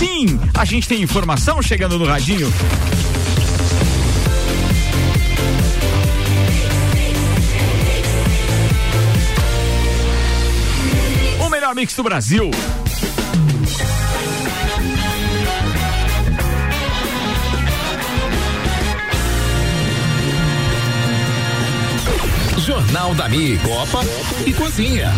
sim, 0.00 0.40
a 0.58 0.64
gente 0.64 0.88
tem 0.88 1.02
informação 1.02 1.60
chegando 1.60 1.98
no 1.98 2.06
radinho. 2.06 2.50
O 11.44 11.50
melhor 11.50 11.74
mix 11.74 11.94
do 11.94 12.02
Brasil. 12.02 12.50
Jornal 22.56 23.14
da 23.14 23.28
Mi, 23.28 23.58
Copa 23.58 24.00
e 24.46 24.52
Cozinha. 24.54 25.12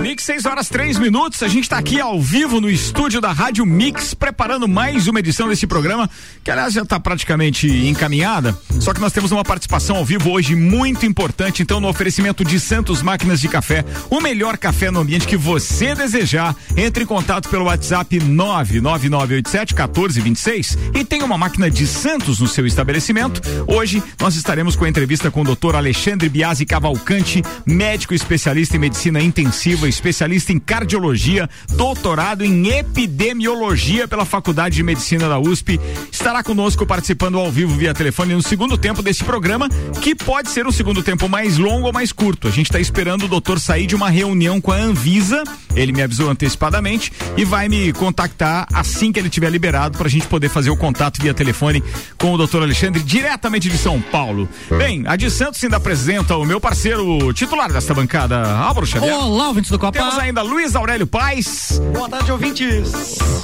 Mix 0.00 0.24
6 0.24 0.46
horas 0.46 0.68
3 0.68 0.98
minutos. 0.98 1.42
A 1.42 1.48
gente 1.48 1.64
está 1.64 1.78
aqui 1.78 2.00
ao 2.00 2.20
vivo 2.20 2.60
no 2.60 2.70
estúdio 2.70 3.20
da 3.20 3.30
Rádio 3.32 3.66
Mix, 3.66 4.14
preparando 4.14 4.66
mais 4.66 5.06
uma 5.06 5.20
edição 5.20 5.46
desse 5.46 5.66
programa, 5.66 6.08
que 6.42 6.50
aliás 6.50 6.72
já 6.72 6.82
está 6.82 6.98
praticamente 6.98 7.68
encaminhada. 7.86 8.58
Só 8.80 8.94
que 8.94 9.00
nós 9.00 9.12
temos 9.12 9.30
uma 9.30 9.44
participação 9.44 9.96
ao 9.96 10.04
vivo 10.04 10.30
hoje 10.30 10.56
muito 10.56 11.04
importante. 11.04 11.62
Então, 11.62 11.80
no 11.80 11.88
oferecimento 11.88 12.44
de 12.44 12.58
Santos 12.58 13.02
Máquinas 13.02 13.40
de 13.40 13.48
Café, 13.48 13.84
o 14.08 14.20
melhor 14.20 14.56
café 14.56 14.90
no 14.90 15.00
ambiente 15.00 15.28
que 15.28 15.36
você 15.36 15.94
desejar. 15.94 16.56
Entre 16.76 17.04
em 17.04 17.06
contato 17.06 17.48
pelo 17.48 17.66
WhatsApp 17.66 18.18
99987 18.18 19.74
1426 19.74 20.78
e 20.94 21.04
tem 21.04 21.22
uma 21.22 21.36
máquina 21.36 21.70
de 21.70 21.86
Santos 21.86 22.40
no 22.40 22.48
seu 22.48 22.66
estabelecimento. 22.66 23.40
Hoje 23.66 24.02
nós 24.18 24.34
estaremos 24.34 24.74
com 24.74 24.86
a 24.86 24.88
entrevista 24.88 25.30
com 25.30 25.42
o 25.42 25.54
Dr. 25.54 25.76
Alexandre 25.76 26.28
Biasi 26.28 26.64
Cavalcante, 26.64 27.42
médico 27.66 28.14
especialista 28.14 28.76
em 28.76 28.80
medicina 28.80 29.20
intensiva 29.20 29.59
especialista 29.68 30.52
em 30.52 30.58
cardiologia, 30.58 31.48
doutorado 31.70 32.44
em 32.44 32.68
epidemiologia 32.68 34.08
pela 34.08 34.24
Faculdade 34.24 34.76
de 34.76 34.82
Medicina 34.82 35.28
da 35.28 35.38
USP. 35.38 35.80
Estará 36.10 36.42
conosco 36.42 36.86
participando 36.86 37.38
ao 37.38 37.50
vivo 37.50 37.74
via 37.74 37.92
telefone 37.92 38.34
no 38.34 38.42
segundo 38.42 38.78
tempo 38.78 39.02
desse 39.02 39.22
programa, 39.24 39.68
que 40.00 40.14
pode 40.14 40.50
ser 40.50 40.66
um 40.66 40.72
segundo 40.72 41.02
tempo 41.02 41.28
mais 41.28 41.58
longo 41.58 41.86
ou 41.86 41.92
mais 41.92 42.12
curto. 42.12 42.48
A 42.48 42.50
gente 42.50 42.66
está 42.66 42.80
esperando 42.80 43.24
o 43.24 43.28
doutor 43.28 43.60
sair 43.60 43.86
de 43.86 43.94
uma 43.94 44.08
reunião 44.08 44.60
com 44.60 44.72
a 44.72 44.76
Anvisa. 44.76 45.44
Ele 45.74 45.92
me 45.92 46.02
avisou 46.02 46.30
antecipadamente 46.30 47.12
e 47.36 47.44
vai 47.44 47.68
me 47.68 47.92
contactar 47.92 48.66
assim 48.72 49.12
que 49.12 49.18
ele 49.18 49.30
tiver 49.30 49.50
liberado 49.50 49.96
para 49.96 50.06
a 50.08 50.10
gente 50.10 50.26
poder 50.26 50.48
fazer 50.48 50.70
o 50.70 50.76
contato 50.76 51.20
via 51.20 51.34
telefone 51.34 51.82
com 52.18 52.32
o 52.32 52.36
doutor 52.36 52.62
Alexandre, 52.62 53.02
diretamente 53.02 53.68
de 53.68 53.78
São 53.78 54.00
Paulo. 54.00 54.48
Bem, 54.76 55.04
a 55.06 55.16
de 55.16 55.30
Santos 55.30 55.62
ainda 55.62 55.76
apresenta 55.76 56.36
o 56.36 56.44
meu 56.44 56.60
parceiro 56.60 57.32
titular 57.32 57.72
desta 57.72 57.94
bancada, 57.94 58.50
Álvaro 58.56 58.86
Xavier. 58.86 59.14
Olá, 59.14 59.49
ouvintes 59.50 59.70
do 59.70 59.78
Copa. 59.78 59.98
Temos 59.98 60.18
ainda 60.18 60.42
Luiz 60.42 60.74
Aurélio 60.76 61.06
Paz. 61.06 61.80
Boa 61.92 62.08
tarde, 62.08 62.30
ouvintes. 62.32 62.92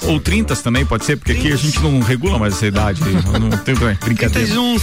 Ou 0.05 0.21
30 0.21 0.55
também, 0.57 0.85
pode 0.87 1.05
ser, 1.05 1.17
porque 1.17 1.33
aqui 1.33 1.53
a 1.53 1.57
gente 1.57 1.81
não 1.83 2.01
regula 2.01 2.39
mais 2.39 2.55
essa 2.55 2.67
idade. 2.67 3.01
não 3.41 3.51
tem 3.59 3.75
brincadeira. 3.75 3.99
31. 4.47 4.77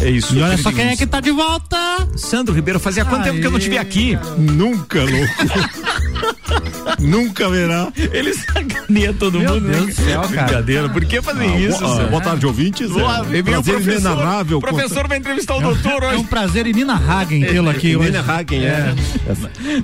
É 0.00 0.10
isso. 0.10 0.34
E 0.36 0.42
olha 0.42 0.56
só 0.56 0.70
quem 0.72 0.88
é 0.88 0.96
que 0.96 1.06
tá 1.06 1.20
de 1.20 1.30
volta. 1.32 1.76
Sandro 2.16 2.54
Ribeiro, 2.54 2.78
fazia 2.80 3.04
quanto 3.04 3.24
tempo 3.24 3.40
que 3.40 3.46
eu 3.46 3.50
não 3.50 3.58
te 3.58 3.68
vi 3.68 3.76
aqui? 3.78 4.16
Nunca, 4.38 5.00
louco. 5.00 5.78
Nunca 6.98 7.48
verá. 7.50 7.88
Ele 7.96 8.32
sacaneia 8.34 9.12
todo 9.12 9.38
Meu 9.38 9.54
mundo. 9.54 9.68
né? 9.68 9.72
Deus 9.78 9.86
do 9.94 10.02
céu, 10.04 10.20
cara. 10.22 10.28
Brincadeira. 10.46 10.88
Por 10.88 11.04
que 11.04 11.20
fazer 11.22 11.46
isso? 11.58 11.84
Ah, 11.84 11.88
Sandro? 11.88 12.08
boa 12.08 12.22
tarde, 12.22 12.46
ouvintes. 12.46 12.90
Boa, 12.90 13.18
É, 13.32 13.42
prazer 13.42 13.74
professor, 13.74 13.92
inenarrável. 14.10 14.58
o 14.58 14.60
professor 14.60 15.06
vai 15.08 15.18
entrevistar 15.18 15.56
o 15.56 15.60
doutor 15.60 16.02
É 16.02 16.06
hoje. 16.08 16.16
um 16.16 16.24
prazer 16.24 16.66
inenarrável 16.66 17.40
tê-lo 17.46 17.68
aqui 17.68 17.94
hoje. 17.96 18.10
Nina 18.10 18.20
Hagen, 18.32 18.64
é. 18.64 18.94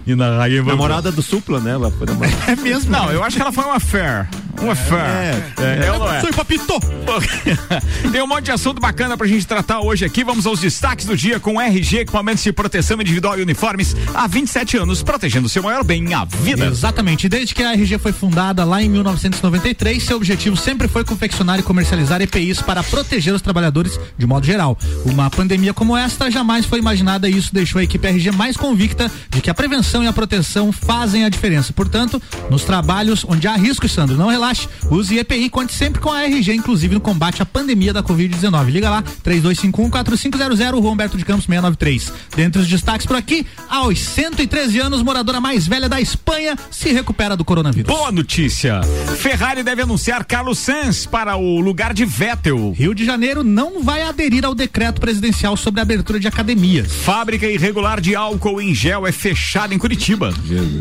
E 0.06 0.14
na 0.14 0.42
Hagen, 0.42 0.62
vamos- 0.62 0.83
Namorada 0.84 1.10
do 1.10 1.22
Supla, 1.22 1.60
né? 1.60 1.70
Ela 1.70 1.90
foi 1.90 2.06
namorada. 2.06 2.36
É 2.46 2.56
mesmo? 2.56 2.90
Não, 2.90 3.10
eu 3.10 3.24
acho 3.24 3.36
que 3.36 3.42
ela 3.42 3.50
foi 3.52 3.64
uma 3.64 3.76
affair. 3.76 4.28
Uma 4.60 4.72
affair. 4.72 5.52
É, 5.58 5.62
é, 5.62 5.86
ela 5.86 5.98
não 5.98 6.14
é. 6.14 6.20
Sou 6.20 6.32
papito. 6.32 6.80
Tem 8.10 8.22
um 8.22 8.26
monte 8.26 8.46
de 8.46 8.50
assunto 8.50 8.80
bacana 8.80 9.16
pra 9.16 9.26
gente 9.26 9.46
tratar 9.46 9.80
hoje 9.80 10.04
aqui. 10.04 10.24
Vamos 10.24 10.46
aos 10.46 10.60
destaques 10.60 11.06
do 11.06 11.16
dia 11.16 11.38
com 11.38 11.60
RG, 11.60 11.98
equipamentos 11.98 12.42
de 12.42 12.52
proteção 12.52 13.00
individual 13.00 13.38
e 13.38 13.42
uniformes 13.42 13.94
há 14.14 14.26
27 14.26 14.76
anos, 14.78 15.02
protegendo 15.02 15.46
o 15.46 15.48
seu 15.48 15.62
maior 15.62 15.84
bem, 15.84 16.14
a 16.14 16.24
vida. 16.24 16.66
Exatamente. 16.66 17.28
Desde 17.28 17.54
que 17.54 17.62
a 17.62 17.72
RG 17.72 17.98
foi 17.98 18.12
fundada 18.12 18.64
lá 18.64 18.82
em 18.82 18.88
1993, 18.88 20.02
seu 20.02 20.16
objetivo 20.16 20.56
sempre 20.56 20.88
foi 20.88 21.04
confeccionar 21.04 21.58
e 21.58 21.62
comercializar 21.62 22.20
EPIs 22.22 22.62
para 22.62 22.82
proteger 22.82 23.34
os 23.34 23.42
trabalhadores 23.42 23.98
de 24.16 24.26
modo 24.26 24.46
geral. 24.46 24.78
Uma 25.04 25.30
pandemia 25.30 25.74
como 25.74 25.96
esta 25.96 26.30
jamais 26.30 26.64
foi 26.64 26.78
imaginada 26.78 27.28
e 27.28 27.36
isso 27.36 27.52
deixou 27.52 27.80
a 27.80 27.84
equipe 27.84 28.06
RG 28.06 28.30
mais 28.32 28.56
convicta 28.56 29.10
de 29.30 29.40
que 29.40 29.50
a 29.50 29.54
prevenção 29.54 30.02
e 30.02 30.06
a 30.06 30.12
proteção 30.12 30.72
fazem 30.72 31.24
a 31.24 31.28
diferença. 31.28 31.72
Portanto, 31.72 32.20
nos 32.50 32.64
trabalhos 32.64 33.24
onde 33.28 33.46
há 33.46 33.56
riscos, 33.56 33.92
Sandro, 33.92 34.16
não 34.16 34.30
relaxe. 34.44 34.68
Use 34.90 35.18
EPI, 35.18 35.48
conte 35.48 35.72
sempre 35.72 36.00
com 36.00 36.12
a 36.12 36.24
RG, 36.24 36.54
inclusive 36.54 36.94
no 36.94 37.00
combate 37.00 37.42
à 37.42 37.46
pandemia 37.46 37.92
da 37.92 38.02
Covid-19. 38.02 38.70
Liga 38.70 38.90
lá, 38.90 39.02
3251-4500, 39.24 40.80
Rua 40.80 40.90
Humberto 40.90 41.16
de 41.16 41.24
Campos 41.24 41.46
693. 41.46 42.12
Dentre 42.36 42.60
os 42.60 42.68
destaques 42.68 43.06
por 43.06 43.16
aqui, 43.16 43.46
aos 43.68 43.98
113 44.00 44.78
anos, 44.80 45.02
moradora 45.02 45.40
mais 45.40 45.66
velha 45.66 45.88
da 45.88 46.00
Espanha 46.00 46.56
se 46.70 46.92
recupera 46.92 47.36
do 47.36 47.44
coronavírus. 47.44 47.92
Boa 47.92 48.12
notícia! 48.12 48.80
Ferrari 49.16 49.62
deve 49.62 49.82
anunciar 49.82 50.24
Carlos 50.24 50.58
Sainz 50.58 51.06
para 51.06 51.36
o 51.36 51.60
lugar 51.60 51.94
de 51.94 52.04
Vettel. 52.04 52.72
Rio 52.72 52.94
de 52.94 53.04
Janeiro 53.04 53.42
não 53.42 53.82
vai 53.82 54.02
aderir 54.02 54.44
ao 54.44 54.54
decreto 54.54 55.00
presidencial 55.00 55.56
sobre 55.56 55.80
a 55.80 55.82
abertura 55.82 56.20
de 56.20 56.28
academias. 56.28 56.92
Fábrica 56.92 57.46
irregular 57.46 58.00
de 58.00 58.14
álcool 58.14 58.60
em 58.60 58.74
gel 58.74 59.06
é 59.06 59.12
fechada 59.12 59.74
em 59.74 59.78
Curitiba. 59.78 60.32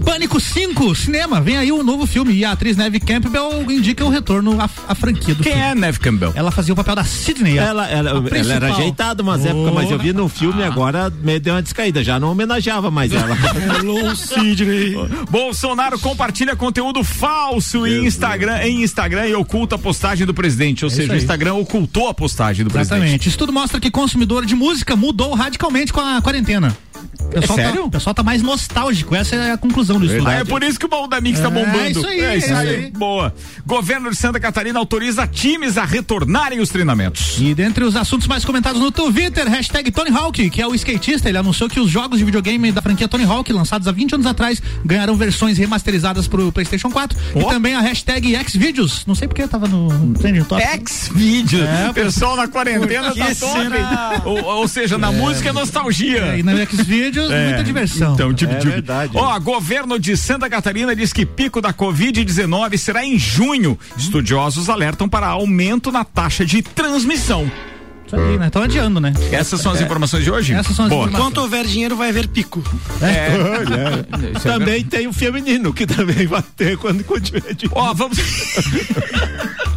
Pânico 0.03 0.39
5, 0.39 0.95
cinema. 0.95 1.39
Vem 1.39 1.57
aí 1.57 1.71
um 1.71 1.83
novo 1.83 2.05
filme 2.05 2.33
e 2.33 2.45
a 2.45 2.51
atriz 2.51 2.75
Neve 2.75 2.99
Campbell 2.99 3.52
indica 3.71 4.03
o 4.05 4.09
retorno 4.09 4.59
à, 4.59 4.69
à 4.87 4.95
franquia 4.95 5.35
do 5.35 5.43
Quem 5.43 5.53
filme. 5.53 5.67
é 5.67 5.75
Neve 5.75 5.99
Campbell? 5.99 6.31
Ela 6.35 6.51
fazia 6.51 6.73
o 6.73 6.75
papel 6.77 6.95
da 6.95 7.03
Sidney. 7.03 7.57
Ela, 7.57 7.87
ela, 7.89 8.09
ela 8.09 8.53
era 8.53 8.73
ajeitada 8.73 9.21
umas 9.23 9.45
épocas, 9.45 9.73
mas 9.73 9.89
eu 9.91 9.97
vi 9.99 10.13
no 10.13 10.27
filme 10.29 10.63
agora 10.63 11.11
meio 11.21 11.39
deu 11.39 11.53
uma 11.53 11.61
descaída. 11.61 12.03
Já 12.03 12.19
não 12.19 12.31
homenageava 12.31 12.89
mais 12.91 13.11
ela. 13.13 13.35
Hello, 13.79 14.15
Sidney. 14.15 14.95
Bolsonaro 15.29 15.99
compartilha 15.99 16.55
conteúdo 16.55 17.03
falso 17.03 17.85
em 17.87 18.05
Instagram, 18.05 18.57
em 18.63 18.83
Instagram 18.83 19.27
e 19.27 19.35
oculta 19.35 19.75
a 19.75 19.79
postagem 19.79 20.25
do 20.25 20.33
presidente. 20.33 20.83
Ou 20.83 20.89
seja, 20.89 21.09
o 21.11 21.15
aí. 21.15 21.19
Instagram 21.19 21.53
ocultou 21.55 22.07
a 22.07 22.13
postagem 22.13 22.63
do 22.65 22.71
presidente. 22.71 22.99
Exatamente. 23.01 23.29
Estudo 23.29 23.51
mostra 23.53 23.79
que 23.79 23.89
consumidor 23.91 24.45
de 24.45 24.55
música 24.55 24.95
mudou 24.95 25.33
radicalmente 25.33 25.91
com 25.93 25.99
a 26.01 26.21
quarentena. 26.21 26.75
O 27.19 27.27
pessoal 27.29 27.59
É 27.59 27.63
sério? 27.63 27.81
Tá, 27.81 27.87
o 27.87 27.91
pessoal 27.91 28.13
tá 28.13 28.23
mais 28.23 28.41
nostálgico. 28.41 29.15
Essa 29.15 29.35
é 29.35 29.51
a 29.51 29.57
conclusão 29.57 29.99
do 29.99 30.05
estudo. 30.05 30.27
Ah, 30.27 30.33
é 30.35 30.43
por 30.43 30.63
isso 30.63 30.79
que 30.79 30.85
o 30.85 30.89
baú 30.89 31.07
da 31.07 31.19
Mix 31.19 31.39
tá 31.39 31.47
É, 31.47 31.51
bombando. 31.51 31.89
isso 31.89 32.07
aí, 32.07 32.19
é 32.19 32.37
isso 32.37 32.51
é 32.51 32.55
aí. 32.55 32.67
isso 32.67 32.85
aí. 32.85 32.91
Boa. 32.91 33.33
Governo 33.65 34.09
de 34.09 34.15
Santa 34.17 34.39
Catarina 34.39 34.79
autoriza 34.79 35.25
times 35.27 35.77
a 35.77 35.85
retornarem 35.85 36.59
os 36.59 36.69
treinamentos. 36.69 37.37
E 37.39 37.53
dentre 37.53 37.83
os 37.83 37.95
assuntos 37.95 38.27
mais 38.27 38.43
comentados 38.45 38.81
no 38.81 38.91
Twitter, 38.91 39.47
hashtag 39.49 39.91
Tony 39.91 40.09
Hawk, 40.11 40.49
que 40.49 40.61
é 40.61 40.67
o 40.67 40.75
skatista, 40.75 41.29
ele 41.29 41.37
anunciou 41.37 41.69
que 41.69 41.79
os 41.79 41.89
jogos 41.89 42.19
de 42.19 42.25
videogame 42.25 42.71
da 42.71 42.81
franquia 42.81 43.07
Tony 43.07 43.23
Hawk, 43.23 43.51
lançados 43.53 43.87
há 43.87 43.91
20 43.91 44.15
anos 44.15 44.25
atrás, 44.27 44.61
ganharam 44.85 45.15
versões 45.15 45.57
remasterizadas 45.57 46.27
pro 46.27 46.51
PlayStation 46.51 46.89
4. 46.89 47.17
Ó. 47.35 47.39
E 47.41 47.45
também 47.45 47.73
a 47.75 47.81
hashtag 47.81 48.35
Xvideos. 48.47 49.05
Não 49.05 49.15
sei 49.15 49.27
porque 49.27 49.47
tava 49.47 49.67
no 49.67 50.13
Trending 50.15 50.43
Top. 50.43 50.61
X-Video. 50.61 51.63
É, 51.63 51.93
pessoal 51.93 52.35
na 52.35 52.47
quarentena 52.47 53.13
tá 53.15 53.25
top. 53.39 54.27
Ou, 54.29 54.43
ou 54.43 54.67
seja, 54.67 54.97
na 54.97 55.11
música 55.11 55.49
é 55.49 55.53
nostalgia. 55.53 56.19
É, 56.33 56.39
e 56.39 56.43
no 56.43 56.51
Xvideos, 56.65 57.31
É. 57.31 57.45
muita 57.49 57.63
diversão. 57.63 58.13
Então, 58.13 58.33
tipo, 58.33 58.53
É 58.53 58.57
tipo- 58.57 58.71
verdade. 58.71 59.11
Ó, 59.15 59.39
governo 59.39 59.99
de 59.99 60.15
Santa 60.17 60.49
Catarina 60.49 60.95
diz 60.95 61.11
que 61.13 61.25
pico 61.25 61.61
da 61.61 61.73
Covid-19 61.73 62.77
será 62.77 63.03
em 63.05 63.17
junho. 63.33 63.77
Estudiosos 63.97 64.69
alertam 64.69 65.09
para 65.09 65.27
aumento 65.27 65.91
na 65.91 66.03
taxa 66.03 66.45
de 66.45 66.61
transmissão. 66.61 67.51
Isso 68.05 68.15
aí, 68.15 68.37
né? 68.37 68.47
Estão 68.47 68.61
adiando, 68.61 68.99
né? 68.99 69.11
Essas 69.31 69.59
são 69.59 69.71
as 69.71 69.81
informações 69.81 70.23
de 70.23 70.29
hoje? 70.29 70.53
Essas 70.53 70.75
são 70.75 70.85
as 70.85 70.89
Boa. 70.89 71.05
informações. 71.05 71.31
Enquanto 71.31 71.37
houver 71.43 71.65
dinheiro, 71.65 71.95
vai 71.95 72.09
haver 72.09 72.27
pico. 72.27 72.61
Isso 74.37 74.47
é 74.47 74.51
também 74.53 74.83
tem 74.83 75.07
o 75.07 75.13
feminino, 75.13 75.73
que 75.73 75.87
também 75.87 76.27
vai 76.27 76.43
ter 76.55 76.77
quando 76.77 77.03
continuar 77.05 77.53
de. 77.55 77.67
Ó, 77.71 77.93
vamos. 77.93 78.17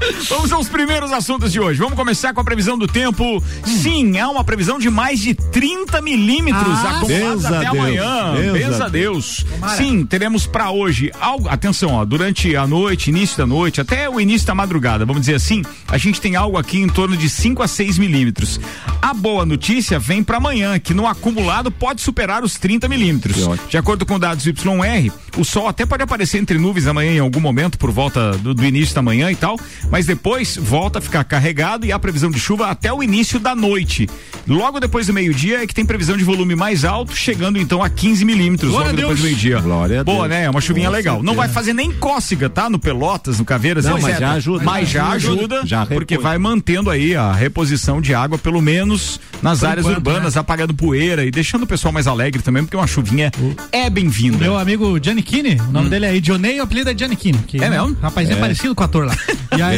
vamos 0.28 0.52
aos 0.52 0.68
primeiros 0.68 1.12
assuntos 1.12 1.52
de 1.52 1.60
hoje. 1.60 1.78
Vamos 1.78 1.94
começar 1.94 2.32
com 2.34 2.40
a 2.40 2.44
previsão 2.44 2.76
do 2.78 2.86
tempo. 2.86 3.42
Sim, 3.64 4.18
há 4.18 4.28
uma 4.28 4.44
previsão 4.44 4.78
de 4.78 4.90
mais 4.90 5.20
de 5.20 5.34
30 5.34 6.00
milímetros 6.02 6.78
Ah, 6.84 6.98
acumulados 6.98 7.44
até 7.44 7.58
Deus, 7.60 7.78
amanhã. 7.78 8.34
benza 8.34 8.52
Benza 8.52 8.84
a 8.84 8.86
a 8.86 8.90
Deus. 8.90 9.46
Sim, 9.76 10.04
teremos 10.04 10.46
pra 10.46 10.70
hoje 10.70 11.10
algo. 11.20 11.48
Atenção, 11.48 11.92
ó, 11.92 12.04
durante 12.04 12.54
a 12.56 12.66
noite, 12.66 13.10
início 13.10 13.36
da 13.38 13.46
noite, 13.46 13.80
até 13.80 14.08
o 14.08 14.20
início 14.20 14.46
da 14.46 14.54
madrugada, 14.54 15.04
vamos 15.04 15.22
dizer 15.22 15.34
assim, 15.34 15.62
a 15.88 15.98
gente 15.98 16.20
tem 16.20 16.36
algo 16.36 16.56
aqui 16.58 16.78
em 16.80 16.88
torno 16.88 17.16
de 17.16 17.28
5 17.28 17.62
a 17.62 17.68
6 17.68 17.98
milímetros. 17.98 18.60
A 19.00 19.14
boa 19.14 19.44
notícia 19.46 19.98
vem 19.98 20.22
pra 20.22 20.36
amanhã, 20.38 20.78
que 20.78 20.92
no 20.94 21.06
acumulado 21.06 21.70
pode 21.70 22.00
superar 22.00 22.42
os 22.44 22.54
30 22.54 22.88
milímetros. 22.88 23.36
De 23.68 23.76
acordo 23.76 24.04
com 24.04 24.18
dados 24.18 24.44
YR, 24.46 25.12
o 25.36 25.44
sol 25.44 25.68
até 25.68 25.84
pode 25.86 26.02
aparecer 26.02 26.38
entre 26.38 26.58
nuvens 26.58 26.86
amanhã 26.86 27.12
em 27.12 27.18
algum 27.18 27.40
momento, 27.40 27.78
por 27.78 27.90
volta 27.90 28.32
do, 28.38 28.54
do 28.54 28.64
início 28.64 28.94
da 28.94 29.02
manhã 29.02 29.30
e 29.30 29.36
tal, 29.36 29.58
mas 29.90 30.06
depois 30.06 30.56
volta 30.56 30.98
a 30.98 31.02
ficar 31.02 31.24
carregado 31.24 31.86
e 31.86 31.92
há 31.92 31.98
previsão 31.98 32.30
de 32.30 32.38
chuva 32.38 32.68
até 32.68 32.92
o 32.92 33.02
início 33.02 33.38
da 33.38 33.54
noite. 33.54 34.08
Logo 34.46 34.78
depois 34.80 35.06
do 35.06 35.12
meio-dia 35.12 35.62
é 35.62 35.66
que 35.66 35.74
tem 35.74 35.84
previsão 35.84 36.16
de 36.16 36.24
volume 36.24 36.54
mais 36.54 36.84
alto, 36.84 37.16
chegando 37.16 37.58
então 37.58 37.82
a 37.82 37.88
15 37.88 38.24
milímetros 38.24 38.72
logo 38.72 38.88
a 38.88 38.92
depois 38.92 39.00
do 39.02 39.06
Deus. 39.08 39.20
meio-dia. 39.22 39.60
Glória 39.60 40.04
Boa, 40.04 40.28
Deus. 40.28 40.30
né? 40.30 40.44
É 40.44 40.50
uma 40.50 40.60
chuvinha 40.60 40.88
Com 40.88 40.92
legal. 40.94 41.22
Não 41.22 41.34
vai 41.34 41.48
fazer 41.48 41.72
nem 41.72 41.90
cócega, 41.92 42.48
tá? 42.48 42.70
No 42.70 42.78
Pelotas, 42.78 43.38
no 43.38 43.44
Caveiras, 43.44 43.84
Não, 43.84 44.00
mas 44.00 44.18
já 44.18 44.32
ajuda. 44.32 44.64
Mas 44.64 44.88
já 44.88 45.08
ajuda. 45.08 45.62
Já 45.64 45.86
porque 45.86 46.18
vai 46.18 46.38
mantendo 46.38 46.90
aí 46.90 47.14
a 47.16 47.32
reposição 47.32 48.00
de 48.00 48.14
água, 48.14 48.38
pelo 48.38 48.60
menos 48.60 49.20
nas 49.42 49.64
áreas 49.64 49.86
enquanto, 49.86 50.06
urbanas, 50.06 50.36
apagando 50.36 50.74
poeira 50.74 51.24
e 51.24 51.30
deixando 51.30 51.62
o 51.64 51.66
pessoal 51.66 51.92
mais 51.92 52.06
alegre 52.06 52.42
também, 52.42 52.62
porque 52.64 52.76
uma 52.76 52.86
chuvinha 52.86 53.30
é 53.72 53.88
bem-vinda. 53.90 54.38
Meu 54.38 54.56
amigo 54.58 54.98
Gianni 55.02 55.22
Kini, 55.22 55.56
o 55.68 55.72
nome 55.72 55.88
dele 55.90 56.06
é 56.06 56.18
Dionei, 56.20 56.60
o 56.60 56.62
apelido 56.62 56.90
é 56.90 56.96
Gianni 56.96 57.16
Kini. 57.16 57.38
que, 57.46 57.56
É 57.58 57.68
né, 57.68 57.70
mesmo? 57.70 57.96
Rapazinho 58.00 58.36
é. 58.36 58.40
parecido 58.40 58.74
com 58.74 58.82
o 58.82 58.84
ator 58.84 59.06
lá. 59.06 59.16
E 59.56 59.62
aí, 59.62 59.75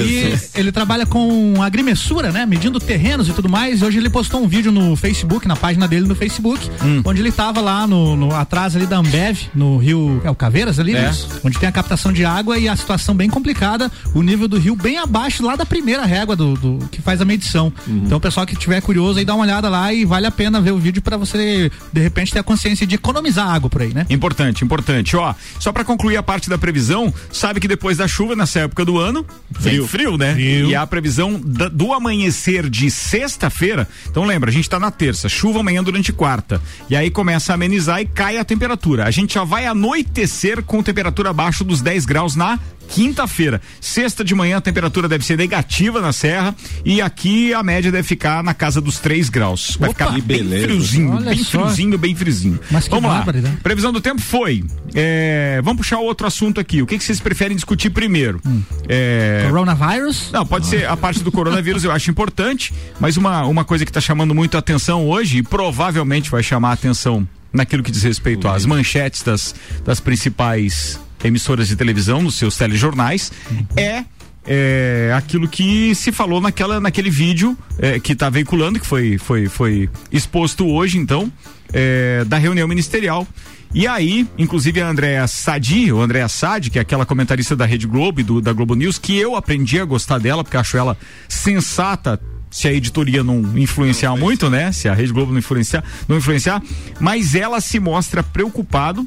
ele 0.55 0.73
trabalha 0.73 1.06
com 1.06 1.55
agrimensura, 1.62 2.31
né? 2.33 2.45
Medindo 2.47 2.79
terrenos 2.81 3.29
e 3.29 3.33
tudo 3.33 3.49
mais. 3.49 3.81
E 3.81 3.85
hoje 3.85 3.99
ele 3.99 4.11
postou 4.11 4.43
um 4.43 4.49
vídeo 4.49 4.71
no 4.73 4.97
Facebook, 4.97 5.47
na 5.47 5.56
página 5.56 5.87
dele 5.89 6.06
no 6.06 6.15
Facebook, 6.15 6.69
Hum. 6.85 7.03
onde 7.05 7.21
ele 7.21 7.33
tava 7.33 7.61
lá 7.61 7.87
no, 7.87 8.17
no- 8.17 8.35
atrás 8.35 8.75
ali 8.77 8.87
da 8.87 8.99
Ambev, 8.99 9.39
no 9.55 9.77
rio. 9.79 10.21
É 10.25 10.31
o 10.31 10.35
Caveiras 10.35 10.79
ali? 10.79 10.95
É. 10.97 11.11
Onde 11.45 11.59
tem 11.59 11.69
a 11.69 11.73
captação 11.73 12.12
de 12.12 12.25
água 12.25 12.59
e 12.59 12.69
a 12.69 12.77
situação 12.77 13.15
bem 13.15 13.29
complicada. 13.29 13.91
O 14.15 14.23
nível 14.23 14.49
do 14.49 14.59
rio 14.59 14.75
bem 14.77 14.99
abaixo 14.99 15.45
lá 15.45 15.56
da 15.56 15.67
primeira 15.67 16.05
régua 16.05 16.35
do, 16.37 16.55
do- 16.55 16.89
que 16.91 17.01
faz 17.03 17.21
a 17.21 17.25
medição. 17.25 17.73
Uhum. 17.87 18.03
Então, 18.06 18.19
o 18.19 18.21
pessoal 18.21 18.47
que 18.47 18.56
tiver 18.56 18.81
curioso 18.81 19.19
aí, 19.19 19.25
dá 19.25 19.35
uma 19.35 19.44
olhada 19.44 19.69
lá 19.69 19.93
e 19.93 20.05
vale 20.05 20.27
a 20.27 20.31
pena 20.31 20.61
ver 20.61 20.73
o 20.73 20.79
vídeo 20.79 21.03
para 21.03 21.17
você, 21.17 21.71
de 21.93 22.01
repente, 22.01 22.33
ter 22.33 22.39
a 22.39 22.43
consciência 22.43 22.87
de 22.87 22.94
economizar 22.94 23.49
água 23.49 23.69
por 23.71 23.83
aí, 23.83 23.93
né? 23.94 24.06
Importante, 24.11 24.65
importante. 24.65 25.17
Ó, 25.17 25.35
só 25.59 25.73
pra 25.73 25.85
concluir 25.85 26.17
a 26.17 26.23
parte 26.23 26.49
da 26.49 26.59
previsão, 26.59 27.12
sabe 27.33 27.61
que 27.61 27.69
depois 27.69 27.97
da 27.97 28.06
chuva, 28.06 28.37
nessa 28.37 28.61
época 28.61 28.85
do 28.85 28.99
ano, 28.99 29.25
frio, 29.61 29.88
frio 29.88 30.17
né? 30.17 30.38
E 30.69 30.75
a 30.75 30.87
previsão 30.87 31.40
da- 31.44 31.69
do 31.69 31.93
amanhecer 31.93 32.69
de 32.69 32.90
sexta-feira. 32.90 33.88
Então 34.08 34.25
lembra, 34.25 34.50
a 34.50 34.52
gente 34.52 34.69
tá 34.69 34.79
na 34.79 34.90
terça, 34.90 35.29
chuva 35.29 35.61
amanhã 35.61 35.82
durante 35.82 36.12
quarta. 36.12 36.61
E 36.88 36.94
aí 36.96 37.11
começa 37.11 37.52
a 37.52 37.55
amenizar 37.55 38.00
e 38.00 38.06
cai 38.06 38.38
a 38.38 38.44
temperatura. 38.44 39.05
A 39.06 39.11
gente 39.11 39.35
já 39.35 39.44
vai 39.44 39.67
anoitecer 39.67 40.62
com 40.62 40.82
temperatura 40.82 41.31
abaixo 41.31 41.64
dos 41.64 41.81
10 41.81 42.06
graus 42.06 42.37
na 42.37 42.58
quinta-feira. 42.88 43.61
Sexta 43.81 44.25
de 44.25 44.35
manhã 44.35 44.56
a 44.56 44.61
temperatura 44.61 45.08
deve 45.08 45.25
ser 45.25 45.37
negativa 45.37 46.00
na 46.00 46.12
serra 46.12 46.55
e 46.85 47.00
aqui 47.00 47.52
a 47.55 47.62
média 47.62 47.93
deve 47.93 48.06
ficar 48.06 48.43
na 48.43 48.55
casa 48.55 48.81
dos 48.81 48.99
3 48.99 49.29
graus. 49.29 49.76
Vai 49.79 49.90
Opa, 49.90 50.06
ficar 50.06 50.20
bem 50.23 50.44
friozinho, 50.49 51.12
Olha 51.14 51.31
bem 51.31 51.44
só. 51.44 51.50
friozinho, 51.50 51.99
bem 51.99 52.14
friozinho. 52.14 52.58
Mas 52.70 52.88
Vamos 52.88 53.08
lá. 53.11 53.17
barbaridade. 53.17 53.56
Previsão 53.62 53.93
do 53.93 54.00
tempo 54.00 54.20
foi. 54.20 54.64
é, 54.94 55.61
vamos 55.62 55.79
puxar 55.79 55.99
outro 55.99 56.26
assunto 56.26 56.58
aqui. 56.61 56.82
O 56.82 56.87
que, 56.87 56.96
que 56.99 57.05
vocês 57.05 57.20
preferem 57.20 57.55
discutir 57.56 57.90
primeiro? 57.90 58.40
É, 58.88 59.44
Coronavirus. 59.49 60.31
não, 60.32 60.44
pode 60.46 60.67
ser 60.67 60.87
a 60.87 60.96
parte 60.96 61.23
do 61.23 61.31
coronavírus, 61.31 61.84
eu 61.84 61.93
acho 61.93 62.11
importante, 62.11 62.73
mas 62.99 63.17
uma, 63.17 63.44
uma 63.44 63.64
coisa 63.64 63.84
que 63.84 63.91
está 63.91 64.00
chamando 64.00 64.34
muito 64.34 64.56
a 64.56 64.61
atenção 64.61 65.06
hoje, 65.06 65.38
e 65.38 65.43
provavelmente 65.43 66.31
vai 66.31 66.43
chamar 66.43 66.70
a 66.70 66.73
atenção 66.73 67.26
naquilo 67.52 67.82
que 67.82 67.91
diz 67.91 68.02
respeito 68.02 68.46
às 68.49 68.64
manchetes 68.67 69.23
das, 69.23 69.55
das 69.84 70.00
principais 70.00 71.00
emissoras 71.25 71.69
de 71.69 71.76
televisão, 71.76 72.23
nos 72.23 72.37
seus 72.37 72.56
telejornais, 72.56 73.32
é. 73.76 74.05
é, 74.47 75.12
aquilo 75.17 75.49
que 75.49 75.94
se 75.94 76.12
falou 76.12 76.41
naquela, 76.41 76.81
naquele 76.81 77.11
vídeo 77.11 77.56
é, 77.79 77.99
que 77.99 78.12
está 78.12 78.31
veiculando, 78.31 78.79
que 78.79 78.87
foi, 78.87 79.19
foi, 79.19 79.47
foi 79.47 79.91
exposto 80.12 80.67
hoje, 80.67 80.99
então, 80.99 81.32
é, 81.73 82.25
da 82.26 82.38
reunião 82.38 82.69
ministerial. 82.69 83.26
E 83.75 83.87
aí, 83.87 84.26
inclusive 84.38 84.81
a 84.81 84.88
Andréa 84.88 85.26
Sadi, 85.26 85.93
ou 85.93 86.00
Andréa 86.00 86.29
Sadi, 86.29 86.70
que 86.70 86.79
é 86.79 86.82
aquela 86.82 87.05
comentarista 87.05 87.55
da 87.55 87.67
Rede 87.67 87.87
Globo 87.87 88.20
e 88.20 88.23
do, 88.23 88.41
da 88.41 88.53
Globo 88.53 88.75
News, 88.75 88.99
que 88.99 89.17
eu 89.19 89.37
aprendi 89.37 89.79
a 89.79 89.85
gostar 89.85 90.19
dela, 90.19 90.43
porque 90.43 90.56
acho 90.56 90.76
ela 90.76 90.97
sensata, 91.29 92.19
se 92.50 92.67
a 92.67 92.73
editoria 92.73 93.23
não 93.23 93.59
influenciar 93.59 94.17
muito, 94.17 94.49
né? 94.49 94.73
Se 94.73 94.88
a 94.88 94.94
Rede 94.94 95.12
Globo 95.12 95.32
não 95.32 95.38
influenciar, 95.38 95.85
não 96.09 96.17
influenciar, 96.17 96.62
mas 96.99 97.35
ela 97.35 97.61
se 97.61 97.79
mostra 97.79 98.23
preocupado 98.23 99.06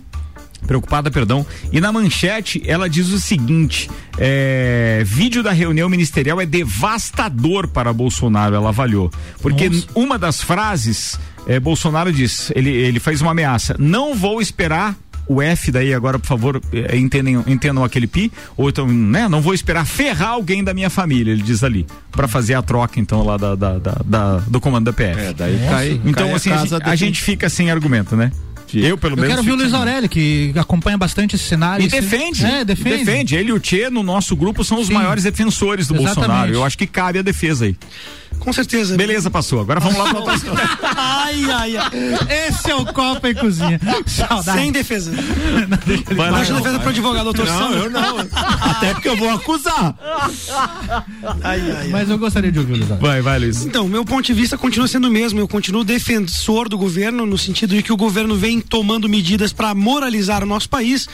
preocupada, 0.68 1.10
perdão. 1.12 1.46
E 1.72 1.80
na 1.82 1.92
manchete 1.92 2.62
ela 2.66 2.90
diz 2.90 3.10
o 3.10 3.20
seguinte: 3.20 3.90
é, 4.18 5.04
vídeo 5.06 5.42
da 5.44 5.52
reunião 5.52 5.90
ministerial 5.90 6.40
é 6.40 6.46
devastador 6.46 7.68
para 7.68 7.92
Bolsonaro, 7.94 8.56
ela 8.56 8.70
avaliou. 8.70 9.12
Porque 9.42 9.70
Nossa. 9.70 9.88
uma 9.96 10.18
das 10.18 10.42
frases, 10.42 11.20
é, 11.48 11.60
Bolsonaro 11.60 12.12
diz, 12.12 12.52
ele, 12.56 12.70
ele 12.70 13.00
faz 13.00 13.22
uma 13.22 13.32
ameaça: 13.32 13.76
não 13.80 14.16
vou 14.16 14.42
esperar. 14.42 14.96
O 15.28 15.42
F 15.42 15.72
daí 15.72 15.94
agora, 15.94 16.20
por 16.20 16.26
favor, 16.28 16.62
é, 16.74 16.98
entendem, 16.98 17.42
entendam 17.48 17.86
aquele 17.86 18.06
pi, 18.08 18.30
ou 18.58 18.68
então, 18.68 18.86
né? 18.88 19.30
Não 19.30 19.40
vou 19.40 19.54
esperar 19.54 19.86
ferrar 19.86 20.30
alguém 20.32 20.62
da 20.62 20.74
minha 20.74 20.90
família, 20.90 21.32
ele 21.32 21.44
diz 21.44 21.64
ali, 21.64 21.86
para 22.12 22.28
fazer 22.28 22.56
a 22.56 22.62
troca, 22.62 23.00
então, 23.00 23.24
lá 23.24 23.38
da, 23.38 23.56
da- 23.56 23.78
da- 23.78 24.02
da- 24.04 24.38
do 24.40 24.60
comando 24.60 24.86
da 24.86 24.92
PF. 24.94 25.20
É, 25.22 25.32
daí 25.34 25.58
cai, 25.70 26.02
Então, 26.04 26.28
cai 26.28 26.36
assim, 26.36 26.50
a, 26.50 26.56
casa 26.58 26.78
gente, 26.80 26.90
a 26.90 26.96
gente 26.96 27.22
fica 27.22 27.48
sem 27.48 27.72
argumento, 27.72 28.14
né? 28.16 28.30
Eu, 28.80 28.98
pelo 28.98 29.14
Eu 29.14 29.18
menos. 29.22 29.32
quero 29.36 29.44
ver 29.44 29.52
o 29.52 29.56
Luiz 29.56 29.70
sem- 29.70 29.78
Aurélio, 29.80 30.08
que 30.10 30.54
acompanha 30.56 30.98
bastante 30.98 31.36
esse 31.36 31.46
cenário. 31.46 31.84
e 31.84 31.88
Esse- 31.88 32.00
defende. 32.02 32.46
É, 32.46 32.64
defende. 32.64 32.98
Defende. 33.06 33.36
Ele 33.36 33.50
e 33.50 33.54
o 33.54 33.60
Tchê, 33.60 33.90
no 33.90 34.04
nosso 34.04 34.36
grupo, 34.36 34.64
são 34.64 34.80
os 34.80 34.88
Sim. 34.88 34.94
maiores 34.94 35.24
defensores 35.24 35.88
do 35.88 35.96
Exatamente. 35.96 36.16
Bolsonaro. 36.18 36.54
Eu 36.54 36.64
acho 36.64 36.78
que 36.78 36.88
cabe 36.88 37.20
a 37.20 37.22
defesa 37.22 37.66
aí. 37.66 37.76
Com 38.42 38.52
certeza. 38.52 38.98
Beleza, 38.98 39.30
passou. 39.30 39.62
Agora 39.62 39.80
vamos 39.80 39.98
lá 39.98 40.10
pra 40.10 40.20
outra 40.20 40.36
Ai, 40.84 41.46
ai, 41.52 41.78
ai. 41.78 42.48
Esse 42.48 42.72
é 42.72 42.76
o 42.76 42.84
Copa 42.92 43.30
e 43.30 43.36
Cozinha. 43.36 43.80
Saudade. 44.08 44.60
Sem 44.60 44.72
defesa. 44.72 45.12
Vai 46.16 46.32
lá. 46.32 46.38
Baixa 46.40 46.54
defesa 46.56 46.80
pro 46.80 46.90
advogado, 46.90 47.24
doutor 47.26 47.46
Não, 47.46 47.58
Sandro. 47.60 47.80
eu 47.84 47.90
não. 47.92 48.20
Até 48.20 48.94
porque 48.96 49.08
eu 49.10 49.16
vou 49.16 49.30
acusar. 49.30 49.96
Ai, 51.44 51.62
ai. 51.72 51.88
Mas 51.90 52.10
eu 52.10 52.18
gostaria 52.18 52.52
de 52.52 52.58
ouvir 52.60 52.74
o 52.74 52.78
Luiz. 52.78 52.90
Vai, 53.00 53.22
vai, 53.22 53.40
Luiz. 53.40 53.64
Então, 53.64 53.88
meu 53.88 54.04
ponto 54.04 54.26
de 54.26 54.34
vista 54.34 54.58
continua 54.58 54.88
sendo 54.88 55.08
o 55.08 55.12
mesmo. 55.12 55.40
Eu 55.40 55.48
continuo 55.48 55.84
defensor 55.84 56.68
do 56.68 56.78
governo, 56.78 57.26
no 57.26 57.38
sentido 57.38 57.76
de 57.76 57.84
que 57.84 57.94
o 57.94 57.98
governo 57.98 58.36
vem 58.36 58.60
tomando 58.60 59.08
medidas 59.08 59.54
para 59.54 59.74
moralizar 59.76 60.44
o 60.44 60.48
nosso 60.48 60.68
país. 60.68 61.08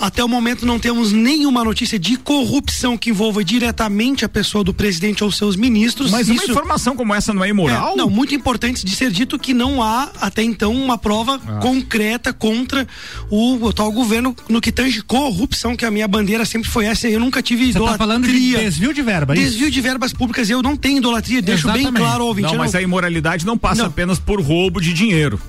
Até 0.00 0.22
o 0.24 0.28
momento 0.28 0.66
não 0.66 0.78
temos 0.78 1.12
nenhuma 1.12 1.64
notícia 1.64 1.98
de 1.98 2.16
corrupção 2.16 2.96
que 2.96 3.10
envolva 3.10 3.42
diretamente 3.44 4.24
a 4.24 4.28
pessoa 4.28 4.62
do 4.64 4.74
presidente 4.74 5.22
ou 5.24 5.30
seus 5.30 5.56
ministros. 5.56 6.10
Mas 6.10 6.28
uma 6.28 6.36
Isso- 6.36 6.50
informação 6.50 6.96
como 6.96 7.14
essa 7.14 7.32
não 7.32 7.44
é 7.44 7.48
imoral? 7.48 7.92
É, 7.94 7.96
não, 7.96 8.10
muito 8.10 8.34
importante 8.34 8.84
de 8.84 8.94
ser 8.94 9.10
dito 9.10 9.38
que 9.38 9.54
não 9.54 9.82
há 9.82 10.10
até 10.20 10.42
então 10.42 10.74
uma 10.74 10.98
prova 10.98 11.40
Ah. 11.46 11.58
concreta 11.60 12.32
contra 12.32 12.86
o, 13.30 13.68
atual 13.68 13.90
governo 13.92 14.34
no 14.48 14.60
que 14.60 14.70
tange 14.72 15.02
corrupção, 15.02 15.76
que 15.76 15.84
a 15.84 15.90
minha 15.90 16.06
bandeira 16.08 16.44
sempre 16.44 16.68
foi 16.70 16.86
essa. 16.86 17.08
Eu 17.08 17.20
nunca 17.20 17.42
tive 17.42 17.72
Você 17.72 17.78
tá 17.80 17.96
falando 17.96 18.26
de 18.26 18.32
desvio 18.56 18.92
de 18.92 19.02
verba, 19.02 19.34
é? 19.34 19.36
Desvio 19.36 19.70
de 19.70 19.80
verbas 19.80 20.12
públicas, 20.12 20.50
eu 20.50 20.62
não 20.62 20.76
tenho 20.76 20.98
idolatria, 20.98 21.40
deixo 21.40 21.66
bem 21.68 21.82
Exatamente. 21.82 22.00
claro 22.02 22.22
ao 22.22 22.28
ouvinte. 22.28 22.48
Não, 22.50 22.58
mas 22.58 22.74
a 22.74 22.82
imoralidade 22.82 23.46
não 23.46 23.56
passa 23.56 23.82
Não. 23.82 23.88
apenas 23.88 24.18
por 24.18 24.40
roubo 24.40 24.80
de 24.80 24.92
dinheiro. 24.92 25.40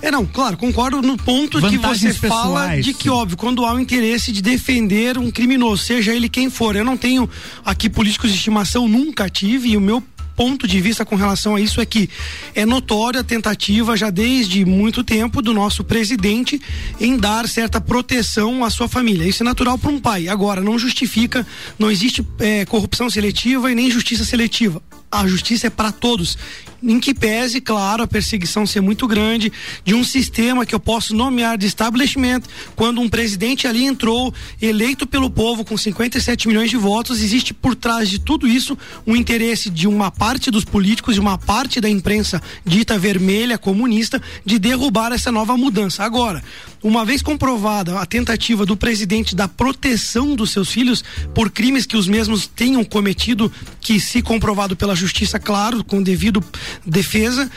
É, 0.00 0.10
não, 0.10 0.24
claro, 0.24 0.56
concordo 0.56 1.02
no 1.02 1.16
ponto 1.16 1.60
que 1.60 1.76
Vantagens 1.76 2.16
você 2.16 2.28
fala 2.28 2.42
pessoais, 2.60 2.84
de 2.84 2.94
que, 2.94 3.04
sim. 3.04 3.08
óbvio, 3.10 3.36
quando 3.36 3.64
há 3.64 3.72
o 3.72 3.80
interesse 3.88 4.30
de 4.30 4.42
defender 4.42 5.16
um 5.16 5.30
criminoso, 5.30 5.82
seja 5.82 6.14
ele 6.14 6.28
quem 6.28 6.50
for. 6.50 6.76
Eu 6.76 6.84
não 6.84 6.96
tenho 6.96 7.28
aqui 7.64 7.88
políticos 7.88 8.30
de 8.30 8.36
estimação, 8.36 8.86
nunca 8.86 9.30
tive, 9.30 9.70
e 9.70 9.76
o 9.78 9.80
meu 9.80 10.02
ponto 10.36 10.68
de 10.68 10.80
vista 10.80 11.04
com 11.04 11.16
relação 11.16 11.56
a 11.56 11.60
isso 11.60 11.80
é 11.80 11.86
que 11.86 12.08
é 12.54 12.64
notória 12.66 13.22
a 13.22 13.24
tentativa 13.24 13.96
já 13.96 14.10
desde 14.10 14.64
muito 14.64 15.02
tempo 15.02 15.40
do 15.42 15.52
nosso 15.52 15.82
presidente 15.82 16.60
em 17.00 17.16
dar 17.16 17.48
certa 17.48 17.80
proteção 17.80 18.62
à 18.62 18.70
sua 18.70 18.86
família. 18.86 19.26
Isso 19.26 19.42
é 19.42 19.44
natural 19.44 19.78
para 19.78 19.90
um 19.90 19.98
pai. 19.98 20.28
Agora, 20.28 20.60
não 20.60 20.78
justifica, 20.78 21.44
não 21.78 21.90
existe 21.90 22.24
eh, 22.38 22.64
corrupção 22.66 23.10
seletiva 23.10 23.72
e 23.72 23.74
nem 23.74 23.90
justiça 23.90 24.24
seletiva. 24.24 24.80
A 25.10 25.26
justiça 25.26 25.68
é 25.68 25.70
para 25.70 25.90
todos. 25.90 26.36
Em 26.82 27.00
que 27.00 27.12
pese, 27.12 27.60
claro, 27.60 28.04
a 28.04 28.06
perseguição 28.06 28.64
ser 28.64 28.80
muito 28.80 29.08
grande 29.08 29.52
de 29.84 29.94
um 29.94 30.04
sistema 30.04 30.64
que 30.64 30.74
eu 30.74 30.78
posso 30.78 31.14
nomear 31.14 31.58
de 31.58 31.66
establishment, 31.66 32.42
quando 32.76 33.00
um 33.00 33.08
presidente 33.08 33.66
ali 33.66 33.84
entrou, 33.84 34.32
eleito 34.62 35.04
pelo 35.06 35.28
povo 35.28 35.64
com 35.64 35.76
57 35.76 36.46
milhões 36.46 36.70
de 36.70 36.76
votos, 36.76 37.20
existe 37.20 37.52
por 37.52 37.74
trás 37.74 38.08
de 38.08 38.20
tudo 38.20 38.46
isso 38.46 38.78
um 39.04 39.16
interesse 39.16 39.70
de 39.70 39.88
uma 39.88 40.10
parte 40.10 40.52
dos 40.52 40.64
políticos, 40.64 41.14
de 41.14 41.20
uma 41.20 41.36
parte 41.36 41.80
da 41.80 41.88
imprensa 41.88 42.40
dita 42.64 42.96
vermelha, 42.96 43.58
comunista, 43.58 44.22
de 44.44 44.56
derrubar 44.58 45.12
essa 45.12 45.32
nova 45.32 45.56
mudança. 45.56 46.04
Agora, 46.04 46.44
uma 46.82 47.04
vez 47.04 47.22
comprovada 47.22 47.98
a 47.98 48.06
tentativa 48.06 48.64
do 48.64 48.76
presidente 48.76 49.34
da 49.34 49.48
proteção 49.48 50.34
dos 50.34 50.50
seus 50.50 50.70
filhos 50.70 51.02
por 51.34 51.50
crimes 51.50 51.86
que 51.86 51.96
os 51.96 52.06
mesmos 52.06 52.46
tenham 52.46 52.84
cometido, 52.84 53.50
que 53.80 53.98
se 54.00 54.22
comprovado 54.22 54.76
pela 54.76 54.94
justiça, 54.94 55.38
claro, 55.38 55.82
com 55.82 56.02
devido 56.02 56.42
defesa, 56.84 57.50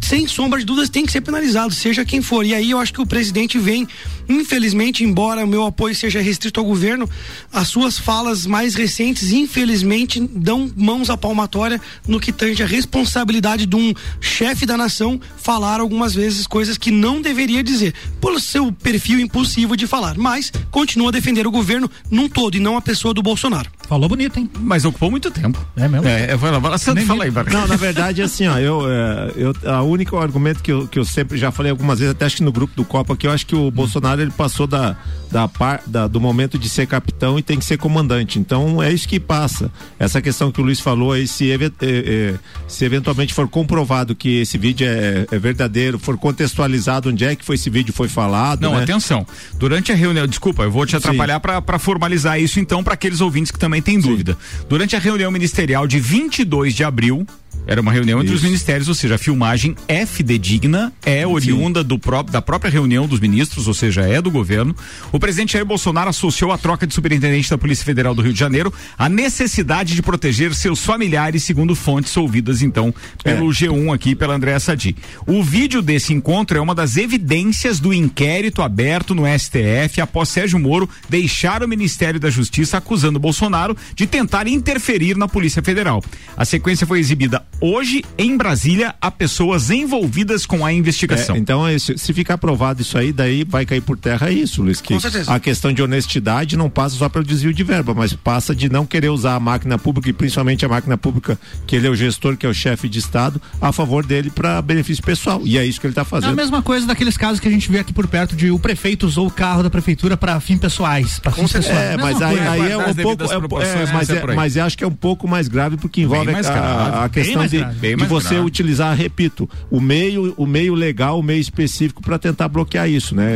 sem 0.00 0.26
sombra 0.26 0.58
de 0.58 0.64
dúvidas 0.64 0.88
tem 0.88 1.04
que 1.04 1.12
ser 1.12 1.20
penalizado, 1.20 1.72
seja 1.72 2.04
quem 2.04 2.22
for. 2.22 2.44
E 2.44 2.54
aí 2.54 2.70
eu 2.70 2.78
acho 2.78 2.92
que 2.92 3.00
o 3.00 3.06
presidente 3.06 3.58
vem, 3.58 3.86
infelizmente, 4.28 5.04
embora 5.04 5.44
o 5.44 5.48
meu 5.48 5.64
apoio 5.64 5.94
seja 5.94 6.20
restrito 6.20 6.60
ao 6.60 6.66
governo, 6.66 7.08
as 7.52 7.68
suas 7.68 7.98
falas 7.98 8.46
mais 8.46 8.74
recentes, 8.74 9.32
infelizmente, 9.32 10.20
dão 10.20 10.70
mãos 10.76 11.10
à 11.10 11.16
palmatória 11.16 11.80
no 12.06 12.20
que 12.20 12.32
tange 12.32 12.62
a 12.62 12.66
responsabilidade 12.66 13.66
de 13.66 13.76
um 13.76 13.92
chefe 14.20 14.66
da 14.66 14.76
nação 14.76 15.20
falar 15.36 15.80
algumas 15.80 16.14
vezes 16.14 16.46
coisas 16.46 16.78
que 16.78 16.90
não 16.90 17.20
deveria 17.20 17.62
dizer, 17.62 17.94
pelo 18.20 18.38
seu 18.38 18.70
perfil 18.72 19.18
impulsivo 19.20 19.76
de 19.76 19.86
falar. 19.86 20.16
Mas 20.16 20.52
continua 20.70 21.08
a 21.08 21.12
defender 21.12 21.46
o 21.46 21.50
governo 21.50 21.90
num 22.10 22.28
todo 22.28 22.56
e 22.56 22.60
não 22.60 22.76
a 22.76 22.82
pessoa 22.82 23.12
do 23.12 23.22
Bolsonaro. 23.22 23.70
Falou 23.88 24.08
bonito, 24.08 24.38
hein? 24.38 24.50
Mas 24.60 24.84
ocupou 24.84 25.10
muito 25.10 25.30
tempo. 25.30 25.64
É 25.76 25.86
mesmo? 25.86 26.08
É, 26.08 26.36
vai 26.36 26.50
lá, 26.50 26.58
vai 26.58 26.70
lá, 26.72 26.78
Sandro, 26.78 27.04
fala 27.06 27.24
aí, 27.24 27.30
Barca. 27.30 27.52
Não, 27.52 27.68
na 27.68 27.76
verdade, 27.76 28.20
assim, 28.20 28.46
ó, 28.48 28.58
eu, 28.58 28.82
é, 28.90 29.32
eu, 29.36 29.54
a 29.64 29.82
única 29.86 30.16
argumento 30.18 30.62
que 30.62 30.72
eu, 30.72 30.86
que 30.86 30.98
eu 30.98 31.04
sempre 31.04 31.38
já 31.38 31.50
falei 31.50 31.70
algumas 31.70 31.98
vezes, 31.98 32.14
até 32.14 32.26
acho 32.26 32.36
que 32.36 32.42
no 32.42 32.52
grupo 32.52 32.74
do 32.76 32.84
Copa, 32.84 33.16
que 33.16 33.26
eu 33.26 33.30
acho 33.30 33.46
que 33.46 33.54
o 33.54 33.70
Bolsonaro 33.70 34.20
ele 34.20 34.30
passou 34.30 34.66
da, 34.66 34.96
da, 35.30 35.48
par, 35.48 35.82
da, 35.86 36.06
do 36.06 36.20
momento 36.20 36.58
de 36.58 36.68
ser 36.68 36.86
capitão 36.86 37.38
e 37.38 37.42
tem 37.42 37.58
que 37.58 37.64
ser 37.64 37.78
comandante. 37.78 38.38
Então 38.38 38.82
é 38.82 38.92
isso 38.92 39.08
que 39.08 39.18
passa. 39.18 39.70
Essa 39.98 40.20
questão 40.20 40.50
que 40.50 40.60
o 40.60 40.64
Luiz 40.64 40.80
falou 40.80 41.12
aí, 41.12 41.26
se, 41.26 41.50
é, 41.50 41.56
é, 41.80 42.34
se 42.68 42.84
eventualmente 42.84 43.34
for 43.34 43.48
comprovado 43.48 44.14
que 44.14 44.40
esse 44.40 44.58
vídeo 44.58 44.86
é, 44.86 45.26
é, 45.30 45.38
verdadeiro, 45.38 45.98
for 45.98 46.16
contextualizado 46.16 47.10
onde 47.10 47.24
é 47.24 47.34
que 47.34 47.44
foi 47.44 47.56
esse 47.56 47.70
vídeo 47.70 47.92
foi 47.92 48.08
falado. 48.08 48.62
Não, 48.62 48.74
né? 48.74 48.82
atenção. 48.82 49.26
Durante 49.58 49.92
a 49.92 49.94
reunião, 49.94 50.26
desculpa, 50.26 50.62
eu 50.62 50.70
vou 50.70 50.86
te 50.86 50.96
atrapalhar 50.96 51.40
para 51.40 51.78
formalizar 51.78 52.40
isso 52.40 52.60
então 52.60 52.82
para 52.82 52.94
aqueles 52.94 53.20
ouvintes 53.20 53.50
que 53.50 53.58
também 53.58 53.82
têm 53.82 54.00
dúvida. 54.00 54.36
Durante 54.68 54.96
a 54.96 54.98
reunião 54.98 55.30
ministerial 55.30 55.86
de 55.86 55.98
22 55.98 56.74
de 56.74 56.84
abril, 56.84 57.26
era 57.66 57.80
uma 57.80 57.92
reunião 57.92 58.20
entre 58.20 58.34
Isso. 58.34 58.44
os 58.44 58.48
ministérios, 58.48 58.88
ou 58.88 58.94
seja, 58.94 59.16
a 59.16 59.18
filmagem 59.18 59.74
é 59.88 60.06
fidedigna, 60.06 60.92
é 61.04 61.26
oriunda 61.26 61.82
do 61.82 61.98
próprio, 61.98 62.32
da 62.32 62.40
própria 62.40 62.70
reunião 62.70 63.06
dos 63.08 63.18
ministros, 63.18 63.66
ou 63.66 63.74
seja, 63.74 64.02
é 64.02 64.22
do 64.22 64.30
governo. 64.30 64.74
O 65.10 65.18
presidente 65.18 65.54
Jair 65.54 65.64
Bolsonaro 65.64 66.10
associou 66.10 66.52
a 66.52 66.58
troca 66.58 66.86
de 66.86 66.94
superintendente 66.94 67.50
da 67.50 67.58
Polícia 67.58 67.84
Federal 67.84 68.14
do 68.14 68.22
Rio 68.22 68.32
de 68.32 68.38
Janeiro 68.38 68.72
à 68.96 69.08
necessidade 69.08 69.94
de 69.94 70.02
proteger 70.02 70.54
seus 70.54 70.84
familiares, 70.84 71.42
segundo 71.42 71.74
fontes 71.74 72.16
ouvidas 72.16 72.62
então 72.62 72.94
pelo 73.22 73.50
é. 73.50 73.54
G1 73.54 73.94
aqui, 73.94 74.14
pela 74.14 74.34
Andréa 74.34 74.60
Sadi. 74.60 74.96
O 75.26 75.42
vídeo 75.42 75.82
desse 75.82 76.12
encontro 76.12 76.56
é 76.56 76.60
uma 76.60 76.74
das 76.74 76.96
evidências 76.96 77.80
do 77.80 77.92
inquérito 77.92 78.62
aberto 78.62 79.14
no 79.14 79.24
STF 79.26 80.00
após 80.00 80.28
Sérgio 80.28 80.58
Moro 80.58 80.88
deixar 81.08 81.62
o 81.62 81.68
Ministério 81.68 82.20
da 82.20 82.30
Justiça 82.30 82.76
acusando 82.76 83.18
Bolsonaro 83.18 83.76
de 83.94 84.06
tentar 84.06 84.46
interferir 84.46 85.16
na 85.16 85.26
Polícia 85.26 85.62
Federal. 85.62 86.02
A 86.36 86.44
sequência 86.44 86.86
foi 86.86 87.00
exibida 87.00 87.44
hoje 87.60 88.04
em 88.18 88.36
Brasília 88.36 88.94
há 89.00 89.10
pessoas 89.10 89.70
envolvidas 89.70 90.46
com 90.46 90.64
a 90.64 90.72
investigação. 90.72 91.36
É, 91.36 91.38
então, 91.38 91.64
se 91.78 92.12
ficar 92.12 92.38
provado 92.38 92.82
isso 92.82 92.96
aí, 92.98 93.12
daí 93.12 93.44
vai 93.44 93.64
cair 93.64 93.80
por 93.80 93.98
terra 93.98 94.30
isso, 94.30 94.62
Luiz. 94.62 94.80
Que 94.80 94.94
a 95.26 95.40
questão 95.40 95.72
de 95.72 95.82
honestidade 95.82 96.56
não 96.56 96.68
passa 96.68 96.96
só 96.96 97.08
pelo 97.08 97.24
desvio 97.24 97.52
de 97.52 97.62
verba, 97.62 97.94
mas 97.94 98.12
passa 98.12 98.54
de 98.54 98.68
não 98.68 98.86
querer 98.86 99.08
usar 99.08 99.34
a 99.34 99.40
máquina 99.40 99.78
pública 99.78 100.10
e 100.10 100.12
principalmente 100.12 100.64
a 100.64 100.68
máquina 100.68 100.96
pública, 100.96 101.38
que 101.66 101.76
ele 101.76 101.86
é 101.86 101.90
o 101.90 101.94
gestor, 101.94 102.36
que 102.36 102.46
é 102.46 102.48
o 102.48 102.54
chefe 102.54 102.88
de 102.88 102.98
Estado, 102.98 103.40
a 103.60 103.72
favor 103.72 104.04
dele 104.04 104.30
para 104.30 104.60
benefício 104.62 105.02
pessoal. 105.02 105.40
E 105.44 105.58
é 105.58 105.64
isso 105.64 105.80
que 105.80 105.86
ele 105.86 105.92
está 105.92 106.04
fazendo. 106.04 106.30
É 106.30 106.32
a 106.32 106.36
mesma 106.36 106.62
coisa 106.62 106.86
daqueles 106.86 107.16
casos 107.16 107.40
que 107.40 107.48
a 107.48 107.50
gente 107.50 107.70
vê 107.70 107.78
aqui 107.78 107.92
por 107.92 108.06
perto 108.06 108.36
de 108.36 108.50
o 108.50 108.58
prefeito 108.58 109.06
usou 109.06 109.26
o 109.26 109.30
carro 109.30 109.62
da 109.62 109.70
prefeitura 109.70 110.16
para 110.16 110.38
fins 110.40 110.58
pessoais. 110.58 111.18
Pra 111.18 111.32
fins 111.32 111.52
pessoais. 111.52 111.78
É, 111.78 111.96
mas 111.96 112.20
aí, 112.20 112.38
aí 112.38 112.72
é 112.72 112.78
um 112.78 112.94
pouco. 112.94 113.24
É, 113.24 113.66
é, 113.66 113.92
mas, 113.92 114.10
é, 114.10 114.34
mas 114.34 114.56
acho 114.56 114.76
que 114.76 114.84
é 114.84 114.86
um 114.86 114.94
pouco 114.94 115.28
mais 115.28 115.48
grave 115.48 115.76
porque 115.76 116.02
envolve 116.02 116.30
a, 116.30 117.04
a, 117.04 117.08
questão 117.08 117.45
de, 117.50 117.64
de 117.96 118.04
você 118.04 118.26
você 118.26 118.38
utilizar, 118.38 118.96
repito, 118.96 119.48
o 119.70 119.80
meio, 119.80 120.34
o 120.36 120.46
meio 120.46 120.74
legal, 120.74 121.18
o 121.18 121.22
meio 121.22 121.40
específico 121.40 122.02
para 122.02 122.18
tentar 122.18 122.48
bloquear 122.48 122.88
isso, 122.88 123.14
né? 123.14 123.34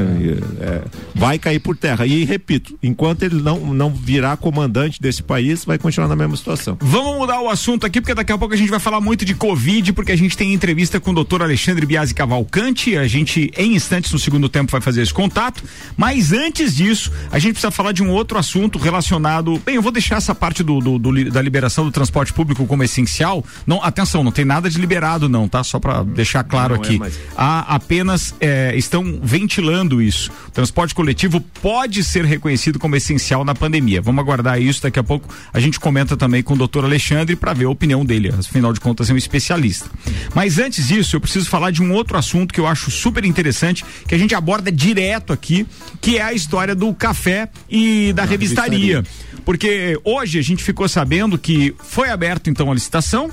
É, 0.61 0.83
vai 1.15 1.39
cair 1.39 1.61
por 1.61 1.77
terra. 1.77 2.07
E 2.07 2.25
repito, 2.25 2.79
enquanto 2.83 3.23
ele 3.23 3.41
não, 3.41 3.73
não 3.73 3.91
virar 3.91 4.37
comandante 4.37 5.01
desse 5.01 5.23
país, 5.23 5.65
vai 5.65 5.79
continuar 5.79 6.09
na 6.09 6.17
mesma 6.17 6.37
situação. 6.37 6.77
Vamos 6.81 7.17
mudar 7.17 7.41
o 7.41 7.49
assunto 7.49 7.87
aqui, 7.87 8.01
porque 8.01 8.15
daqui 8.15 8.33
a 8.33 8.39
pouco 8.39 8.55
a 8.55 8.57
gente 8.57 8.71
vai 8.71 8.81
falar 8.81 9.01
muito 9.01 9.25
de 9.25 9.35
Covid, 9.35 9.93
porque 9.93 10.13
a 10.13 10.17
gente 10.17 10.37
tem 10.37 10.53
entrevista 10.53 11.01
com 11.01 11.11
o 11.11 11.15
doutor 11.15 11.43
Alexandre 11.43 11.87
Biasi 11.87 12.15
Cavalcante. 12.15 12.97
A 12.97 13.07
gente, 13.07 13.51
em 13.57 13.75
instantes, 13.75 14.13
no 14.13 14.19
segundo 14.19 14.49
tempo, 14.49 14.73
vai 14.73 14.81
fazer 14.81 15.03
esse 15.03 15.15
contato. 15.15 15.63
Mas 15.97 16.33
antes 16.33 16.77
disso, 16.77 17.13
a 17.31 17.39
gente 17.39 17.53
precisa 17.53 17.71
falar 17.71 17.93
de 17.93 18.03
um 18.03 18.11
outro 18.11 18.39
assunto 18.39 18.79
relacionado. 18.79 19.61
Bem, 19.65 19.77
eu 19.77 19.83
vou 19.83 19.93
deixar 19.93 20.17
essa 20.17 20.35
parte 20.35 20.63
do, 20.63 20.81
do, 20.81 20.99
do 20.99 21.31
da 21.31 21.43
liberação 21.43 21.85
do 21.85 21.91
transporte 21.91 22.33
público 22.33 22.67
como 22.67 22.83
essencial. 22.83 23.45
Não, 23.67 23.83
atenção, 24.03 24.25
não 24.25 24.33
tem 24.33 24.45
nada 24.45 24.69
de 24.69 24.79
liberado 24.79 25.29
não, 25.29 25.49
tá? 25.49 25.63
Só 25.63 25.79
para 25.79 26.03
deixar 26.03 26.45
claro 26.45 26.75
não 26.75 26.83
é 26.83 26.87
aqui. 26.87 26.97
É 26.97 26.99
mais... 26.99 27.19
Há 27.37 27.75
apenas 27.75 28.35
é, 28.41 28.75
estão 28.77 29.21
ventilando 29.23 30.01
isso. 30.03 30.31
O 30.49 30.51
transporte 30.51 30.95
coletivo 30.95 31.41
pode 31.41 32.03
ser 32.05 32.25
reconhecido 32.25 32.79
como 32.79 32.97
essencial 32.97 33.45
na 33.45 33.55
pandemia. 33.55 34.01
Vamos 34.01 34.21
aguardar 34.23 34.61
isso, 34.61 34.83
daqui 34.83 34.99
a 34.99 35.05
pouco 35.05 35.29
a 35.53 35.61
gente 35.61 35.79
comenta 35.79 36.17
também 36.17 36.43
com 36.43 36.55
o 36.55 36.57
doutor 36.57 36.85
Alexandre 36.85 37.37
para 37.37 37.53
ver 37.53 37.67
a 37.67 37.71
opinião 37.71 38.05
dele. 38.05 38.33
Afinal 38.37 38.73
de 38.73 38.81
contas, 38.81 39.11
é 39.11 39.13
um 39.13 39.17
especialista. 39.17 39.89
Mas 40.35 40.59
antes 40.59 40.89
disso, 40.89 41.17
eu 41.17 41.21
preciso 41.21 41.49
falar 41.49 41.71
de 41.71 41.83
um 41.83 41.93
outro 41.93 42.17
assunto 42.17 42.53
que 42.53 42.61
eu 42.61 42.67
acho 42.67 42.91
super 42.91 43.25
interessante, 43.25 43.85
que 44.07 44.15
a 44.15 44.19
gente 44.19 44.35
aborda 44.35 44.71
direto 44.71 45.33
aqui, 45.33 45.67
que 46.01 46.19
é 46.19 46.23
a 46.23 46.33
história 46.33 46.75
do 46.75 46.93
café 46.95 47.49
e 47.69 48.13
da 48.13 48.25
revistaria. 48.25 48.97
revistaria. 48.97 49.41
Porque 49.45 49.99
hoje 50.05 50.39
a 50.39 50.43
gente 50.43 50.63
ficou 50.63 50.89
sabendo 50.89 51.39
que 51.39 51.75
foi 51.83 52.11
aberto 52.11 52.51
então 52.51 52.71
a 52.71 52.75
licitação 52.75 53.31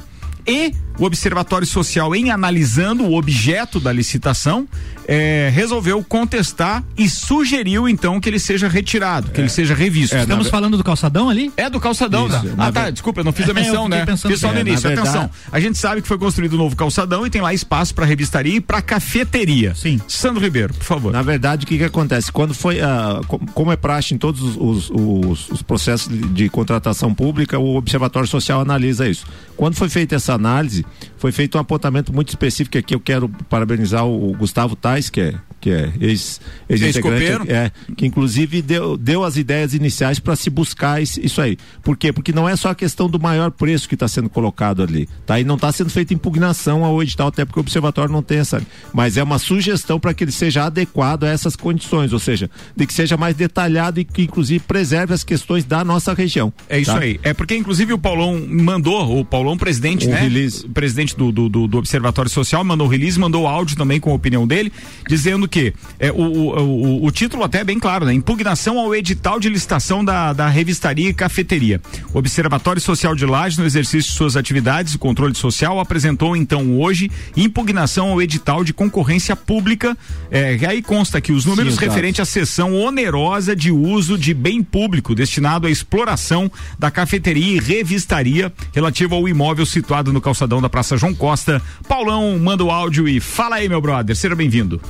e 0.47 0.73
o 0.97 1.05
Observatório 1.05 1.67
Social, 1.67 2.15
em 2.15 2.31
analisando 2.31 3.03
o 3.03 3.15
objeto 3.15 3.79
da 3.79 3.91
licitação, 3.91 4.67
é, 5.07 5.49
resolveu 5.53 6.03
contestar 6.03 6.83
e 6.97 7.07
sugeriu 7.07 7.87
então 7.87 8.19
que 8.19 8.27
ele 8.27 8.39
seja 8.39 8.67
retirado, 8.67 9.29
que 9.31 9.39
é. 9.39 9.43
ele 9.43 9.49
seja 9.49 9.75
revisto. 9.75 10.15
É, 10.15 10.21
Estamos 10.21 10.49
falando 10.49 10.75
do 10.75 10.83
calçadão 10.83 11.29
ali? 11.29 11.51
É 11.55 11.69
do 11.69 11.79
calçadão. 11.79 12.27
Isso, 12.27 12.41
ah, 12.57 12.71
tá. 12.71 12.89
Desculpa, 12.89 13.21
eu 13.21 13.23
não 13.23 13.31
fiz 13.31 13.47
a 13.47 13.51
é, 13.51 13.53
menção, 13.53 13.87
né? 13.87 14.05
Fiz 14.05 14.39
só 14.39 14.51
no 14.51 14.59
início. 14.59 14.89
Atenção. 14.89 15.13
Verdade... 15.13 15.31
A 15.51 15.59
gente 15.59 15.77
sabe 15.77 16.01
que 16.01 16.07
foi 16.07 16.17
construído 16.17 16.53
um 16.55 16.57
novo 16.57 16.75
calçadão 16.75 17.25
e 17.25 17.29
tem 17.29 17.41
lá 17.41 17.53
espaço 17.53 17.93
para 17.93 18.05
revistaria 18.05 18.55
e 18.55 18.61
para 18.61 18.81
cafeteria. 18.81 19.75
Sim. 19.75 20.01
Sandro 20.07 20.41
Ribeiro, 20.41 20.73
por 20.73 20.83
favor. 20.83 21.13
Na 21.13 21.21
verdade, 21.21 21.65
o 21.65 21.67
que, 21.67 21.77
que 21.77 21.83
acontece? 21.83 22.31
Quando 22.31 22.53
foi, 22.53 22.79
uh, 22.79 23.23
como 23.53 23.71
é 23.71 23.75
praxe 23.75 24.15
em 24.15 24.17
todos 24.17 24.41
os, 24.41 24.89
os, 24.89 25.49
os 25.49 25.61
processos 25.61 26.07
de, 26.09 26.19
de 26.27 26.49
contratação 26.49 27.13
pública, 27.13 27.59
o 27.59 27.75
Observatório 27.75 28.27
Social 28.27 28.61
analisa 28.61 29.07
isso. 29.07 29.25
Quando 29.55 29.75
foi 29.75 29.89
feita 29.89 30.15
essa 30.15 30.36
análise, 30.37 30.85
foi 31.17 31.31
feito 31.31 31.57
um 31.57 31.61
apontamento 31.61 32.13
muito 32.13 32.29
específico 32.29 32.77
aqui. 32.77 32.95
Eu 32.95 32.99
quero 32.99 33.29
parabenizar 33.49 34.05
o, 34.05 34.33
Gustavo 34.37 34.75
Tais, 34.75 35.09
que 35.09 35.21
é 35.21 35.35
que 35.59 35.71
é 35.71 35.91
ex-integrante, 35.99 37.49
ex 37.49 37.57
é, 37.57 37.71
que 37.95 38.05
inclusive 38.05 38.61
deu, 38.61 38.95
deu 38.95 39.23
as 39.23 39.37
ideias 39.37 39.73
iniciais 39.73 40.19
para 40.19 40.35
se 40.35 40.49
buscar 40.49 41.01
isso, 41.01 41.19
isso, 41.19 41.41
aí. 41.41 41.57
Por 41.81 41.97
quê? 41.97 42.13
Porque 42.13 42.31
não 42.31 42.47
é 42.47 42.55
só 42.55 42.69
a 42.69 42.75
questão 42.75 43.09
do 43.09 43.19
maior 43.19 43.49
preço 43.51 43.89
que 43.89 43.95
está 43.95 44.07
sendo 44.07 44.29
colocado 44.29 44.83
ali, 44.83 45.09
tá? 45.25 45.39
E 45.39 45.43
não 45.43 45.55
está 45.55 45.71
sendo 45.71 45.89
feita 45.89 46.13
impugnação 46.13 46.85
ao 46.85 47.01
edital, 47.01 47.29
até 47.29 47.43
porque 47.43 47.59
o 47.59 47.61
observatório 47.61 48.11
não 48.11 48.21
tem 48.21 48.37
essa, 48.37 48.61
mas 48.93 49.17
é 49.17 49.23
uma 49.23 49.39
sugestão 49.39 49.99
para 49.99 50.13
que 50.13 50.23
ele 50.23 50.31
seja 50.31 50.65
adequado 50.65 51.23
a 51.23 51.29
essas 51.29 51.55
condições, 51.55 52.13
ou 52.13 52.19
seja, 52.19 52.49
de 52.75 52.85
que 52.85 52.93
seja 52.93 53.17
mais 53.17 53.35
detalhado 53.35 53.99
e 53.99 54.05
que 54.05 54.21
inclusive 54.21 54.63
preserve 54.63 55.13
as 55.13 55.23
questões 55.23 55.65
da 55.65 55.83
nossa 55.83 56.13
região. 56.13 56.53
É 56.69 56.79
isso 56.79 56.91
tá? 56.91 56.99
aí. 56.99 57.19
É 57.23 57.33
porque 57.33 57.55
inclusive 57.55 57.93
o 57.93 57.97
Paulão 57.97 58.39
mandou, 58.47 59.19
o 59.19 59.25
Paulão 59.25 59.57
presidente, 59.57 60.05
o 60.05 60.09
né? 60.09 60.26
Release. 60.27 60.67
Presidente 60.67 61.15
do, 61.15 61.31
do, 61.31 61.49
do, 61.67 61.77
Observatório 61.77 62.29
Social 62.29 62.63
mandou 62.63 62.87
release, 62.87 63.19
mandou 63.19 63.47
áudio 63.47 63.77
também 63.77 63.99
com 63.99 64.11
a 64.11 64.13
opinião 64.13 64.45
dele, 64.45 64.71
dizendo 65.07 65.47
que 65.47 65.73
é, 65.99 66.11
o, 66.11 66.15
o, 66.15 66.59
o, 66.59 67.05
o, 67.05 67.11
título 67.11 67.43
até 67.43 67.59
é 67.59 67.63
bem 67.63 67.79
claro, 67.79 68.05
né? 68.05 68.13
Impugnação 68.13 68.77
ao 68.77 68.93
edital 68.93 69.39
de 69.39 69.49
licitação 69.49 70.03
da, 70.03 70.33
da 70.33 70.47
revistaria 70.47 71.09
e 71.09 71.13
cafeteria. 71.13 71.81
O 72.13 72.19
Observatório 72.19 72.81
Social 72.81 73.15
de 73.15 73.25
Lages, 73.25 73.57
no 73.57 73.65
exercício 73.65 74.11
de 74.11 74.17
suas 74.17 74.35
atividades 74.35 74.93
e 74.93 74.97
controle 74.97 75.35
social, 75.35 75.79
apresentou 75.79 76.35
então 76.35 76.79
hoje 76.79 77.09
impugnação 77.35 78.11
ao 78.11 78.21
edital 78.21 78.63
de 78.63 78.73
concorrência 78.73 79.35
pública. 79.35 79.97
É, 80.29 80.57
aí 80.67 80.81
consta 80.81 81.21
que 81.21 81.31
os 81.31 81.45
números 81.45 81.75
Sim, 81.75 81.85
referentes 81.85 82.19
à 82.19 82.25
sessão 82.25 82.75
onerosa 82.75 83.55
de 83.55 83.71
uso 83.71 84.17
de 84.17 84.33
bem 84.33 84.61
público 84.63 85.15
destinado 85.15 85.67
à 85.67 85.69
exploração 85.69 86.51
da 86.77 86.91
cafeteria 86.91 87.55
e 87.55 87.59
revistaria 87.59 88.51
relativo 88.73 89.15
ao 89.15 89.27
imóvel 89.27 89.65
situado 89.65 90.11
no 90.11 90.16
calçadão 90.21 90.61
da 90.61 90.69
Praça 90.69 90.97
João 90.97 91.13
Costa. 91.13 91.61
Paulão 91.87 92.37
manda 92.39 92.63
o 92.63 92.71
áudio 92.71 93.07
e 93.07 93.19
fala 93.19 93.57
aí, 93.57 93.69
meu 93.69 93.81
brother. 93.81 94.15
Seja 94.15 94.35
bem-vindo. 94.35 94.81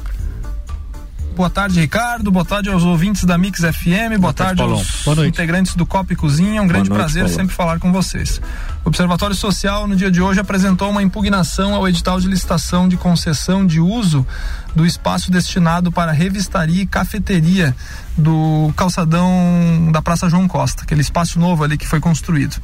Boa 1.38 1.52
tarde, 1.52 1.80
Ricardo. 1.80 2.32
Boa 2.32 2.44
tarde 2.44 2.68
aos 2.68 2.84
ouvintes 2.84 3.24
da 3.24 3.38
Mix 3.38 3.60
FM. 3.60 4.18
Boa, 4.18 4.20
Boa 4.20 4.34
tarde, 4.34 4.60
aos 4.60 5.06
integrantes 5.20 5.76
do 5.76 5.86
Copa 5.86 6.14
e 6.14 6.16
Cozinha. 6.16 6.58
É 6.58 6.62
um 6.64 6.68
grande 6.68 6.90
noite, 6.90 7.00
prazer 7.00 7.26
Paulo. 7.26 7.36
sempre 7.38 7.56
falar 7.56 7.78
com 7.78 7.92
vocês. 7.92 8.42
O 8.84 8.88
Observatório 8.88 9.36
Social, 9.36 9.88
no 9.88 9.96
dia 9.96 10.10
de 10.10 10.20
hoje, 10.20 10.40
apresentou 10.40 10.90
uma 10.90 11.04
impugnação 11.04 11.76
ao 11.76 11.88
edital 11.88 12.20
de 12.20 12.28
licitação 12.28 12.90
de 12.90 12.98
concessão 12.98 13.68
de 13.68 13.80
uso 13.80 14.26
do 14.76 14.84
espaço 14.84 15.30
destinado 15.30 15.92
para 15.92 16.12
revistaria 16.12 16.82
e 16.82 16.88
cafeteria 16.88 17.76
do 18.18 18.74
calçadão 18.76 19.92
da 19.92 20.02
Praça 20.02 20.28
João 20.28 20.48
Costa, 20.48 20.82
aquele 20.82 21.02
espaço 21.02 21.40
novo 21.40 21.64
ali 21.64 21.78
que 21.78 21.88
foi 21.88 22.00
construído 22.00 22.60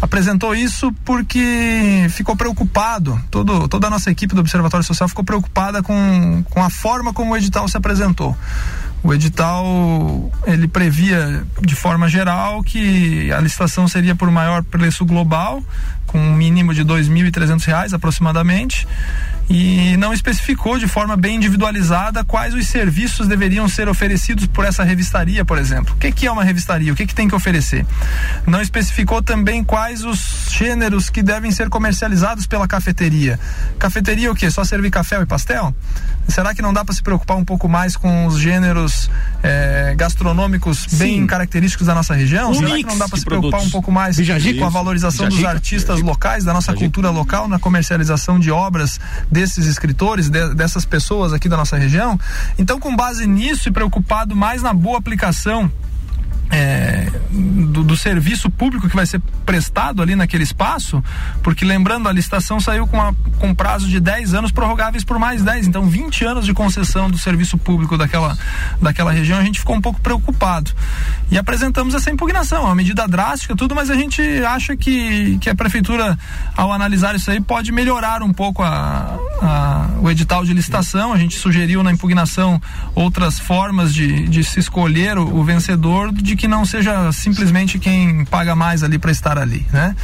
apresentou 0.00 0.54
isso 0.54 0.92
porque 1.04 2.06
ficou 2.10 2.36
preocupado, 2.36 3.20
todo, 3.30 3.68
toda 3.68 3.88
a 3.88 3.90
nossa 3.90 4.10
equipe 4.10 4.34
do 4.34 4.40
Observatório 4.40 4.86
Social 4.86 5.08
ficou 5.08 5.24
preocupada 5.24 5.82
com, 5.82 6.42
com 6.48 6.62
a 6.62 6.70
forma 6.70 7.12
como 7.12 7.32
o 7.32 7.36
edital 7.36 7.66
se 7.68 7.76
apresentou. 7.76 8.36
O 9.02 9.14
edital 9.14 9.64
ele 10.44 10.66
previa 10.66 11.44
de 11.60 11.74
forma 11.76 12.08
geral 12.08 12.62
que 12.62 13.30
a 13.32 13.40
licitação 13.40 13.86
seria 13.86 14.14
por 14.14 14.30
maior 14.30 14.62
preço 14.64 15.04
global, 15.04 15.62
com 16.06 16.18
um 16.18 16.34
mínimo 16.34 16.74
de 16.74 16.82
R$ 16.82 16.88
2.300 16.88 17.92
aproximadamente, 17.92 18.88
e 19.48 19.96
não 19.96 20.12
especificou 20.12 20.78
de 20.78 20.86
forma 20.86 21.16
bem 21.16 21.36
individualizada 21.36 22.22
quais 22.22 22.54
os 22.54 22.66
serviços 22.66 23.26
deveriam 23.26 23.68
ser 23.68 23.88
oferecidos 23.88 24.46
por 24.46 24.64
essa 24.64 24.84
revistaria, 24.84 25.44
por 25.44 25.58
exemplo. 25.58 25.94
O 25.94 25.98
que, 25.98 26.12
que 26.12 26.26
é 26.26 26.30
uma 26.30 26.44
revistaria? 26.44 26.92
O 26.92 26.96
que, 26.96 27.06
que 27.06 27.14
tem 27.14 27.26
que 27.26 27.34
oferecer? 27.34 27.86
Não 28.46 28.60
especificou 28.60 29.22
também 29.22 29.64
quais 29.64 30.04
os 30.04 30.48
gêneros 30.50 31.08
que 31.08 31.22
devem 31.22 31.50
ser 31.50 31.68
comercializados 31.70 32.46
pela 32.46 32.68
cafeteria. 32.68 33.40
Cafeteria 33.78 34.30
o 34.30 34.34
quê? 34.34 34.50
Só 34.50 34.64
servir 34.64 34.90
café 34.90 35.20
e 35.20 35.26
pastel? 35.26 35.74
Será 36.28 36.54
que 36.54 36.60
não 36.60 36.74
dá 36.74 36.84
para 36.84 36.94
se 36.94 37.02
preocupar 37.02 37.38
um 37.38 37.44
pouco 37.44 37.68
mais 37.68 37.96
com 37.96 38.26
os 38.26 38.38
gêneros 38.38 39.10
é, 39.42 39.94
gastronômicos 39.96 40.84
Sim. 40.88 40.96
bem 40.98 41.26
característicos 41.26 41.86
da 41.86 41.94
nossa 41.94 42.12
região? 42.12 42.50
Um 42.50 42.54
Será 42.54 42.76
que 42.76 42.84
não 42.84 42.98
dá 42.98 43.08
para 43.08 43.18
se 43.18 43.24
preocupar 43.24 43.62
um 43.62 43.70
pouco 43.70 43.90
mais 43.90 44.18
com 44.58 44.66
a 44.66 44.68
valorização 44.68 45.28
dos 45.28 45.42
artistas 45.44 46.02
locais, 46.02 46.44
da 46.44 46.52
nossa 46.52 46.74
cultura 46.74 47.08
local, 47.08 47.48
na 47.48 47.58
comercialização 47.58 48.38
de 48.38 48.50
obras 48.50 49.00
desses 49.38 49.66
escritores, 49.66 50.28
de, 50.28 50.54
dessas 50.54 50.84
pessoas 50.84 51.32
aqui 51.32 51.48
da 51.48 51.56
nossa 51.56 51.76
região? 51.76 52.18
Então, 52.58 52.80
com 52.80 52.94
base 52.94 53.26
nisso 53.26 53.68
e 53.68 53.72
preocupado 53.72 54.34
mais 54.34 54.62
na 54.62 54.74
boa 54.74 54.98
aplicação 54.98 55.70
é, 56.50 57.10
do, 57.30 57.84
do, 57.84 57.96
serviço 57.96 58.48
público 58.48 58.88
que 58.88 58.96
vai 58.96 59.06
ser 59.06 59.20
prestado 59.44 60.00
ali 60.00 60.16
naquele 60.16 60.44
espaço, 60.44 61.02
porque 61.42 61.64
lembrando, 61.64 62.08
a 62.08 62.12
licitação 62.12 62.58
saiu 62.58 62.86
com, 62.86 63.00
a, 63.00 63.12
com 63.38 63.54
prazo 63.54 63.86
de 63.86 64.00
10 64.00 64.34
anos 64.34 64.52
prorrogáveis 64.52 65.04
por 65.04 65.18
mais 65.18 65.42
10, 65.42 65.66
então 65.68 65.86
20 65.86 66.24
anos 66.24 66.46
de 66.46 66.54
concessão 66.54 67.10
do 67.10 67.18
serviço 67.18 67.58
público 67.58 67.98
daquela, 67.98 68.36
daquela 68.80 69.12
região, 69.12 69.38
a 69.38 69.44
gente 69.44 69.60
ficou 69.60 69.76
um 69.76 69.80
pouco 69.80 70.00
preocupado. 70.00 70.70
E 71.30 71.36
apresentamos 71.36 71.94
essa 71.94 72.10
impugnação, 72.10 72.64
uma 72.64 72.74
medida 72.74 73.06
drástica, 73.06 73.54
tudo, 73.54 73.74
mas 73.74 73.90
a 73.90 73.94
gente 73.94 74.22
acha 74.44 74.76
que, 74.76 75.36
que 75.38 75.50
a 75.50 75.54
prefeitura, 75.54 76.18
ao 76.56 76.72
analisar 76.72 77.14
isso 77.14 77.30
aí, 77.30 77.40
pode 77.40 77.70
melhorar 77.72 78.22
um 78.22 78.32
pouco 78.32 78.62
a, 78.62 79.18
a, 79.42 79.88
o 80.00 80.10
edital 80.10 80.44
de 80.44 80.54
licitação. 80.54 81.12
A 81.12 81.18
gente 81.18 81.36
sugeriu 81.36 81.82
na 81.82 81.92
impugnação 81.92 82.60
outras 82.94 83.38
formas 83.38 83.92
de, 83.92 84.26
de 84.28 84.42
se 84.42 84.60
escolher 84.60 85.18
o, 85.18 85.36
o 85.36 85.44
vencedor 85.44 86.12
de 86.12 86.37
que 86.38 86.48
não 86.48 86.64
seja 86.64 87.12
simplesmente 87.12 87.78
quem 87.78 88.24
paga 88.24 88.54
mais 88.54 88.82
ali 88.82 88.98
para 88.98 89.10
estar 89.10 89.36
ali, 89.36 89.66
né? 89.72 89.94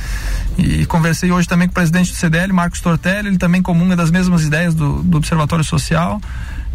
E 0.58 0.84
conversei 0.84 1.30
hoje 1.30 1.48
também 1.48 1.68
com 1.68 1.72
o 1.72 1.74
presidente 1.74 2.10
do 2.10 2.16
CDL, 2.16 2.52
Marcos 2.52 2.80
Tortelli, 2.80 3.28
ele 3.28 3.38
também 3.38 3.62
comunga 3.62 3.96
das 3.96 4.10
mesmas 4.10 4.44
ideias 4.44 4.74
do, 4.74 5.02
do 5.02 5.16
Observatório 5.16 5.64
Social 5.64 6.20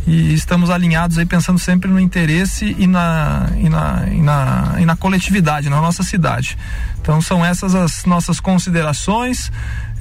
e 0.07 0.33
estamos 0.33 0.69
alinhados 0.69 1.17
aí 1.17 1.25
pensando 1.25 1.59
sempre 1.59 1.89
no 1.89 1.99
interesse 1.99 2.75
e 2.79 2.87
na, 2.87 3.49
e 3.57 3.69
na, 3.69 4.07
e 4.09 4.21
na, 4.21 4.75
e 4.79 4.85
na 4.85 4.95
coletividade, 4.95 5.69
na 5.69 5.81
nossa 5.81 6.03
cidade. 6.03 6.57
Então 7.09 7.23
são 7.23 7.43
essas 7.43 7.73
as 7.73 8.05
nossas 8.05 8.39
considerações. 8.39 9.51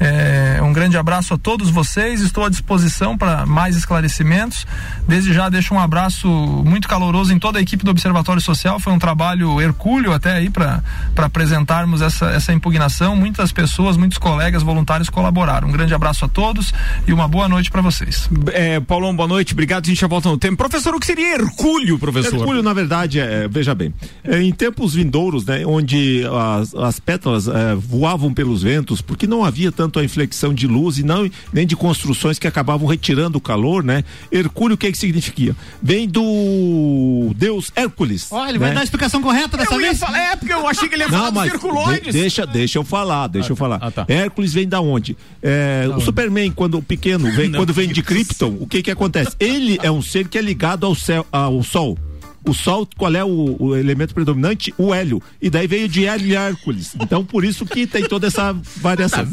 É, 0.00 0.60
um 0.62 0.72
grande 0.72 0.96
abraço 0.96 1.34
a 1.34 1.38
todos 1.38 1.70
vocês. 1.70 2.20
Estou 2.20 2.44
à 2.44 2.50
disposição 2.50 3.16
para 3.16 3.46
mais 3.46 3.76
esclarecimentos. 3.76 4.66
Desde 5.08 5.32
já 5.32 5.48
deixo 5.48 5.74
um 5.74 5.80
abraço 5.80 6.28
muito 6.28 6.86
caloroso 6.86 7.32
em 7.32 7.38
toda 7.38 7.58
a 7.58 7.62
equipe 7.62 7.84
do 7.84 7.90
Observatório 7.90 8.40
Social. 8.40 8.78
Foi 8.78 8.92
um 8.92 8.98
trabalho 8.98 9.60
hercúleo 9.60 10.12
até 10.12 10.32
aí 10.32 10.50
para 10.50 10.82
apresentarmos 11.16 12.00
essa, 12.02 12.26
essa 12.26 12.52
impugnação. 12.52 13.16
Muitas 13.16 13.52
pessoas, 13.52 13.96
muitos 13.96 14.18
colegas 14.18 14.62
voluntários 14.62 15.08
colaboraram. 15.08 15.68
Um 15.68 15.72
grande 15.72 15.94
abraço 15.94 16.26
a 16.26 16.28
todos 16.28 16.72
e 17.06 17.12
uma 17.12 17.26
boa 17.26 17.48
noite 17.48 17.70
para 17.70 17.80
vocês. 17.80 18.28
É, 18.52 18.78
Paulão, 18.80 19.16
boa 19.16 19.28
noite. 19.28 19.54
Obrigado. 19.54 19.86
A 19.86 19.88
gente 19.88 20.00
já 20.00 20.06
volta 20.06 20.28
no 20.28 20.38
tempo. 20.38 20.58
Professor, 20.58 20.94
o 20.94 21.00
que 21.00 21.06
seria 21.06 21.36
hercúleo, 21.36 21.98
professor? 21.98 22.34
Hercúleo, 22.34 22.62
na 22.62 22.74
verdade, 22.74 23.18
é, 23.18 23.48
veja 23.48 23.74
bem, 23.74 23.92
é, 24.22 24.40
em 24.42 24.52
tempos 24.52 24.94
vindouros, 24.94 25.46
né, 25.46 25.64
onde 25.66 26.22
as, 26.60 26.74
as 26.74 26.97
pétalas 26.98 27.48
é, 27.48 27.74
voavam 27.74 28.32
pelos 28.32 28.62
ventos, 28.62 29.00
porque 29.00 29.26
não 29.26 29.44
havia 29.44 29.70
tanto 29.70 29.98
a 29.98 30.04
inflexão 30.04 30.52
de 30.52 30.66
luz 30.66 30.98
e 30.98 31.02
não 31.02 31.28
nem 31.52 31.66
de 31.66 31.76
construções 31.76 32.38
que 32.38 32.46
acabavam 32.46 32.86
retirando 32.86 33.38
o 33.38 33.40
calor, 33.40 33.82
né? 33.82 34.04
Hercúleo, 34.30 34.74
o 34.74 34.78
que 34.78 34.86
é 34.86 34.92
que 34.92 34.98
significa? 34.98 35.56
Vem 35.82 36.08
do 36.08 37.32
deus 37.36 37.70
Hércules. 37.74 38.28
Olha, 38.30 38.50
ele 38.50 38.58
né? 38.58 38.66
vai 38.66 38.74
dar 38.74 38.80
a 38.80 38.84
explicação 38.84 39.20
correta 39.22 39.56
dessa 39.56 39.74
eu 39.74 39.78
vez? 39.78 39.98
Falar, 39.98 40.18
é, 40.18 40.36
porque 40.36 40.52
eu 40.52 40.66
achei 40.66 40.88
que 40.88 40.94
ele 40.94 41.04
ia 41.04 41.08
falar 41.08 41.30
não, 41.30 41.42
circuloides. 41.42 42.14
De, 42.14 42.20
deixa, 42.20 42.46
deixa 42.46 42.78
eu 42.78 42.84
falar, 42.84 43.26
deixa 43.26 43.48
ah, 43.48 43.52
eu 43.52 43.56
falar. 43.56 43.78
Ah, 43.80 43.90
tá. 43.90 44.04
Hércules 44.08 44.52
vem 44.52 44.68
da 44.68 44.80
onde? 44.80 45.16
É, 45.42 45.84
da 45.84 45.90
o 45.90 45.94
onde? 45.94 46.04
Superman, 46.04 46.50
quando 46.50 46.80
pequeno, 46.82 47.30
vem, 47.32 47.48
não, 47.48 47.60
quando 47.60 47.72
vem 47.72 47.88
de 47.88 48.02
Krypton, 48.02 48.56
o 48.60 48.66
que 48.66 48.82
que 48.82 48.90
acontece? 48.90 49.36
Ele 49.38 49.78
é 49.82 49.90
um 49.90 50.02
ser 50.02 50.28
que 50.28 50.38
é 50.38 50.40
ligado 50.40 50.86
ao 50.86 50.94
céu, 50.94 51.26
ao 51.32 51.62
sol 51.62 51.98
o 52.44 52.54
Sol, 52.54 52.88
qual 52.96 53.14
é 53.14 53.24
o, 53.24 53.56
o, 53.58 53.76
elemento 53.76 54.14
predominante? 54.14 54.72
O 54.78 54.94
hélio. 54.94 55.22
E 55.40 55.50
daí 55.50 55.66
veio 55.66 55.88
de 55.88 56.06
Hélio 56.06 56.26
e 56.26 56.34
Hércules. 56.34 56.94
Então, 57.00 57.24
por 57.24 57.44
isso 57.44 57.66
que 57.66 57.86
tem 57.86 58.04
toda 58.04 58.26
essa 58.26 58.56
variação. 58.76 59.26
Tá 59.26 59.30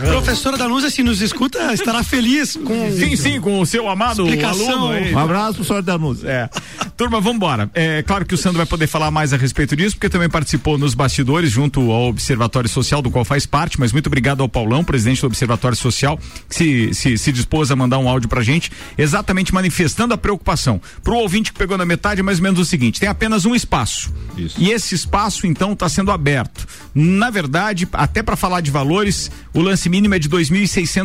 Professora 0.00 0.56
Danusa, 0.56 0.90
se 0.90 1.02
nos 1.02 1.20
escuta, 1.20 1.72
estará 1.72 2.02
feliz 2.02 2.56
com. 2.56 2.90
Sim, 2.92 3.16
sim, 3.16 3.40
com 3.40 3.60
o 3.60 3.66
seu 3.66 3.88
amado 3.88 4.22
aluno. 4.22 4.90
Aí. 4.90 5.14
Um 5.14 5.18
abraço, 5.18 5.54
professor 5.54 5.82
Danusa. 5.82 6.28
É. 6.28 6.50
Turma, 6.96 7.20
vamos 7.20 7.36
embora. 7.36 7.70
É 7.74 8.02
claro 8.02 8.24
que 8.24 8.34
o 8.34 8.38
Sandro 8.38 8.58
vai 8.58 8.66
poder 8.66 8.86
falar 8.86 9.10
mais 9.10 9.32
a 9.32 9.36
respeito 9.36 9.74
disso, 9.74 9.96
porque 9.96 10.08
também 10.08 10.28
participou 10.28 10.76
nos 10.76 10.94
bastidores 10.94 11.50
junto 11.50 11.90
ao 11.90 12.08
Observatório 12.08 12.68
Social, 12.68 13.00
do 13.00 13.10
qual 13.10 13.24
faz 13.24 13.46
parte, 13.46 13.78
mas 13.78 13.92
muito 13.92 14.06
obrigado 14.06 14.42
ao 14.42 14.48
Paulão, 14.48 14.84
presidente 14.84 15.20
do 15.20 15.26
Observatório 15.26 15.76
Social, 15.76 16.18
que 16.48 16.54
se, 16.54 16.94
se, 16.94 17.18
se 17.18 17.32
dispôs 17.32 17.70
a 17.70 17.76
mandar 17.76 17.98
um 17.98 18.08
áudio 18.08 18.28
pra 18.28 18.42
gente, 18.42 18.70
exatamente 18.96 19.54
manifestando 19.54 20.14
a 20.14 20.18
preocupação. 20.18 20.80
Pro 21.02 21.16
ouvinte 21.16 21.52
que 21.52 21.58
pegou 21.58 21.78
na 21.78 21.86
metade, 21.92 22.20
é 22.20 22.22
mais 22.22 22.38
ou 22.38 22.42
menos 22.42 22.58
o 22.58 22.64
seguinte: 22.64 22.98
tem 22.98 23.08
apenas 23.08 23.44
um 23.44 23.54
espaço. 23.54 24.12
Isso. 24.36 24.56
E 24.58 24.70
esse 24.70 24.94
espaço, 24.94 25.46
então, 25.46 25.72
está 25.72 25.88
sendo 25.88 26.10
aberto. 26.10 26.66
Na 26.94 27.30
verdade, 27.30 27.88
até 27.92 28.22
para 28.22 28.36
falar 28.36 28.60
de 28.60 28.70
valores, 28.70 29.30
o 29.52 29.60
lance 29.60 29.88
mínimo 29.88 30.14
é 30.14 30.18
de 30.18 30.28
R$ 30.28 30.44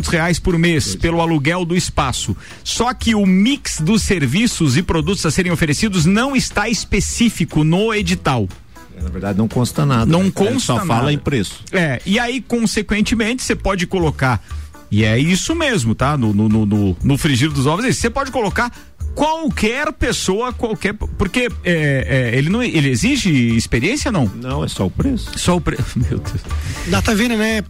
reais 0.09 0.39
por 0.39 0.57
mês 0.57 0.95
pelo 0.95 1.21
aluguel 1.21 1.65
do 1.65 1.75
espaço. 1.75 2.35
Só 2.63 2.93
que 2.93 3.13
o 3.13 3.25
mix 3.25 3.79
dos 3.79 4.01
serviços 4.03 4.77
e 4.77 4.81
produtos 4.81 5.25
a 5.25 5.31
serem 5.31 5.51
oferecidos 5.51 6.05
não 6.05 6.35
está 6.35 6.69
específico 6.69 7.63
no 7.63 7.93
edital. 7.93 8.47
É, 8.97 9.01
na 9.01 9.09
verdade, 9.09 9.37
não 9.37 9.47
consta 9.47 9.85
nada. 9.85 10.05
Não 10.05 10.23
né? 10.23 10.31
consta 10.33 10.59
só 10.59 10.73
nada. 10.75 10.87
fala 10.87 11.13
em 11.13 11.17
preço. 11.17 11.63
É, 11.71 12.01
e 12.05 12.17
aí, 12.17 12.41
consequentemente, 12.41 13.43
você 13.43 13.55
pode 13.55 13.85
colocar 13.85 14.41
e 14.89 15.03
é 15.03 15.19
isso 15.19 15.53
mesmo, 15.53 15.93
tá? 15.93 16.17
No, 16.17 16.33
no, 16.33 16.65
no, 16.65 16.97
no 17.03 17.17
frigir 17.17 17.51
dos 17.51 17.65
ovos, 17.65 17.85
você 17.85 18.09
pode 18.09 18.31
colocar 18.31 18.71
qualquer 19.15 19.91
pessoa, 19.93 20.53
qualquer. 20.53 20.93
Porque 20.93 21.49
é, 21.63 22.31
é, 22.33 22.37
ele 22.37 22.49
não 22.49 22.61
ele 22.61 22.89
exige 22.89 23.55
experiência, 23.55 24.11
não? 24.11 24.25
Não, 24.35 24.63
é 24.63 24.67
só 24.67 24.85
o 24.85 24.91
preço. 24.91 25.37
Só 25.37 25.55
o 25.55 25.61
preço. 25.61 25.97
Meu 25.99 26.19
Deus. 26.19 26.41
Data 26.87 27.15
venda, 27.15 27.35
né? 27.35 27.63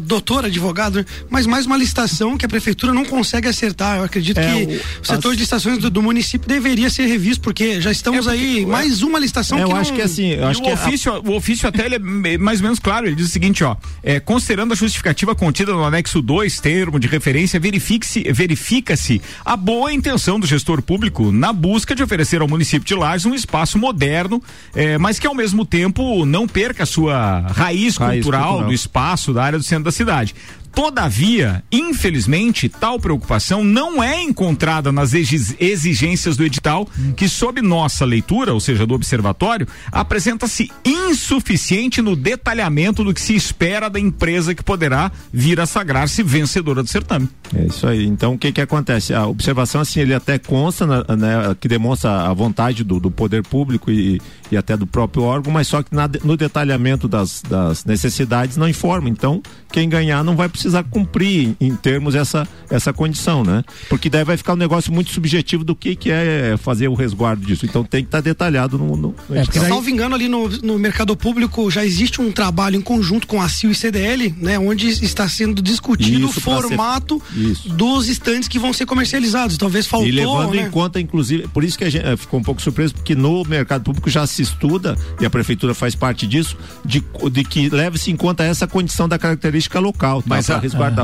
Doutor, 0.00 0.44
advogado, 0.44 1.04
mas 1.28 1.46
mais 1.46 1.66
uma 1.66 1.76
licitação 1.76 2.36
que 2.36 2.46
a 2.46 2.48
prefeitura 2.48 2.92
não 2.92 3.04
consegue 3.04 3.48
acertar. 3.48 3.98
Eu 3.98 4.04
acredito 4.04 4.38
é, 4.38 4.66
que 4.66 4.80
o, 5.02 5.06
setor 5.06 5.30
as... 5.30 5.36
de 5.36 5.40
licitações 5.40 5.78
do, 5.78 5.90
do, 5.90 6.02
município 6.02 6.48
deveria 6.48 6.88
ser 6.90 7.06
revisto, 7.06 7.42
porque 7.42 7.80
já 7.80 7.90
estamos 7.90 8.26
é 8.26 8.30
porque, 8.30 8.44
aí, 8.44 8.66
mais 8.66 9.02
uma 9.02 9.18
licitação 9.18 9.58
é, 9.58 9.62
eu 9.62 9.68
que 9.68 9.74
acho 9.74 9.90
não... 9.90 9.96
que 9.96 10.02
assim, 10.02 10.28
eu 10.28 10.46
acho 10.46 10.60
o 10.60 10.64
que 10.64 10.72
ofício, 10.72 11.12
a... 11.12 11.18
o 11.20 11.34
ofício 11.34 11.68
até 11.68 11.86
ele 11.86 11.96
é 11.96 12.38
mais 12.38 12.60
ou 12.60 12.64
menos 12.64 12.78
claro, 12.78 13.06
ele 13.06 13.16
diz 13.16 13.26
o 13.26 13.30
seguinte, 13.30 13.64
ó, 13.64 13.76
é, 14.02 14.20
considerando 14.20 14.72
a 14.72 14.76
justificativa 14.76 15.34
contida 15.34 15.72
no 15.72 15.84
anexo 15.84 16.22
2, 16.22 16.60
termo 16.60 16.98
de 17.00 17.08
referência, 17.08 17.58
verifique-se, 17.58 18.30
verifica-se 18.32 19.20
a 19.44 19.56
boa 19.56 19.92
intenção 19.92 20.38
do 20.38 20.46
gestor 20.46 20.82
público 20.82 21.32
na 21.32 21.52
busca 21.52 21.94
de 21.94 22.02
oferecer 22.02 22.40
ao 22.40 22.48
município 22.48 22.86
de 22.86 22.94
Lages 22.94 23.26
um 23.26 23.34
espaço 23.34 23.78
moderno, 23.78 24.42
é, 24.74 24.98
mas 24.98 25.18
que 25.18 25.26
ao 25.26 25.34
mesmo 25.34 25.64
tempo 25.64 26.24
não 26.24 26.46
perca 26.46 26.84
a 26.84 26.86
sua 26.86 27.40
raiz, 27.40 27.96
raiz 27.96 28.22
cultural, 28.22 28.42
cultural 28.52 28.64
do 28.66 28.72
espaço, 28.72 29.29
da 29.32 29.42
área 29.44 29.58
do 29.58 29.64
centro 29.64 29.84
da 29.84 29.92
cidade. 29.92 30.34
Todavia, 30.74 31.62
infelizmente, 31.70 32.68
tal 32.68 32.98
preocupação 32.98 33.64
não 33.64 34.02
é 34.02 34.22
encontrada 34.22 34.92
nas 34.92 35.12
exigências 35.12 36.36
do 36.36 36.44
edital, 36.44 36.88
que, 37.16 37.28
sob 37.28 37.60
nossa 37.60 38.04
leitura, 38.04 38.54
ou 38.54 38.60
seja, 38.60 38.86
do 38.86 38.94
observatório, 38.94 39.66
apresenta-se 39.90 40.70
insuficiente 40.84 42.00
no 42.00 42.14
detalhamento 42.14 43.02
do 43.02 43.12
que 43.12 43.20
se 43.20 43.34
espera 43.34 43.90
da 43.90 43.98
empresa 43.98 44.54
que 44.54 44.62
poderá 44.62 45.10
vir 45.32 45.60
a 45.60 45.66
sagrar-se 45.66 46.22
vencedora 46.22 46.82
do 46.82 46.88
certame. 46.88 47.28
É 47.54 47.66
isso 47.66 47.86
aí. 47.86 48.06
Então, 48.06 48.34
o 48.34 48.38
que 48.38 48.52
que 48.52 48.60
acontece? 48.60 49.12
A 49.12 49.26
observação, 49.26 49.80
assim, 49.80 50.00
ele 50.00 50.14
até 50.14 50.38
consta, 50.38 50.86
né, 50.86 51.04
né 51.16 51.56
que 51.60 51.68
demonstra 51.68 52.10
a 52.10 52.32
vontade 52.32 52.84
do, 52.84 53.00
do 53.00 53.10
poder 53.10 53.42
público 53.42 53.90
e, 53.90 54.20
e 54.50 54.56
até 54.56 54.76
do 54.76 54.86
próprio 54.86 55.24
órgão, 55.24 55.52
mas 55.52 55.66
só 55.66 55.82
que 55.82 55.94
na, 55.94 56.08
no 56.24 56.36
detalhamento 56.36 57.08
das, 57.08 57.42
das 57.42 57.84
necessidades 57.84 58.56
não 58.56 58.68
informa. 58.68 59.08
Então, 59.08 59.42
quem 59.72 59.88
ganhar 59.88 60.22
não 60.22 60.36
vai 60.36 60.48
precisar 60.48 60.59
cumprir 60.90 61.56
em, 61.60 61.68
em, 61.68 61.76
termos 61.76 62.14
essa, 62.14 62.46
essa 62.68 62.92
condição, 62.92 63.44
né? 63.44 63.64
Porque 63.88 64.10
daí 64.10 64.24
vai 64.24 64.36
ficar 64.36 64.54
um 64.54 64.56
negócio 64.56 64.92
muito 64.92 65.10
subjetivo 65.12 65.64
do 65.64 65.74
que, 65.74 65.96
que 65.96 66.10
é 66.10 66.56
fazer 66.58 66.88
o 66.88 66.94
resguardo 66.94 67.44
disso. 67.44 67.66
Então 67.66 67.84
tem 67.84 68.02
que 68.02 68.08
estar 68.08 68.18
tá 68.18 68.22
detalhado 68.22 68.78
no. 68.78 68.96
no, 68.96 69.14
no 69.28 69.36
é, 69.36 69.44
porque, 69.44 69.60
salvo 69.60 69.88
engano, 69.88 70.14
ali 70.14 70.28
no, 70.28 70.48
no 70.48 70.78
mercado 70.78 71.16
público 71.16 71.70
já 71.70 71.84
existe 71.84 72.20
um 72.20 72.32
trabalho 72.32 72.76
em 72.76 72.80
conjunto 72.80 73.26
com 73.26 73.40
a 73.40 73.48
CIO 73.48 73.70
e 73.70 73.74
CDL, 73.74 74.34
né? 74.38 74.58
Onde 74.58 74.88
está 74.88 75.28
sendo 75.28 75.62
discutido 75.62 76.26
isso, 76.26 76.38
o 76.38 76.42
formato 76.42 77.22
ser... 77.32 77.72
dos 77.72 78.08
estantes 78.08 78.48
que 78.48 78.58
vão 78.58 78.72
ser 78.72 78.86
comercializados. 78.86 79.56
Talvez 79.56 79.86
faltou. 79.86 80.08
E 80.08 80.12
levando 80.12 80.54
né? 80.54 80.62
em 80.62 80.70
conta, 80.70 81.00
inclusive, 81.00 81.48
por 81.48 81.64
isso 81.64 81.78
que 81.78 81.84
a 81.84 81.90
gente 81.90 82.04
eh, 82.04 82.16
ficou 82.16 82.40
um 82.40 82.42
pouco 82.42 82.60
surpreso, 82.60 82.94
porque 82.94 83.14
no 83.14 83.44
mercado 83.44 83.82
público 83.82 84.08
já 84.10 84.26
se 84.26 84.42
estuda, 84.42 84.96
e 85.20 85.26
a 85.26 85.30
prefeitura 85.30 85.74
faz 85.74 85.94
parte 85.94 86.26
disso, 86.26 86.56
de, 86.84 87.02
de 87.30 87.44
que 87.44 87.68
leve-se 87.68 88.10
em 88.10 88.16
conta 88.16 88.44
essa 88.44 88.66
condição 88.66 89.08
da 89.08 89.18
característica 89.18 89.78
local. 89.78 90.22
Tá? 90.22 90.28
Mas 90.28 90.49
a, 90.54 90.60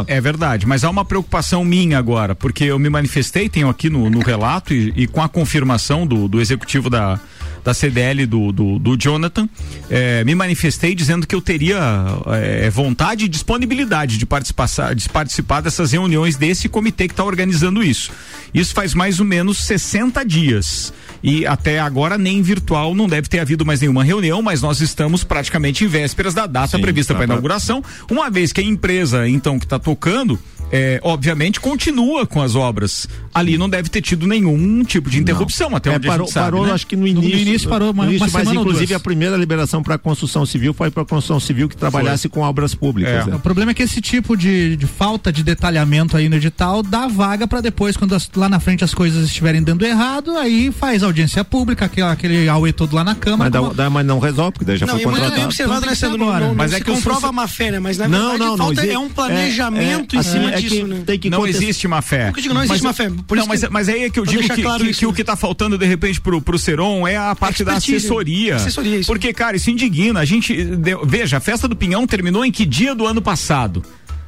é 0.07 0.21
verdade, 0.21 0.67
mas 0.67 0.85
há 0.85 0.91
uma 0.91 1.05
preocupação 1.05 1.65
minha 1.65 1.99
agora, 1.99 2.35
porque 2.35 2.65
eu 2.65 2.79
me 2.79 2.89
manifestei, 2.89 3.49
tenho 3.49 3.69
aqui 3.69 3.89
no, 3.89 4.09
no 4.11 4.21
relato 4.21 4.73
e, 4.75 4.93
e, 4.97 5.07
com 5.07 5.23
a 5.23 5.29
confirmação 5.29 6.07
do, 6.07 6.29
do 6.29 6.41
executivo 6.41 6.89
da, 6.91 7.21
da 7.65 7.75
CDL 7.75 8.27
do, 8.27 8.53
do, 8.53 8.79
do 8.79 8.97
Jonathan, 8.97 9.49
é, 9.91 10.23
me 10.25 10.35
manifestei 10.35 10.95
dizendo 10.95 11.27
que 11.27 11.35
eu 11.35 11.41
teria 11.41 11.79
é, 12.27 12.71
vontade 12.71 13.25
e 13.25 13.29
disponibilidade 13.29 14.19
de 14.19 14.25
participar, 14.25 14.95
de 14.95 15.09
participar 15.09 15.61
dessas 15.61 15.91
reuniões 15.93 16.37
desse 16.37 16.69
comitê 16.69 17.09
que 17.09 17.13
está 17.13 17.25
organizando 17.25 17.83
isso. 17.83 18.13
Isso 18.55 18.73
faz 18.73 18.95
mais 18.95 19.19
ou 19.19 19.27
menos 19.27 19.59
60 19.59 20.25
dias 20.25 20.93
e 21.23 21.47
até 21.47 21.79
agora 21.79 22.19
nem 22.19 22.43
virtual 22.43 22.95
não 22.95 23.07
deve 23.07 23.29
ter 23.29 23.39
havido 23.39 23.65
mais 23.65 23.81
nenhuma 23.81 24.05
reunião, 24.05 24.43
mas 24.43 24.63
nós 24.63 24.81
estamos 24.81 25.25
praticamente 25.25 25.85
em 25.85 25.89
vésperas 25.89 26.35
da 26.35 26.47
data 26.47 26.77
Sim, 26.77 26.83
prevista 26.83 27.13
tá 27.13 27.19
para 27.19 27.25
inauguração, 27.25 27.83
uma 28.11 28.31
vez 28.31 28.53
que 28.53 28.61
a 28.61 28.65
empresa 28.65 29.29
então 29.29 29.59
que 29.59 29.67
está 29.67 29.79
tocando 29.79 30.39
é, 30.71 31.01
obviamente 31.03 31.61
continua 31.61 32.27
com 32.27 32.43
as 32.43 32.55
obras. 32.55 33.09
Ali 33.33 33.59
não 33.59 33.69
deve 33.69 33.89
ter 33.89 34.01
tido 34.01 34.27
nenhum 34.27 34.83
tipo 34.85 35.11
de 35.11 35.19
interrupção 35.19 35.71
não. 35.71 35.77
até 35.77 35.91
é, 35.91 35.97
onde 35.97 36.07
parou, 36.07 36.25
a 36.25 36.27
gente 36.27 36.35
sabe, 36.35 36.45
parou, 36.47 36.67
né? 36.67 36.73
acho 36.73 36.87
que 36.87 36.97
no 36.97 37.07
início, 37.07 37.31
no 37.31 37.37
início 37.37 37.69
parou 37.69 37.91
uma, 37.93 38.05
no 38.05 38.11
início, 38.11 38.29
uma 38.29 38.45
mas 38.45 38.53
inclusive 38.53 38.95
a 38.95 39.01
primeira 39.01 39.37
liberação 39.37 39.83
para 39.83 39.99
construção 39.99 40.45
civil 40.47 40.73
foi 40.73 40.91
para 40.91 41.05
construção 41.05 41.39
civil 41.39 41.69
que 41.69 41.77
trabalhasse 41.77 42.23
foi. 42.23 42.31
com 42.31 42.41
obras 42.41 42.75
públicas. 42.75 43.27
É. 43.27 43.31
É. 43.31 43.35
O 43.35 43.39
problema 43.39 43.71
é 43.71 43.75
que 43.75 43.83
esse 43.83 44.01
tipo 44.01 44.37
de, 44.37 44.77
de, 44.77 44.87
falta 44.87 45.33
de 45.33 45.43
detalhamento 45.43 46.17
aí 46.17 46.29
no 46.29 46.37
edital 46.37 46.83
dá 46.83 47.07
vaga 47.07 47.47
para 47.47 47.61
depois 47.61 47.97
quando 47.97 48.15
as, 48.15 48.29
lá 48.35 48.49
na 48.49 48.59
frente 48.59 48.83
as 48.83 48.95
coisas 48.95 49.27
estiverem 49.27 49.63
dando 49.63 49.85
errado, 49.85 50.37
aí 50.37 50.73
faz 50.73 51.03
audiência 51.03 51.45
pública, 51.45 51.85
aquele, 51.85 52.07
aquele 52.07 52.49
AUE 52.49 52.73
todo 52.73 52.95
lá 52.95 53.05
na 53.05 53.15
Câmara. 53.15 53.51
Mas, 53.51 53.61
como... 53.61 53.75
dá, 53.75 53.91
mas 53.91 54.07
não 54.07 54.19
resolve, 54.19 54.53
porque 54.53 54.65
daí 54.65 54.77
já 54.77 54.87
não, 54.87 54.95
foi 54.95 55.05
contratado. 55.05 55.37
Não, 55.37 55.45
observado 55.45 55.87
nessa 55.87 56.07
agora. 56.07 56.47
Não, 56.49 56.55
mas 56.55 56.73
é 56.73 56.81
que 56.81 56.91
comprova 56.91 57.31
má 57.31 57.47
fé, 57.47 57.71
né? 57.71 57.79
Mas 57.79 57.99
na 57.99 58.09
não, 58.09 58.31
verdade 58.31 58.51
não, 58.51 58.57
falta 58.57 58.87
é 58.87 58.99
um 58.99 59.09
planejamento 59.09 60.17
em 60.17 60.23
cima 60.23 60.56
disso, 60.61 60.87
né? 60.87 61.03
Tem 61.07 61.19
que 61.19 61.31
não 61.31 61.47
existe 61.47 61.87
má 61.89 62.03
fé. 62.03 62.33
Digo, 62.33 62.55
não 62.55 62.63
existe 62.63 62.83
mas, 62.83 62.83
má 62.83 62.93
fé. 62.93 63.11
Por 63.27 63.37
não, 63.37 63.47
mas, 63.47 63.61
que, 63.63 63.69
mas 63.69 63.89
aí 63.89 64.05
é 64.05 64.11
que 64.11 64.19
eu 64.19 64.27
digo 64.27 64.43
que, 64.43 64.63
claro 64.63 64.85
que, 64.85 64.93
que, 64.93 65.07
o 65.07 65.13
que 65.13 65.21
está 65.21 65.37
faltando 65.37 65.79
de 65.79 65.87
repente 65.87 66.21
pro, 66.21 66.41
pro 66.41 66.59
Seron 66.59 67.07
é 67.07 67.17
a 67.17 67.35
parte 67.35 67.65
da 67.65 67.75
assessoria. 67.75 68.57
Assessoria, 68.57 68.97
isso. 68.97 69.07
Porque, 69.07 69.33
cara, 69.33 69.57
isso 69.57 69.71
indigna. 69.71 70.21
A 70.21 70.25
gente, 70.25 70.57
veja, 71.05 71.39
a 71.39 71.41
festa 71.41 71.67
do 71.69 71.77
Pinhão 71.77 72.07
terminou 72.07 72.45
em 72.45 72.51
que 72.51 72.65
dia 72.65 72.95
do 72.95 73.07
ano 73.07 73.23
passado? 73.23 73.83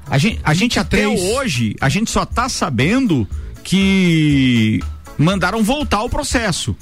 A 0.06 0.16
gente, 0.18 0.40
a 0.42 0.54
gente 0.54 0.78
até 0.78 1.06
hoje, 1.06 1.76
a 1.80 1.88
gente 1.88 2.10
só 2.10 2.22
está 2.22 2.48
sabendo 2.48 3.28
que 3.62 4.80
mandaram 5.18 5.62
voltar 5.62 6.02
o 6.02 6.08
processo. 6.08 6.74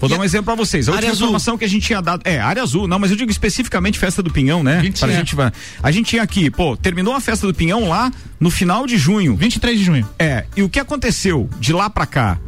Vou 0.00 0.08
dar 0.08 0.18
um 0.18 0.24
exemplo 0.24 0.46
para 0.46 0.54
vocês. 0.54 0.88
A 0.88 0.92
última 0.92 1.10
azul. 1.10 1.26
informação 1.26 1.58
que 1.58 1.64
a 1.64 1.68
gente 1.68 1.86
tinha 1.86 2.00
dado. 2.00 2.22
É, 2.24 2.38
área 2.38 2.62
azul. 2.62 2.86
Não, 2.86 2.98
mas 2.98 3.10
eu 3.10 3.16
digo 3.16 3.30
especificamente 3.30 3.98
festa 3.98 4.22
do 4.22 4.30
Pinhão, 4.30 4.62
né? 4.62 4.80
20, 4.80 5.04
a, 5.04 5.08
gente, 5.08 5.36
a 5.82 5.90
gente 5.90 6.06
tinha 6.06 6.22
aqui, 6.22 6.50
pô, 6.50 6.76
terminou 6.76 7.14
a 7.14 7.20
festa 7.20 7.46
do 7.46 7.54
Pinhão 7.54 7.88
lá 7.88 8.12
no 8.38 8.50
final 8.50 8.86
de 8.86 8.96
junho. 8.96 9.36
23 9.36 9.78
de 9.78 9.84
junho. 9.84 10.08
É. 10.18 10.44
E 10.56 10.62
o 10.62 10.68
que 10.68 10.78
aconteceu 10.78 11.48
de 11.58 11.72
lá 11.72 11.88
para 11.88 12.06
cá? 12.06 12.38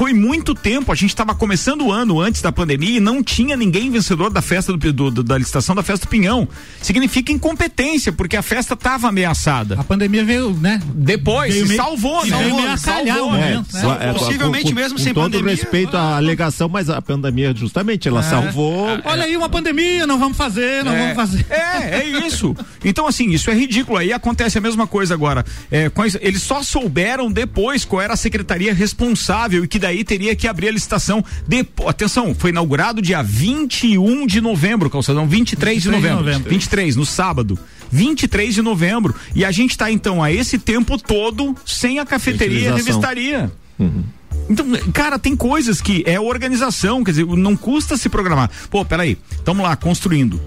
Foi 0.00 0.14
muito 0.14 0.54
tempo, 0.54 0.90
a 0.90 0.94
gente 0.94 1.10
estava 1.10 1.34
começando 1.34 1.82
o 1.82 1.92
ano 1.92 2.18
antes 2.18 2.40
da 2.40 2.50
pandemia 2.50 2.96
e 2.96 3.00
não 3.00 3.22
tinha 3.22 3.54
ninguém 3.54 3.90
vencedor 3.90 4.30
da 4.30 4.40
festa 4.40 4.74
do, 4.74 5.10
do, 5.10 5.22
da 5.22 5.36
licitação 5.36 5.74
da 5.74 5.82
festa 5.82 6.06
do 6.06 6.08
Pinhão. 6.08 6.48
Significa 6.80 7.30
incompetência, 7.30 8.10
porque 8.10 8.34
a 8.34 8.40
festa 8.40 8.72
estava 8.72 9.08
ameaçada. 9.08 9.78
A 9.78 9.84
pandemia 9.84 10.24
veio, 10.24 10.54
né? 10.54 10.80
Depois, 10.94 11.52
veio 11.52 11.66
se 11.66 11.76
salvou, 11.76 12.24
né? 12.24 12.34
Veio 12.34 12.56
meio 12.56 12.78
salvou, 12.78 13.32
né? 13.32 13.62
É, 13.74 14.08
é, 14.08 14.12
Possivelmente 14.14 14.74
mesmo 14.74 14.96
com, 14.96 15.04
sem 15.04 15.12
com 15.12 15.20
pandemia. 15.20 15.50
todo 15.50 15.60
respeito 15.60 15.94
à 15.98 16.16
alegação, 16.16 16.66
mas 16.66 16.88
a 16.88 17.02
pandemia 17.02 17.54
justamente, 17.54 18.08
ela 18.08 18.20
é. 18.20 18.22
salvou. 18.22 18.86
Olha 19.04 19.24
aí 19.24 19.36
uma 19.36 19.50
pandemia, 19.50 20.06
não 20.06 20.18
vamos 20.18 20.38
fazer, 20.38 20.82
não 20.82 20.96
vamos 20.96 21.14
fazer. 21.14 21.44
É, 21.50 22.00
é 22.00 22.26
isso. 22.26 22.56
Então 22.82 23.06
assim, 23.06 23.28
isso 23.28 23.50
é 23.50 23.54
ridículo. 23.54 23.98
Aí 23.98 24.14
acontece 24.14 24.56
a 24.56 24.62
mesma 24.62 24.86
coisa 24.86 25.12
agora. 25.12 25.44
É, 25.70 25.92
eles 26.22 26.40
só 26.40 26.62
souberam 26.62 27.30
depois 27.30 27.84
qual 27.84 28.00
era 28.00 28.14
a 28.14 28.16
secretaria 28.16 28.72
responsável 28.72 29.62
e 29.62 29.68
que 29.68 29.78
daí 29.78 29.89
daí 29.90 30.04
teria 30.04 30.36
que 30.36 30.46
abrir 30.46 30.68
a 30.68 30.72
licitação. 30.72 31.24
De, 31.46 31.66
atenção, 31.86 32.34
foi 32.34 32.50
inaugurado 32.50 33.02
dia 33.02 33.22
21 33.22 34.26
de 34.26 34.40
novembro, 34.40 34.88
calçadão, 34.88 35.26
23, 35.26 35.76
23 35.76 35.82
de 35.82 35.90
novembro. 35.90 36.24
De 36.24 36.30
novembro. 36.30 36.50
23, 36.50 36.96
no 36.96 37.04
sábado. 37.06 37.58
23 37.90 38.54
de 38.54 38.62
novembro. 38.62 39.14
E 39.34 39.44
a 39.44 39.50
gente 39.50 39.72
está 39.72 39.90
então 39.90 40.22
a 40.22 40.30
esse 40.30 40.58
tempo 40.58 40.96
todo 40.96 41.54
sem 41.66 41.98
a 41.98 42.06
cafeteria 42.06 42.60
e 42.60 42.68
a 42.68 42.74
revistaria. 42.76 43.52
Uhum. 43.78 44.04
Então, 44.48 44.66
cara, 44.92 45.18
tem 45.18 45.36
coisas 45.36 45.80
que 45.80 46.04
é 46.06 46.18
organização, 46.20 47.02
quer 47.02 47.10
dizer, 47.12 47.26
não 47.26 47.56
custa 47.56 47.96
se 47.96 48.08
programar. 48.08 48.50
Pô, 48.70 48.84
peraí, 48.84 49.18
estamos 49.32 49.62
lá 49.62 49.74
construindo. 49.76 50.40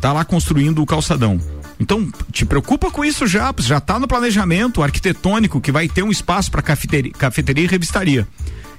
Tá 0.00 0.12
lá 0.12 0.24
construindo 0.24 0.82
o 0.82 0.86
calçadão. 0.86 1.40
Então, 1.80 2.08
te 2.32 2.44
preocupa 2.44 2.90
com 2.90 3.04
isso 3.04 3.26
já, 3.26 3.54
já 3.58 3.78
está 3.78 3.98
no 4.00 4.08
planejamento 4.08 4.82
arquitetônico 4.82 5.60
que 5.60 5.70
vai 5.70 5.88
ter 5.88 6.02
um 6.02 6.10
espaço 6.10 6.50
para 6.50 6.60
cafeteria, 6.60 7.12
cafeteria 7.12 7.64
e 7.64 7.68
revistaria. 7.68 8.26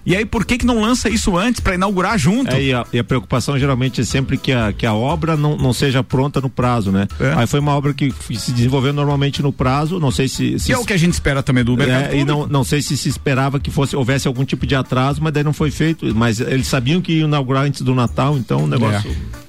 E 0.06 0.16
aí, 0.16 0.26
por 0.26 0.46
que 0.46 0.58
que 0.58 0.66
não 0.66 0.82
lança 0.82 1.10
isso 1.10 1.38
antes 1.38 1.60
para 1.60 1.76
inaugurar 1.76 2.18
junto? 2.18 2.56
É, 2.56 2.62
e, 2.62 2.74
a, 2.74 2.86
e, 2.94 3.00
a, 3.00 3.04
preocupação 3.04 3.58
geralmente 3.60 4.02
é 4.02 4.04
sempre 4.04 4.38
que 4.38 4.52
a, 4.52 4.72
que 4.74 4.86
a 4.86 4.94
obra 4.94 5.36
não, 5.36 5.58
não 5.58 5.74
seja 5.74 6.04
pronta 6.04 6.40
no 6.42 6.50
prazo, 6.50 6.92
né? 6.92 7.08
É. 7.20 7.34
Aí 7.36 7.48
foi 7.48 7.60
uma 7.60 7.76
obra 7.76 7.94
que 7.94 8.14
se 8.36 8.52
desenvolveu 8.52 8.94
normalmente 8.94 9.42
no 9.42 9.52
prazo, 9.52 10.00
não 10.00 10.12
sei 10.12 10.28
se. 10.28 10.58
se 10.60 10.68
que 10.68 10.74
é 10.74 10.78
o 10.78 10.86
que 10.86 10.94
a 10.94 10.98
gente 10.98 11.14
espera 11.14 11.44
também 11.44 11.64
do 11.64 11.76
mercado. 11.76 12.14
É, 12.14 12.18
e 12.18 12.26
não, 12.26 12.48
não 12.48 12.64
sei 12.64 12.82
se 12.82 12.98
se 12.98 13.10
esperava 13.10 13.60
que 13.60 13.70
fosse 13.70 13.96
houvesse 13.96 14.28
algum 14.28 14.46
tipo 14.46 14.66
de 14.66 14.76
atraso, 14.76 15.22
mas 15.22 15.34
daí 15.34 15.44
não 15.44 15.54
foi 15.54 15.72
feito. 15.72 16.14
Mas 16.16 16.40
eles 16.40 16.68
sabiam 16.68 17.02
que 17.02 17.14
ia 17.14 17.24
inaugurar 17.24 17.64
antes 17.64 17.82
do 17.82 17.94
Natal, 17.94 18.38
então 18.38 18.64
o 18.64 18.68
negócio. 18.68 19.10
É. 19.10 19.49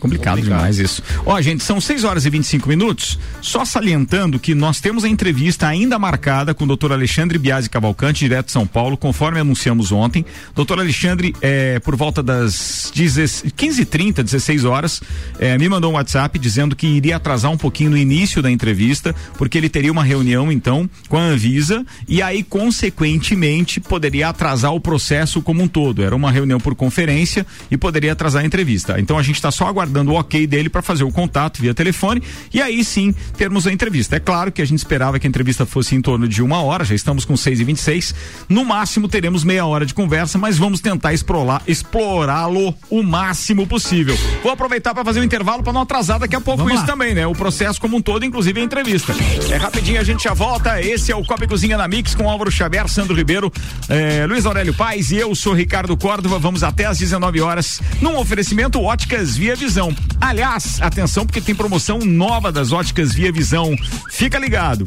Complicado, 0.00 0.36
Complicado, 0.36 0.58
demais 0.58 0.78
isso. 0.78 1.02
Ó, 1.26 1.40
gente, 1.40 1.62
são 1.62 1.80
6 1.80 2.04
horas 2.04 2.24
e 2.24 2.30
25 2.30 2.68
minutos. 2.68 3.18
Só 3.40 3.64
salientando 3.64 4.38
que 4.38 4.54
nós 4.54 4.80
temos 4.80 5.04
a 5.04 5.08
entrevista 5.08 5.68
ainda 5.68 5.98
marcada 5.98 6.54
com 6.54 6.64
o 6.64 6.66
doutor 6.66 6.92
Alexandre 6.92 7.38
Biasi 7.38 7.68
Cavalcante, 7.68 8.20
direto 8.20 8.46
de 8.46 8.52
São 8.52 8.66
Paulo, 8.66 8.96
conforme 8.96 9.38
anunciamos 9.38 9.92
ontem. 9.92 10.24
Doutor 10.54 10.80
Alexandre, 10.80 11.34
é, 11.42 11.78
por 11.80 11.94
volta 11.96 12.22
das 12.22 12.90
15h30, 12.94 14.22
16 14.22 14.64
horas, 14.64 15.02
é, 15.38 15.58
me 15.58 15.68
mandou 15.68 15.92
um 15.92 15.94
WhatsApp 15.94 16.38
dizendo 16.38 16.74
que 16.74 16.86
iria 16.86 17.16
atrasar 17.16 17.50
um 17.50 17.58
pouquinho 17.58 17.90
no 17.90 17.98
início 17.98 18.42
da 18.42 18.50
entrevista, 18.50 19.14
porque 19.36 19.58
ele 19.58 19.68
teria 19.68 19.92
uma 19.92 20.02
reunião, 20.02 20.50
então, 20.50 20.88
com 21.08 21.18
a 21.18 21.22
Anvisa, 21.22 21.84
e 22.08 22.22
aí, 22.22 22.42
consequentemente, 22.42 23.80
poderia 23.80 24.28
atrasar 24.28 24.74
o 24.74 24.80
processo 24.80 25.42
como 25.42 25.62
um 25.62 25.68
todo. 25.68 26.02
Era 26.02 26.16
uma 26.16 26.30
reunião 26.30 26.58
por 26.58 26.74
conferência 26.74 27.46
e 27.70 27.76
poderia 27.76 28.12
atrasar 28.12 28.42
a 28.42 28.46
entrevista. 28.46 28.98
Então 28.98 29.18
a 29.18 29.22
gente 29.22 29.36
está 29.36 29.50
só 29.50 29.66
aguardando 29.66 29.89
aguardando 29.90 30.12
o 30.12 30.14
ok 30.14 30.46
dele 30.46 30.68
para 30.70 30.80
fazer 30.80 31.04
o 31.04 31.10
contato 31.10 31.60
via 31.60 31.74
telefone 31.74 32.22
e 32.54 32.62
aí 32.62 32.84
sim 32.84 33.14
termos 33.36 33.66
a 33.66 33.72
entrevista. 33.72 34.16
É 34.16 34.20
claro 34.20 34.52
que 34.52 34.62
a 34.62 34.64
gente 34.64 34.78
esperava 34.78 35.18
que 35.18 35.26
a 35.26 35.28
entrevista 35.28 35.66
fosse 35.66 35.94
em 35.94 36.00
torno 36.00 36.28
de 36.28 36.42
uma 36.42 36.62
hora, 36.62 36.84
já 36.84 36.94
estamos 36.94 37.24
com 37.24 37.36
6 37.36 37.60
e 37.60 37.64
26 37.64 38.14
No 38.48 38.64
máximo 38.64 39.08
teremos 39.08 39.44
meia 39.44 39.66
hora 39.66 39.84
de 39.84 39.92
conversa, 39.92 40.38
mas 40.38 40.56
vamos 40.56 40.80
tentar 40.80 41.12
explorá-lo 41.12 42.74
o 42.88 43.02
máximo 43.02 43.66
possível. 43.66 44.16
Vou 44.42 44.52
aproveitar 44.52 44.94
para 44.94 45.04
fazer 45.04 45.18
o 45.18 45.22
um 45.22 45.24
intervalo 45.24 45.62
para 45.62 45.72
não 45.72 45.82
atrasar 45.82 46.18
daqui 46.18 46.36
a 46.36 46.40
pouco 46.40 46.58
vamos 46.58 46.74
isso 46.74 46.82
lá. 46.82 46.86
também, 46.86 47.14
né? 47.14 47.26
O 47.26 47.32
processo 47.32 47.80
como 47.80 47.96
um 47.96 48.02
todo, 48.02 48.24
inclusive 48.24 48.60
a 48.60 48.64
entrevista. 48.64 49.14
É 49.50 49.56
rapidinho, 49.56 50.00
a 50.00 50.04
gente 50.04 50.22
já 50.22 50.32
volta. 50.32 50.80
Esse 50.80 51.10
é 51.10 51.16
o 51.16 51.24
Copa 51.24 51.46
Cozinha 51.46 51.76
na 51.76 51.88
Mix 51.88 52.14
com 52.14 52.30
Álvaro 52.30 52.50
Xavier, 52.50 52.88
Sandro 52.88 53.16
Ribeiro, 53.16 53.52
eh, 53.88 54.26
Luiz 54.28 54.46
Aurélio 54.46 54.74
Paz 54.74 55.10
e 55.10 55.16
eu 55.16 55.34
sou 55.34 55.52
Ricardo 55.52 55.96
Córdova. 55.96 56.38
Vamos 56.38 56.62
até 56.62 56.86
às 56.86 56.98
19 56.98 57.40
horas 57.40 57.80
num 58.00 58.16
oferecimento 58.16 58.80
Óticas 58.80 59.36
Via 59.36 59.56
Visão 59.56 59.79
Visão. 59.80 59.96
Aliás, 60.20 60.78
atenção 60.82 61.24
porque 61.24 61.40
tem 61.40 61.54
promoção 61.54 62.00
nova 62.00 62.52
das 62.52 62.70
óticas 62.70 63.14
Via 63.14 63.32
Visão. 63.32 63.74
Fica 64.10 64.38
ligado. 64.38 64.86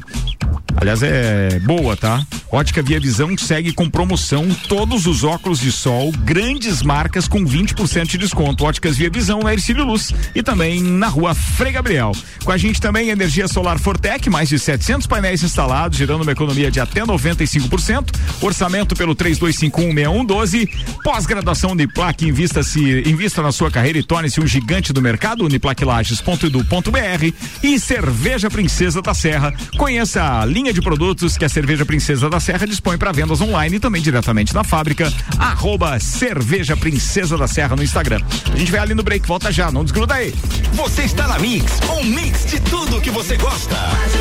Aliás, 0.76 1.02
é 1.04 1.60
boa, 1.60 1.96
tá? 1.96 2.26
Ótica 2.52 2.82
Via 2.82 3.00
Visão 3.00 3.36
segue 3.38 3.72
com 3.72 3.90
promoção 3.90 4.48
todos 4.68 5.08
os 5.08 5.24
óculos 5.24 5.60
de 5.60 5.72
sol, 5.72 6.12
grandes 6.12 6.82
marcas 6.82 7.28
com 7.28 7.44
20% 7.44 8.06
de 8.06 8.18
desconto. 8.18 8.66
Óticas 8.66 8.98
Via 8.98 9.10
Visão 9.10 9.40
na 9.40 9.54
Ercílio 9.54 9.86
Luz 9.86 10.12
e 10.36 10.44
também 10.44 10.82
na 10.82 11.08
rua 11.08 11.34
Frei 11.34 11.72
Gabriel. 11.72 12.12
Com 12.44 12.52
a 12.52 12.58
gente 12.58 12.82
também 12.82 13.10
energia 13.10 13.48
solar 13.48 13.80
Fortec, 13.80 14.30
mais 14.30 14.50
de 14.50 14.60
700 14.60 15.08
painéis 15.08 15.42
instalados, 15.42 15.98
gerando 15.98 16.24
uma 16.24 16.32
economia 16.32 16.70
de 16.70 16.80
até 16.80 17.02
95%. 17.02 18.10
Orçamento 18.42 18.96
pelo 18.96 19.16
32516112. 19.16 20.70
Pós-graduação 21.04 21.72
Uniplac, 21.72 22.28
invista-se, 22.28 23.04
invista 23.08 23.42
na 23.42 23.52
sua 23.52 23.72
carreira 23.72 24.00
e 24.00 24.04
torne-se 24.04 24.42
um 24.42 24.48
gigante 24.48 24.83
do 24.92 25.02
mercado, 25.02 25.46
uniplaquilages.edu.br 25.46 27.34
e 27.62 27.80
Cerveja 27.80 28.50
Princesa 28.50 29.02
da 29.02 29.14
Serra. 29.14 29.54
Conheça 29.78 30.42
a 30.42 30.46
linha 30.46 30.74
de 30.74 30.82
produtos 30.82 31.38
que 31.38 31.46
a 31.46 31.50
Cerveja 31.50 31.86
Princesa 31.86 32.30
da 32.30 32.40
Serra 32.40 32.66
dispõe 32.66 32.98
para 32.98 33.12
vendas 33.12 33.40
online 33.40 33.78
e 33.78 33.80
também 33.80 34.02
diretamente 34.02 34.54
na 34.54 34.64
fábrica. 34.64 35.14
Arroba 35.38 36.00
Cerveja 36.00 36.76
Princesa 36.76 37.38
da 37.38 37.48
Serra 37.48 37.76
no 37.76 37.84
Instagram. 37.84 38.22
A 38.52 38.58
gente 38.58 38.72
vai 38.72 38.82
ali 38.82 38.96
no 38.96 39.04
break, 39.04 39.28
volta 39.28 39.52
já, 39.52 39.72
não 39.72 39.84
desgruda 39.84 40.16
aí. 40.16 40.34
Você 40.74 41.04
está 41.04 41.28
na 41.28 41.38
Mix, 41.40 41.80
um 41.98 42.04
mix 42.04 42.46
de 42.48 42.60
tudo 42.60 43.00
que 43.00 43.12
você 43.12 43.38
gosta. 43.38 43.76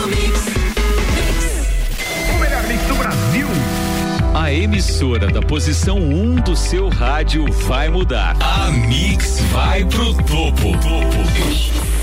O 0.05 0.72
A 4.35 4.51
emissora 4.51 5.27
da 5.31 5.43
posição 5.43 5.99
1 5.99 6.23
um 6.23 6.35
do 6.37 6.57
seu 6.57 6.89
rádio 6.89 7.45
vai 7.67 7.91
mudar. 7.91 8.35
A 8.41 8.71
Mix 8.71 9.41
vai 9.53 9.85
pro 9.85 10.15
topo. 10.15 10.73
topo. 10.73 12.02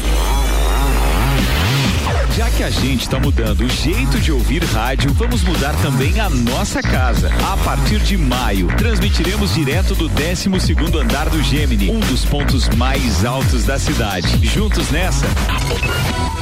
Já 2.39 2.49
que 2.51 2.63
a 2.63 2.69
gente 2.69 3.01
está 3.01 3.19
mudando 3.19 3.65
o 3.65 3.69
jeito 3.69 4.17
de 4.17 4.31
ouvir 4.31 4.63
rádio, 4.63 5.11
vamos 5.13 5.43
mudar 5.43 5.75
também 5.81 6.21
a 6.21 6.29
nossa 6.29 6.81
casa. 6.81 7.29
A 7.51 7.57
partir 7.57 7.99
de 7.99 8.17
maio, 8.17 8.67
transmitiremos 8.77 9.55
direto 9.55 9.93
do 9.93 10.07
12 10.07 10.57
segundo 10.61 10.99
andar 10.99 11.29
do 11.29 11.43
Gemini, 11.43 11.91
um 11.91 11.99
dos 11.99 12.23
pontos 12.23 12.69
mais 12.69 13.25
altos 13.25 13.65
da 13.65 13.77
cidade. 13.77 14.47
Juntos 14.47 14.89
nessa? 14.89 15.25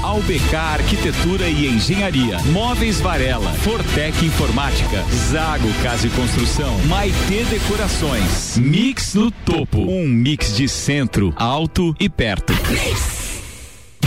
Albecar 0.04 0.76
Arquitetura 0.76 1.50
e 1.50 1.66
Engenharia, 1.66 2.38
Móveis 2.54 3.02
Varela, 3.02 3.52
Fortec 3.54 4.24
Informática, 4.24 5.04
Zago 5.32 5.74
Casa 5.82 6.06
e 6.06 6.12
Construção, 6.12 6.78
Maitê 6.86 7.44
Decorações, 7.46 8.56
Mix 8.56 9.16
no 9.16 9.32
Topo, 9.32 9.80
um 9.80 10.08
mix 10.08 10.56
de 10.56 10.70
centro, 10.70 11.34
alto 11.36 11.96
e 12.00 12.08
perto. 12.08 12.54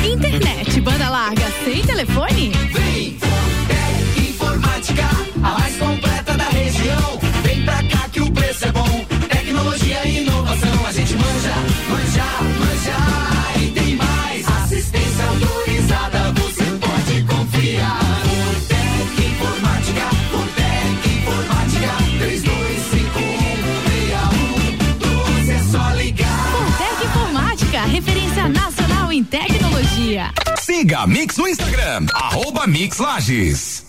Internet, 0.05 0.81
banda 0.81 1.09
larga, 1.11 1.45
sem 1.65 1.83
telefone? 1.83 2.51
Vem, 2.73 3.19
Fortec 3.19 4.31
Informática, 4.31 5.09
a 5.43 5.59
mais 5.59 5.77
completa 5.77 6.37
da 6.37 6.49
região. 6.49 7.19
Vem 7.43 7.65
pra 7.65 7.83
cá 7.85 8.09
que 8.11 8.21
o 8.21 8.31
preço 8.33 8.65
é 8.67 8.73
bom. 8.73 9.05
Tecnologia 9.29 10.07
e 10.07 10.23
inovação, 10.23 10.87
a 10.87 10.93
gente 10.93 11.15
manja, 11.15 11.55
manja, 11.89 12.25
manja. 12.59 12.97
E 13.63 13.71
tem 13.73 13.97
mais, 13.97 14.49
assistência 14.49 15.25
autorizada, 15.27 16.33
você 16.33 16.65
pode 16.65 17.23
confiar. 17.25 18.01
Fortec 18.25 19.23
Informática, 19.27 20.11
Fortec 20.31 21.09
Informática, 21.19 21.91
32516112 22.21 22.60
tecnologia. 30.11 30.33
Siga 30.61 30.99
a 31.01 31.07
Mix 31.07 31.37
no 31.37 31.49
Instagram, 31.49 32.07
arroba 32.15 32.67
Mix 32.67 32.99
Lages. 32.99 33.87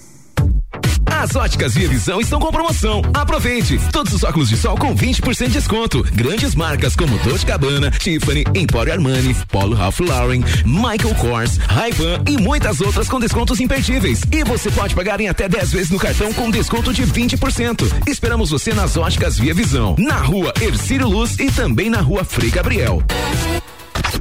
As 1.06 1.36
óticas 1.36 1.76
Via 1.76 1.88
Visão 1.88 2.20
estão 2.20 2.40
com 2.40 2.52
promoção. 2.52 3.02
Aproveite! 3.14 3.80
Todos 3.92 4.14
os 4.14 4.24
óculos 4.24 4.50
de 4.50 4.58
sol 4.58 4.76
com 4.78 4.96
20% 4.96 5.48
de 5.48 5.54
desconto. 5.54 6.04
Grandes 6.14 6.56
marcas 6.56 6.96
como 6.96 7.18
Dolce 7.20 7.46
Gabbana, 7.46 7.92
Tiffany, 7.92 8.44
Emporio 8.56 8.94
Armani, 8.94 9.36
Polo 9.50 9.76
Ralph 9.76 10.00
Lauren, 10.00 10.42
Michael 10.66 11.14
Kors, 11.20 11.58
Ray-Ban 11.58 12.24
e 12.28 12.38
muitas 12.38 12.82
outras 12.82 13.08
com 13.08 13.20
descontos 13.20 13.60
imperdíveis. 13.60 14.22
E 14.32 14.44
você 14.44 14.72
pode 14.72 14.96
pagar 14.96 15.20
em 15.22 15.28
até 15.28 15.48
10 15.48 15.72
vezes 15.72 15.92
no 15.92 16.00
cartão 16.00 16.34
com 16.34 16.50
desconto 16.50 16.94
de 16.94 17.04
20%. 17.04 18.08
Esperamos 18.08 18.50
você 18.50 18.74
nas 18.74 18.98
óticas 18.98 19.38
Via 19.38 19.54
Visão, 19.54 19.96
na 20.00 20.18
rua 20.18 20.54
Ercílio 20.60 21.08
Luz 21.08 21.38
e 21.40 21.52
também 21.52 21.90
na 21.90 22.00
rua 22.00 22.24
Frei 22.24 22.50
Gabriel. 22.50 23.04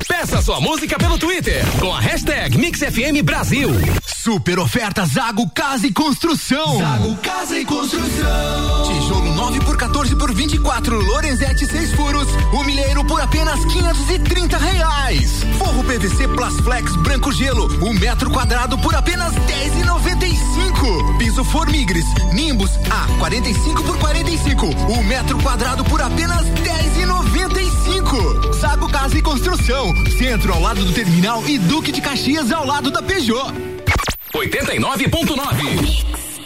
Peça 0.06 0.42
sua 0.42 0.60
música 0.60 0.98
pelo 0.98 1.18
Twitter 1.18 1.64
com 1.78 1.92
a 1.94 2.00
hashtag 2.00 2.56
MixFM 2.58 3.22
Brasil. 3.22 3.70
Super 4.06 4.58
oferta 4.58 5.04
Zago 5.06 5.48
Casa 5.50 5.86
e 5.86 5.92
Construção. 5.92 6.78
Zago 6.78 7.16
Casa 7.16 7.58
e 7.58 7.64
Construção. 7.64 8.82
Tijolo 8.86 9.34
9 9.34 9.60
por 9.60 9.76
14 9.76 10.14
por 10.16 10.34
24, 10.34 11.00
Lorenzetti 11.00 11.66
6 11.66 11.92
furos, 11.94 12.28
o 12.52 12.62
milheiro 12.64 13.04
por 13.04 13.20
apenas 13.20 13.64
530 13.64 14.58
reais. 14.58 15.44
Forro 15.58 15.82
PVC 15.84 16.28
Plasflex 16.28 16.94
branco 16.96 17.32
gelo, 17.32 17.66
um 17.84 17.94
metro 17.94 18.30
quadrado 18.30 18.76
por 18.78 18.94
apenas 18.94 19.32
10,95. 19.34 21.18
Piso 21.18 21.44
Formigres, 21.44 22.04
Nimbus 22.32 22.70
A 22.90 23.06
45 23.18 23.82
por 23.82 23.98
45, 23.98 24.66
um 24.66 25.02
metro 25.04 25.38
quadrado 25.38 25.84
por 25.84 26.02
apenas 26.02 26.44
10,95. 26.46 27.89
Zago 28.54 28.90
Casa 28.90 29.16
e 29.16 29.22
Construção, 29.22 29.94
centro 30.18 30.52
ao 30.52 30.60
lado 30.60 30.84
do 30.84 30.92
terminal 30.92 31.46
e 31.46 31.56
Duque 31.58 31.92
de 31.92 32.00
Caxias 32.00 32.50
ao 32.50 32.66
lado 32.66 32.90
da 32.90 33.00
Peugeot. 33.00 33.52
89.9 34.34 36.04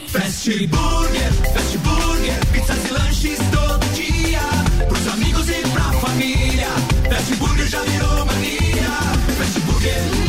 Fast 0.08 0.66
Burger, 0.66 1.32
Fast 1.54 1.78
Burger, 1.78 2.46
pizzas 2.52 2.84
e 2.84 2.92
lanches 2.92 3.38
todo 3.50 3.94
dia. 3.94 4.40
Pros 4.86 5.08
amigos 5.08 5.48
e 5.48 5.62
pra 5.72 5.84
família. 6.00 6.68
Fast 7.08 7.34
Burger 7.36 7.66
já 7.66 7.80
virou 7.80 8.26
mania. 8.26 8.90
Fast 9.38 9.60
Burger, 9.60 10.23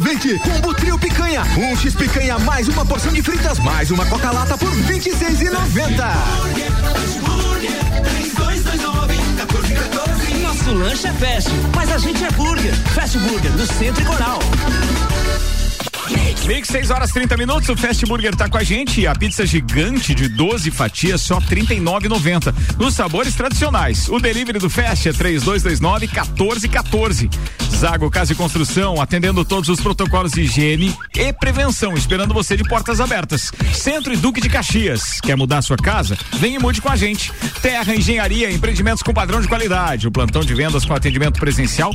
2,90. 0.00 0.38
Combo 0.40 0.74
trio 0.74 0.98
picanha, 0.98 1.42
um 1.56 1.76
X 1.76 1.94
picanha 1.94 2.38
mais 2.38 2.68
uma 2.68 2.84
porção 2.84 3.12
de 3.12 3.20
fritas 3.20 3.58
mais 3.58 3.90
uma 3.90 4.06
coca-lata 4.06 4.56
por 4.56 4.70
26,90. 4.70 5.48
Nosso 10.42 10.72
lanche 10.72 11.08
é 11.08 11.12
fast, 11.12 11.50
mas 11.74 11.90
a 11.90 11.98
gente 11.98 12.24
é 12.24 12.30
burger. 12.32 12.74
Fast 12.94 13.18
Burger, 13.18 13.50
no 13.52 13.66
Centro 13.66 14.02
e 14.02 14.06
Coral. 14.06 14.38
Mix, 16.46 16.68
6 16.68 16.90
horas 16.90 17.10
30 17.10 17.36
minutos. 17.36 17.68
O 17.68 17.76
Fast 17.76 18.06
Burger 18.06 18.34
tá 18.34 18.48
com 18.48 18.56
a 18.56 18.64
gente. 18.64 19.06
A 19.06 19.14
pizza 19.14 19.44
gigante 19.44 20.14
de 20.14 20.28
12 20.28 20.70
fatias, 20.70 21.20
só 21.20 21.38
R$ 21.38 21.56
39,90. 21.56 22.54
Nos 22.78 22.94
sabores 22.94 23.34
tradicionais. 23.34 24.08
O 24.08 24.18
delivery 24.18 24.58
do 24.58 24.70
Fast 24.70 25.08
é 25.08 25.12
3229-1414. 25.12 27.28
Zago 27.76 28.10
Casa 28.10 28.32
e 28.32 28.36
Construção, 28.36 29.00
atendendo 29.00 29.44
todos 29.44 29.68
os 29.68 29.80
protocolos 29.80 30.32
de 30.32 30.40
higiene 30.40 30.96
e 31.14 31.32
prevenção, 31.32 31.94
esperando 31.94 32.34
você 32.34 32.56
de 32.56 32.64
portas 32.64 33.00
abertas. 33.00 33.52
Centro 33.72 34.12
e 34.12 34.16
Duque 34.16 34.40
de 34.40 34.48
Caxias. 34.48 35.20
Quer 35.20 35.36
mudar 35.36 35.62
sua 35.62 35.76
casa? 35.76 36.18
Vem 36.38 36.54
e 36.54 36.58
mude 36.58 36.80
com 36.80 36.88
a 36.88 36.96
gente. 36.96 37.30
Terra 37.62 37.94
Engenharia, 37.94 38.50
empreendimentos 38.50 39.02
com 39.02 39.12
padrão 39.12 39.40
de 39.40 39.46
qualidade. 39.46 40.08
O 40.08 40.10
plantão 40.10 40.42
de 40.42 40.54
vendas 40.54 40.84
com 40.84 40.94
atendimento 40.94 41.38
presencial, 41.38 41.92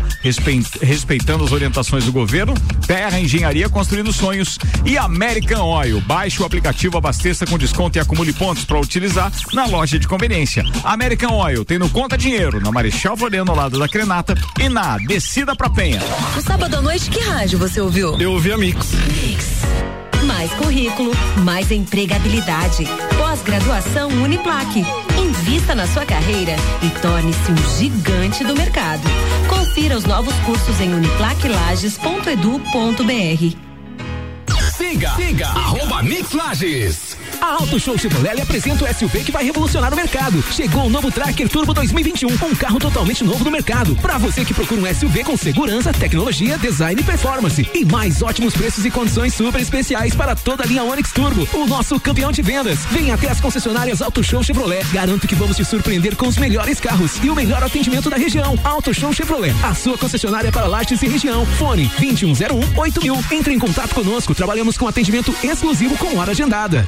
respeitando 0.81 1.43
as 1.43 1.51
orientações 1.51 2.05
do 2.05 2.11
governo. 2.11 2.53
Terra 2.87 3.19
Engenharia, 3.19 3.67
construindo 3.67 4.02
sonhos. 4.11 4.57
E 4.85 4.97
American 4.97 5.65
Oil. 5.65 6.01
Baixe 6.01 6.41
o 6.41 6.45
aplicativo, 6.45 6.97
abasteça 6.97 7.45
com 7.45 7.57
desconto 7.57 7.97
e 7.97 8.01
acumule 8.01 8.33
pontos 8.33 8.65
para 8.65 8.79
utilizar 8.79 9.31
na 9.53 9.65
loja 9.65 9.97
de 9.97 10.07
conveniência. 10.07 10.65
American 10.83 11.37
Oil 11.37 11.63
tem 11.63 11.79
no 11.79 11.89
Conta 11.89 12.17
Dinheiro, 12.17 12.59
na 12.59 12.71
Marechal 12.71 13.15
Floriano, 13.15 13.51
ao 13.51 13.57
lado 13.57 13.79
da 13.79 13.87
Crenata 13.87 14.35
e 14.59 14.67
na 14.67 14.97
Descida 14.97 15.55
pra 15.55 15.69
Penha. 15.69 16.01
No 16.35 16.41
sábado 16.41 16.75
à 16.75 16.81
noite, 16.81 17.09
que 17.09 17.19
rádio 17.19 17.59
você 17.59 17.79
ouviu? 17.79 18.19
Eu 18.19 18.33
ouvi 18.33 18.51
a 18.51 18.57
Mix. 18.57 18.91
Mix. 18.91 19.63
Mais 20.25 20.51
currículo, 20.53 21.11
mais 21.43 21.69
empregabilidade. 21.71 22.87
Pós-graduação 23.17 24.09
Uniplaque. 24.09 24.85
Invista 25.17 25.73
na 25.75 25.85
sua 25.87 26.05
carreira 26.05 26.55
e 26.81 26.89
torne-se 27.01 27.51
um 27.51 27.57
gigante 27.77 28.41
do 28.43 28.55
mercado. 28.55 29.03
Confira 29.49 29.97
os 29.97 30.05
novos 30.05 30.33
cursos 30.45 30.79
em 30.79 30.93
uniplaquilages.edu.br. 30.93 33.72
Siga, 34.83 35.15
siga, 35.15 35.47
arroba 35.55 36.03
Mix 36.03 36.33
Lages. 36.33 37.15
A 37.41 37.53
Auto 37.53 37.79
Show 37.79 37.97
Chevrolet 37.97 38.41
apresenta 38.41 38.83
o 38.83 38.93
SUV 38.93 39.23
que 39.23 39.31
vai 39.31 39.43
revolucionar 39.43 39.93
o 39.93 39.95
mercado. 39.95 40.43
Chegou 40.51 40.85
o 40.85 40.89
novo 40.89 41.11
Tracker 41.11 41.47
Turbo 41.49 41.73
2021, 41.73 42.29
um 42.29 42.55
carro 42.55 42.79
totalmente 42.79 43.23
novo 43.23 43.43
no 43.43 43.51
mercado. 43.51 43.95
Para 43.97 44.17
você 44.17 44.43
que 44.43 44.53
procura 44.53 44.81
um 44.81 44.93
SUV 44.93 45.23
com 45.23 45.37
segurança, 45.37 45.93
tecnologia, 45.93 46.57
design 46.57 46.99
e 46.99 47.03
performance. 47.03 47.69
E 47.73 47.85
mais 47.85 48.21
ótimos 48.21 48.53
preços 48.53 48.85
e 48.85 48.91
condições 48.91 49.33
super 49.33 49.61
especiais 49.61 50.15
para 50.15 50.35
toda 50.35 50.63
a 50.63 50.67
linha 50.67 50.83
Onix 50.83 51.11
Turbo, 51.11 51.47
o 51.53 51.65
nosso 51.65 51.99
campeão 51.99 52.31
de 52.31 52.41
vendas. 52.41 52.79
Venha 52.91 53.15
até 53.15 53.29
as 53.29 53.39
concessionárias 53.39 54.01
Auto 54.01 54.23
Show 54.23 54.43
Chevrolet. 54.43 54.83
Garanto 54.91 55.27
que 55.27 55.35
vamos 55.35 55.55
te 55.55 55.65
surpreender 55.65 56.15
com 56.15 56.27
os 56.27 56.37
melhores 56.37 56.79
carros 56.79 57.23
e 57.23 57.29
o 57.29 57.35
melhor 57.35 57.63
atendimento 57.63 58.09
da 58.09 58.17
região. 58.17 58.57
Auto 58.63 58.93
Show 58.93 59.13
Chevrolet, 59.13 59.53
a 59.63 59.73
sua 59.73 59.97
concessionária 59.97 60.51
para 60.51 60.67
Lages 60.67 61.01
e 61.01 61.07
região. 61.07 61.45
Fone 61.57 61.91
2101 61.99 62.79
8000. 62.79 63.19
Entre 63.31 63.53
em 63.53 63.59
contato 63.59 63.93
conosco. 63.93 64.33
Trabalhamos 64.35 64.77
com 64.77 64.87
atendimento 64.87 65.35
exclusivo 65.43 65.97
com 65.97 66.17
hora 66.17 66.31
agendada. 66.31 66.87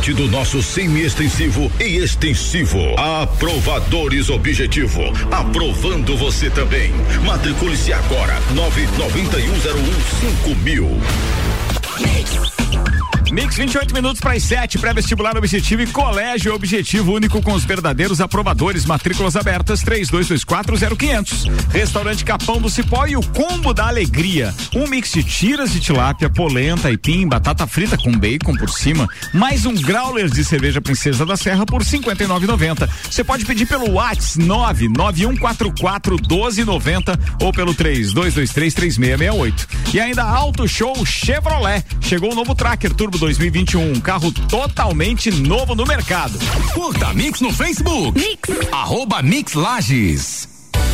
do 0.09 0.27
nosso 0.27 0.63
semi-extensivo 0.63 1.71
e 1.79 1.97
extensivo. 1.97 2.79
Aprovadores 2.97 4.31
Objetivo. 4.31 4.99
Aprovando 5.31 6.17
você 6.17 6.49
também. 6.49 6.91
Matricule-se 7.23 7.93
agora. 7.93 8.41
99101 8.55 10.55
5000. 10.55 13.00
Mix 13.31 13.55
28 13.55 13.93
minutos 13.93 14.19
para 14.19 14.33
as 14.33 14.43
7, 14.43 14.77
pré-vestibular 14.77 15.37
objetivo 15.37 15.81
e 15.81 15.87
colégio 15.87 16.53
objetivo 16.53 17.13
único 17.13 17.41
com 17.41 17.53
os 17.53 17.63
verdadeiros 17.63 18.19
aprovadores, 18.19 18.83
matrículas 18.83 19.37
abertas 19.37 19.81
32240500. 19.85 21.49
Restaurante 21.71 22.25
Capão 22.25 22.59
do 22.59 22.69
Cipó 22.69 23.05
e 23.05 23.15
o 23.15 23.21
combo 23.21 23.73
da 23.73 23.87
alegria. 23.87 24.53
Um 24.75 24.85
mix 24.85 25.13
de 25.13 25.23
tiras 25.23 25.71
de 25.71 25.79
tilápia, 25.79 26.29
polenta, 26.29 26.89
aipim, 26.89 27.25
batata 27.25 27.65
frita 27.65 27.97
com 27.97 28.11
bacon 28.11 28.53
por 28.53 28.69
cima, 28.69 29.07
mais 29.33 29.65
um 29.65 29.75
growler 29.75 30.29
de 30.29 30.43
cerveja 30.43 30.81
Princesa 30.81 31.25
da 31.25 31.37
Serra 31.37 31.65
por 31.65 31.83
59,90. 31.83 32.89
Você 33.09 33.23
pode 33.23 33.45
pedir 33.45 33.65
pelo 33.65 33.91
WhatsApp 33.91 34.39
99144 34.39 36.17
1290 36.17 37.19
ou 37.41 37.53
pelo 37.53 37.73
3223 37.73 38.73
3668. 38.73 39.67
E 39.93 40.01
ainda 40.01 40.23
Auto 40.23 40.67
Show 40.67 41.05
Chevrolet. 41.05 41.81
Chegou 42.01 42.33
o 42.33 42.35
novo 42.35 42.53
Tracker 42.53 42.93
Turbo 42.93 43.20
2021, 43.21 43.91
um 43.91 44.01
carro 44.01 44.31
totalmente 44.49 45.29
novo 45.29 45.75
no 45.75 45.85
mercado. 45.85 46.39
Curta 46.73 47.13
Mix 47.13 47.39
no 47.39 47.53
Facebook. 47.53 48.19
Mix. 48.19 48.49
Arroba 48.71 49.21
Mix 49.21 49.53
Lages. 49.53 50.49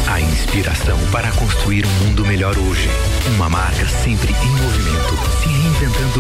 A 0.08 0.20
inspiração 0.20 1.00
para 1.10 1.32
construir 1.32 1.86
um 1.86 2.06
mundo 2.06 2.26
melhor 2.26 2.58
hoje. 2.58 2.90
Uma 3.36 3.50
marca 3.50 3.88
sempre 4.04 4.34
em 4.34 4.50
movimento, 4.62 5.37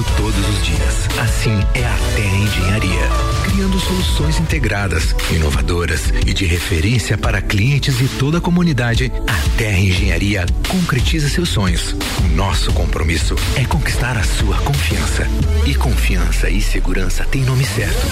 todos 0.03 0.49
os 0.49 0.65
dias. 0.65 1.07
Assim 1.19 1.59
é 1.73 1.85
a 1.85 1.97
Terra 2.15 2.37
Engenharia, 2.37 3.09
criando 3.45 3.79
soluções 3.79 4.39
integradas, 4.39 5.15
inovadoras 5.31 6.13
e 6.25 6.33
de 6.33 6.45
referência 6.45 7.17
para 7.17 7.41
clientes 7.41 7.99
e 8.01 8.07
toda 8.07 8.37
a 8.37 8.41
comunidade. 8.41 9.11
A 9.27 9.57
Terra 9.57 9.79
Engenharia 9.79 10.45
concretiza 10.67 11.29
seus 11.29 11.49
sonhos. 11.49 11.95
Nosso 12.35 12.71
compromisso 12.73 13.35
é 13.55 13.65
conquistar 13.65 14.17
a 14.17 14.23
sua 14.23 14.57
confiança. 14.57 15.27
E 15.65 15.73
confiança 15.73 16.49
e 16.49 16.61
segurança 16.61 17.25
têm 17.25 17.41
nome 17.43 17.65
certo. 17.65 18.07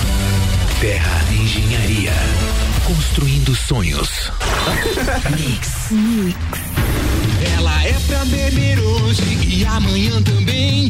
Terra 0.79 1.23
Engenharia. 1.31 2.13
Construindo 2.85 3.55
sonhos. 3.55 4.31
Mix. 5.35 5.91
Mix. 5.91 6.37
Ela 7.57 7.83
é 7.83 7.93
pra 8.07 8.25
beber 8.25 8.79
hoje 8.79 9.23
e 9.47 9.65
amanhã 9.65 10.21
também. 10.21 10.89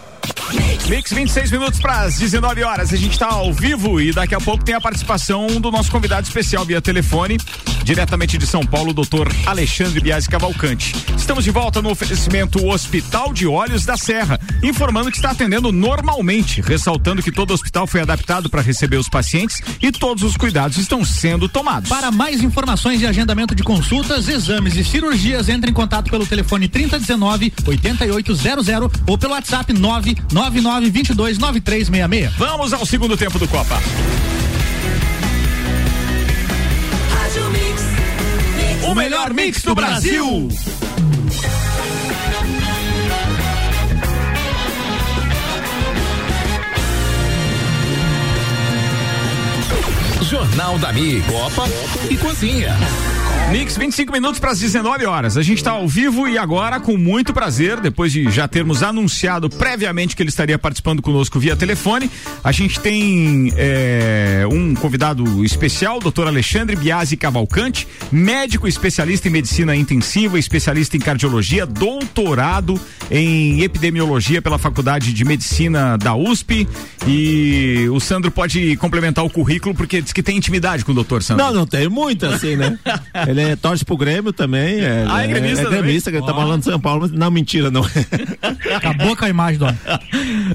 Mix 0.87 1.13
26 1.13 1.51
minutos 1.51 1.79
para 1.79 2.01
as 2.01 2.17
19 2.17 2.63
horas. 2.63 2.91
A 2.91 2.97
gente 2.97 3.13
está 3.13 3.27
ao 3.27 3.53
vivo 3.53 4.01
e 4.01 4.11
daqui 4.11 4.35
a 4.35 4.41
pouco 4.41 4.63
tem 4.63 4.75
a 4.75 4.81
participação 4.81 5.47
do 5.61 5.71
nosso 5.71 5.89
convidado 5.89 6.27
especial 6.27 6.65
via 6.65 6.81
telefone, 6.81 7.37
diretamente 7.83 8.37
de 8.37 8.45
São 8.45 8.65
Paulo, 8.65 8.93
doutor 8.93 9.31
Alexandre 9.45 10.01
Biasi 10.01 10.27
Cavalcante. 10.27 10.93
Estamos 11.15 11.45
de 11.45 11.51
volta 11.51 11.81
no 11.81 11.89
oferecimento 11.89 12.67
Hospital 12.67 13.31
de 13.31 13.47
Olhos 13.47 13.85
da 13.85 13.95
Serra, 13.95 14.39
informando 14.61 15.09
que 15.09 15.17
está 15.17 15.31
atendendo 15.31 15.71
normalmente, 15.71 16.59
ressaltando 16.61 17.23
que 17.23 17.31
todo 17.31 17.53
hospital 17.53 17.87
foi 17.87 18.01
adaptado 18.01 18.49
para 18.49 18.61
receber 18.61 18.97
os 18.97 19.07
pacientes 19.07 19.61
e 19.81 19.91
todos 19.91 20.23
os 20.23 20.35
cuidados 20.35 20.77
estão 20.77 21.05
sendo 21.05 21.47
tomados. 21.47 21.89
Para 21.89 22.11
mais 22.11 22.41
informações 22.41 23.01
e 23.01 23.07
agendamento 23.07 23.55
de 23.55 23.63
consultas, 23.63 24.27
exames 24.27 24.75
e 24.75 24.83
cirurgias, 24.83 25.47
entre 25.47 25.71
em 25.71 25.73
contato 25.73 26.11
pelo 26.11 26.25
telefone 26.25 26.67
3019 26.67 27.53
8800 27.65 28.67
ou 29.07 29.17
pelo 29.17 29.33
WhatsApp 29.33 29.71
9 29.71 30.17
99229366. 30.29 32.31
Vamos 32.37 32.73
ao 32.73 32.85
segundo 32.85 33.17
tempo 33.17 33.39
do 33.39 33.47
Copa. 33.47 33.81
O 38.83 38.95
melhor 38.95 39.33
mix 39.33 39.63
do 39.63 39.73
Brasil. 39.73 40.49
Jornal 50.23 50.77
da 50.79 50.93
Mi, 50.93 51.21
Copa 51.21 51.65
e 52.09 52.17
Cozinha. 52.17 52.75
Mix, 53.51 53.75
25 53.75 54.13
minutos 54.13 54.39
para 54.39 54.51
as 54.51 54.61
19 54.61 55.05
horas. 55.05 55.35
A 55.35 55.41
gente 55.41 55.57
está 55.57 55.71
ao 55.71 55.85
vivo 55.85 56.25
e 56.25 56.37
agora, 56.37 56.79
com 56.79 56.95
muito 56.95 57.33
prazer, 57.33 57.81
depois 57.81 58.09
de 58.09 58.31
já 58.31 58.47
termos 58.47 58.81
anunciado 58.81 59.49
previamente 59.49 60.15
que 60.15 60.23
ele 60.23 60.29
estaria 60.29 60.57
participando 60.57 61.01
conosco 61.01 61.37
via 61.37 61.53
telefone, 61.53 62.09
a 62.41 62.51
gente 62.53 62.79
tem 62.79 63.51
é, 63.57 64.47
um 64.49 64.73
convidado 64.73 65.43
especial, 65.43 65.99
doutor 65.99 66.27
Alexandre 66.27 66.77
Biasi 66.77 67.17
Cavalcante, 67.17 67.85
médico 68.09 68.69
especialista 68.69 69.27
em 69.27 69.31
medicina 69.31 69.75
intensiva, 69.75 70.39
especialista 70.39 70.95
em 70.95 71.01
cardiologia, 71.01 71.65
doutorado 71.65 72.79
em 73.09 73.63
epidemiologia 73.63 74.41
pela 74.41 74.57
Faculdade 74.57 75.11
de 75.11 75.25
Medicina 75.25 75.97
da 75.97 76.15
USP. 76.15 76.65
E 77.05 77.85
o 77.91 77.99
Sandro 77.99 78.31
pode 78.31 78.77
complementar 78.77 79.25
o 79.25 79.29
currículo 79.29 79.75
porque 79.75 80.01
diz 80.01 80.13
que 80.13 80.23
tem 80.23 80.37
intimidade 80.37 80.85
com 80.85 80.93
o 80.93 80.95
doutor 80.95 81.21
Sandro. 81.21 81.43
Não, 81.43 81.53
não 81.53 81.67
tem 81.67 81.89
muito 81.89 82.25
assim, 82.25 82.55
né? 82.55 82.79
Ele 83.27 83.40
é, 83.41 83.55
torce 83.55 83.83
pro 83.85 83.97
Grêmio 83.97 84.31
também. 84.33 84.79
É, 84.79 85.05
Ah, 85.07 85.23
é 85.23 85.27
gremista 85.27 85.61
É, 85.61 85.63
também? 85.65 85.81
gremista, 85.81 86.11
que 86.11 86.17
ele 86.17 86.25
tá 86.25 86.33
falando 86.33 86.59
de 86.59 86.65
São 86.65 86.79
Paulo, 86.79 87.01
mas 87.01 87.11
não, 87.11 87.29
mentira, 87.31 87.69
não. 87.71 87.81
Acabou 88.75 89.15
com 89.15 89.25
a 89.25 89.29
imagem 89.29 89.59
do 89.59 89.65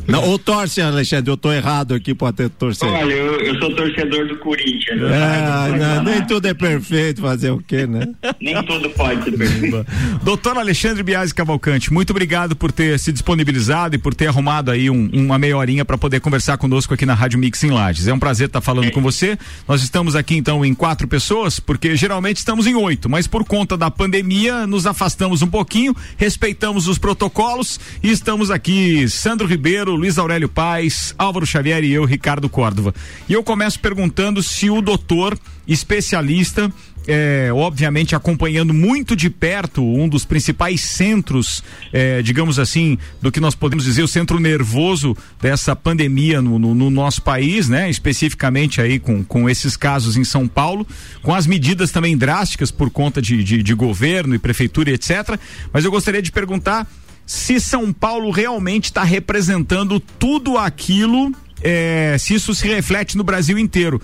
não 0.09 0.23
ou 0.25 0.39
torce, 0.39 0.81
Alexandre, 0.81 1.31
eu 1.31 1.37
tô 1.37 1.53
errado 1.53 1.95
aqui, 1.95 2.15
pode 2.15 2.37
ter 2.37 2.49
torcer. 2.51 2.89
Olha, 2.89 3.13
eu, 3.13 3.41
eu 3.41 3.59
sou 3.59 3.75
torcedor 3.75 4.27
do 4.29 4.37
Corinthians. 4.39 5.01
Ah, 5.03 5.69
não, 5.77 6.05
nem 6.05 6.23
tudo 6.27 6.47
é 6.49 6.55
perfeito, 6.55 7.21
fazer 7.21 7.51
o 7.51 7.59
quê, 7.59 7.87
né? 7.87 8.07
Nem 8.41 8.55
tudo 8.65 8.89
pode 8.91 9.25
ser 9.25 9.33
perfeito. 9.37 9.87
Doutor 10.23 10.57
Alexandre 10.59 11.03
Biasi 11.03 11.35
Cavalcante, 11.35 11.93
muito 11.93 12.11
obrigado 12.11 12.55
por 12.55 12.71
ter 12.73 12.99
se 12.99 13.13
disponibilizado 13.13 13.95
e 13.97 13.99
por 13.99 14.15
ter 14.15 14.29
arrumado 14.29 14.71
aí 14.71 14.89
um- 14.91 15.09
uma 15.13 15.39
meia 15.39 15.57
horinha 15.57 15.85
para 15.85 15.99
poder 15.99 16.21
conversar 16.21 16.57
conosco 16.59 16.95
aqui 16.95 17.05
na 17.07 17.15
Rádio 17.15 17.39
Mix 17.39 17.63
em 17.65 17.71
Lages. 17.71 18.07
É 18.07 18.13
um 18.13 18.19
prazer 18.19 18.47
estar 18.47 18.61
falando 18.61 18.91
com 18.93 19.01
você. 19.03 19.39
Nós 19.67 19.83
estamos 19.83 20.15
aqui 20.15 20.37
então 20.37 20.65
em 20.65 20.75
quatro 20.75 21.09
pessoas, 21.09 21.59
porque 21.59 21.97
geralmente 21.97 22.37
estamos 22.39 22.67
em 22.67 22.75
oito, 22.77 23.09
mas 23.09 23.27
por 23.27 23.45
conta 23.45 23.77
da 23.77 23.91
pandemia 23.91 24.67
nos 24.67 24.87
afastamos 24.87 25.43
um 25.43 25.47
pouquinho, 25.47 25.95
respeitamos 26.17 26.87
os 26.87 26.99
protocolos 26.99 27.81
e 28.03 28.11
estamos 28.11 28.51
aqui 28.51 29.09
Sandro 29.09 29.47
Ribeiro, 29.47 29.95
Luiz 29.95 30.19
Aurélio 30.19 30.49
Paz, 30.49 31.15
Álvaro 31.19 31.47
Xavier 31.47 31.83
e 31.83 31.93
eu, 31.93 32.05
Ricardo 32.05 32.49
Córdova. 32.49 32.95
E 33.29 33.33
eu 33.33 33.43
começo 33.43 33.81
perguntando 33.81 34.43
se 34.43 34.71
o 34.71 34.81
doutor 34.81 35.39
especialista 35.67 36.73
é, 37.07 37.51
obviamente 37.53 38.15
acompanhando 38.17 38.75
muito 38.75 39.15
de 39.15 39.31
perto 39.31 39.83
um 39.83 40.09
dos 40.09 40.25
principais 40.25 40.81
centros, 40.81 41.63
é, 41.93 42.21
digamos 42.23 42.59
assim, 42.59 42.99
do 43.23 43.31
que 43.31 43.41
nós 43.41 43.55
podemos 43.55 43.85
dizer 43.85 44.03
o 44.03 44.09
centro 44.09 44.39
nervoso 44.41 45.17
dessa 45.41 45.75
pandemia 45.77 46.43
no, 46.43 46.59
no- 46.59 46.75
no 46.75 46.91
nosso 46.91 47.23
país, 47.23 47.69
né? 47.69 47.89
Especificamente 47.89 48.81
aí 48.81 48.99
com, 48.99 49.23
com 49.25 49.49
esses 49.49 49.77
casos 49.77 50.17
em 50.17 50.25
São 50.25 50.49
Paulo, 50.49 50.87
com 51.23 51.35
as 51.35 51.47
medidas 51.47 51.91
também 51.91 52.17
drásticas 52.17 52.71
por 52.71 52.91
conta 52.91 53.21
de, 53.23 53.43
de, 53.45 53.63
de 53.63 53.75
governo 53.75 54.35
e 54.35 54.39
prefeitura 54.39 54.91
etc. 54.91 55.39
Mas 55.73 55.85
eu 55.85 55.91
gostaria 55.91 56.23
de 56.23 56.33
perguntar 56.33 56.87
se 57.25 57.59
São 57.61 57.93
Paulo 57.93 58.31
realmente 58.31 58.85
está 58.85 59.03
representando 59.03 59.99
tudo 59.99 60.57
aquilo, 60.59 61.33
é, 61.63 62.17
se 62.19 62.35
isso 62.35 62.55
se 62.55 62.69
reflete 62.69 63.17
no 63.17 63.25
Brasil 63.25 63.59
inteiro. 63.59 64.01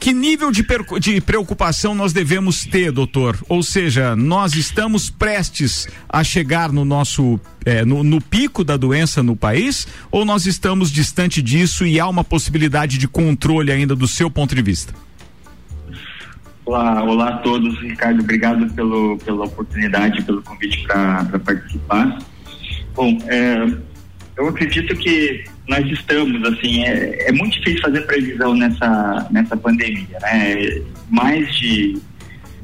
Que 0.00 0.12
nível 0.12 0.52
de, 0.52 0.64
de 1.00 1.20
preocupação 1.20 1.94
nós 1.94 2.12
devemos 2.12 2.64
ter, 2.64 2.92
doutor? 2.92 3.36
Ou 3.48 3.62
seja, 3.62 4.14
nós 4.14 4.54
estamos 4.54 5.10
prestes 5.10 5.88
a 6.08 6.22
chegar 6.22 6.70
no 6.72 6.84
nosso 6.84 7.40
eh, 7.66 7.84
no, 7.84 8.04
no 8.04 8.20
pico 8.20 8.62
da 8.62 8.76
doença 8.76 9.22
no 9.22 9.34
país 9.34 9.88
ou 10.10 10.24
nós 10.24 10.46
estamos 10.46 10.90
distante 10.92 11.42
disso 11.42 11.84
e 11.84 11.98
há 11.98 12.06
uma 12.06 12.22
possibilidade 12.22 12.96
de 12.96 13.08
controle 13.08 13.72
ainda 13.72 13.96
do 13.96 14.06
seu 14.06 14.30
ponto 14.30 14.54
de 14.54 14.62
vista? 14.62 14.94
Olá, 16.64 17.02
olá 17.02 17.28
a 17.30 17.36
todos, 17.38 17.80
Ricardo. 17.80 18.20
Obrigado 18.20 18.72
pelo, 18.74 19.18
pela 19.18 19.46
oportunidade, 19.46 20.22
pelo 20.22 20.42
convite 20.42 20.86
para 20.86 21.38
participar. 21.38 22.18
Bom, 22.94 23.18
é, 23.26 23.66
eu 24.36 24.48
acredito 24.48 24.94
que 24.94 25.44
nós 25.68 25.86
estamos, 25.92 26.42
assim, 26.44 26.82
é, 26.82 27.28
é, 27.28 27.32
muito 27.32 27.58
difícil 27.58 27.82
fazer 27.82 28.00
previsão 28.06 28.54
nessa, 28.54 29.28
nessa 29.30 29.56
pandemia, 29.56 30.18
né? 30.22 30.82
Mais 31.10 31.54
de, 31.56 32.00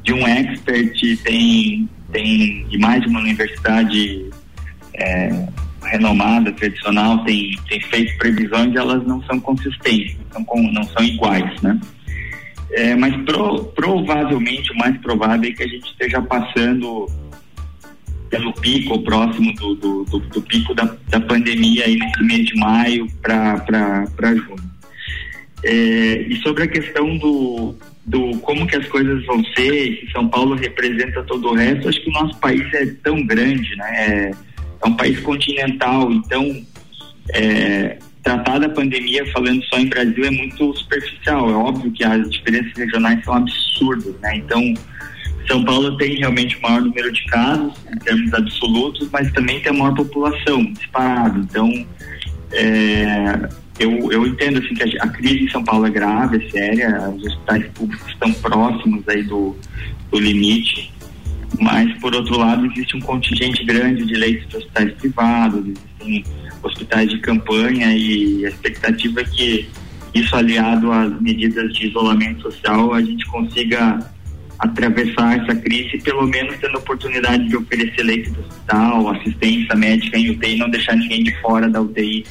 de 0.03 0.11
um 0.11 0.27
expert 0.27 0.99
tem, 1.23 1.87
tem, 2.11 2.65
de 2.67 2.77
mais 2.79 3.01
de 3.03 3.07
uma 3.07 3.19
universidade 3.19 4.29
é, 4.95 5.47
renomada, 5.83 6.51
tradicional, 6.51 7.23
tem, 7.23 7.55
tem 7.69 7.79
feito 7.79 8.17
previsões 8.17 8.73
e 8.73 8.77
elas 8.77 9.05
não 9.05 9.21
são 9.23 9.39
consistentes, 9.39 10.17
não 10.33 10.43
são, 10.43 10.63
não 10.73 10.83
são 10.85 11.03
iguais, 11.03 11.61
né? 11.61 11.79
É, 12.71 12.95
mas 12.95 13.15
pro, 13.23 13.65
provavelmente, 13.65 14.71
o 14.73 14.77
mais 14.77 14.97
provável 14.97 15.49
é 15.49 15.53
que 15.53 15.61
a 15.63 15.67
gente 15.67 15.85
esteja 15.91 16.21
passando 16.23 17.07
pelo 18.35 18.53
pico, 18.53 19.01
próximo 19.03 19.53
do, 19.53 19.75
do, 19.75 20.03
do, 20.03 20.19
do 20.19 20.41
pico 20.41 20.73
da, 20.73 20.95
da 21.07 21.19
pandemia 21.21 21.85
aí 21.85 21.95
nesse 21.95 22.23
mês 22.23 22.45
de 22.45 22.55
maio 22.55 23.07
para 23.21 24.35
junho. 24.35 24.75
É, 25.63 26.25
e 26.27 26.35
sobre 26.41 26.63
a 26.63 26.67
questão 26.67 27.17
do, 27.17 27.75
do 28.05 28.37
como 28.39 28.67
que 28.67 28.75
as 28.75 28.85
coisas 28.87 29.25
vão 29.25 29.43
ser, 29.55 29.95
que 29.97 30.11
São 30.11 30.27
Paulo 30.27 30.55
representa 30.55 31.23
todo 31.23 31.47
o 31.47 31.55
resto, 31.55 31.87
acho 31.87 32.01
que 32.01 32.09
o 32.09 32.13
nosso 32.13 32.37
país 32.39 32.61
é 32.73 32.85
tão 33.03 33.25
grande, 33.25 33.75
né? 33.77 33.91
É, 33.95 34.31
é 34.83 34.87
um 34.87 34.95
país 34.95 35.19
continental, 35.21 36.11
então 36.11 36.61
é, 37.33 37.97
tratar 38.21 38.59
da 38.59 38.69
pandemia 38.69 39.25
falando 39.31 39.63
só 39.65 39.79
em 39.79 39.87
Brasil 39.87 40.25
é 40.25 40.31
muito 40.31 40.73
superficial. 40.77 41.49
É 41.49 41.53
óbvio 41.53 41.91
que 41.91 42.03
as 42.03 42.29
diferenças 42.29 42.73
regionais 42.75 43.23
são 43.23 43.33
absurdas, 43.35 44.13
né? 44.19 44.35
Então, 44.35 44.73
São 45.47 45.63
Paulo 45.63 45.95
tem 45.97 46.17
realmente 46.17 46.57
o 46.57 46.61
maior 46.61 46.81
número 46.81 47.11
de 47.11 47.25
casos 47.25 47.73
em 47.93 47.99
termos 47.99 48.33
absolutos, 48.33 49.09
mas 49.11 49.31
também 49.31 49.59
tem 49.61 49.71
a 49.71 49.75
maior 49.75 49.95
população 49.95 50.63
disparado. 50.73 51.39
Então, 51.39 51.85
é, 52.51 53.49
eu, 53.79 54.11
eu 54.11 54.25
entendo 54.25 54.59
assim 54.59 54.73
que 54.73 54.97
a, 54.97 55.03
a, 55.03 55.07
crise 55.09 55.43
em 55.43 55.49
São 55.49 55.63
Paulo 55.63 55.85
é 55.85 55.89
grave, 55.89 56.37
é 56.37 56.49
séria. 56.49 57.09
Os 57.09 57.23
hospitais 57.25 57.65
públicos 57.73 58.07
estão 58.09 58.31
próximos 58.33 59.07
aí 59.07 59.23
do, 59.23 59.55
do 60.11 60.19
limite. 60.19 60.93
Mas, 61.59 61.91
por 61.99 62.13
outro 62.15 62.37
lado, 62.37 62.65
existe 62.65 62.97
um 62.97 63.01
contingente 63.01 63.63
grande 63.63 64.05
de 64.05 64.15
leitos 64.15 64.47
de 64.49 64.57
hospitais 64.57 64.91
privados, 64.93 65.65
existem 65.65 66.25
hospitais 66.61 67.09
de 67.09 67.19
campanha 67.19 67.95
e 67.95 68.45
a 68.45 68.49
expectativa 68.49 69.21
é 69.21 69.23
que 69.23 69.69
isso 70.13 70.35
aliado 70.35 70.91
às 70.91 71.21
medidas 71.21 71.73
de 71.73 71.87
isolamento 71.87 72.41
social 72.41 72.93
a 72.93 73.01
gente 73.01 73.25
consiga 73.27 73.99
atravessar 74.59 75.39
essa 75.39 75.55
crise 75.55 75.97
pelo 75.99 76.25
menos 76.27 76.57
tendo 76.59 76.77
oportunidade 76.77 77.47
de 77.47 77.57
oferecer 77.57 78.03
leite 78.03 78.29
do 78.31 78.41
hospital, 78.41 79.09
assistência 79.09 79.75
médica 79.75 80.17
em 80.17 80.31
UTI, 80.31 80.57
não 80.57 80.69
deixar 80.69 80.95
ninguém 80.95 81.23
de 81.23 81.41
fora 81.41 81.69
da 81.69 81.81
UTI 81.81 82.25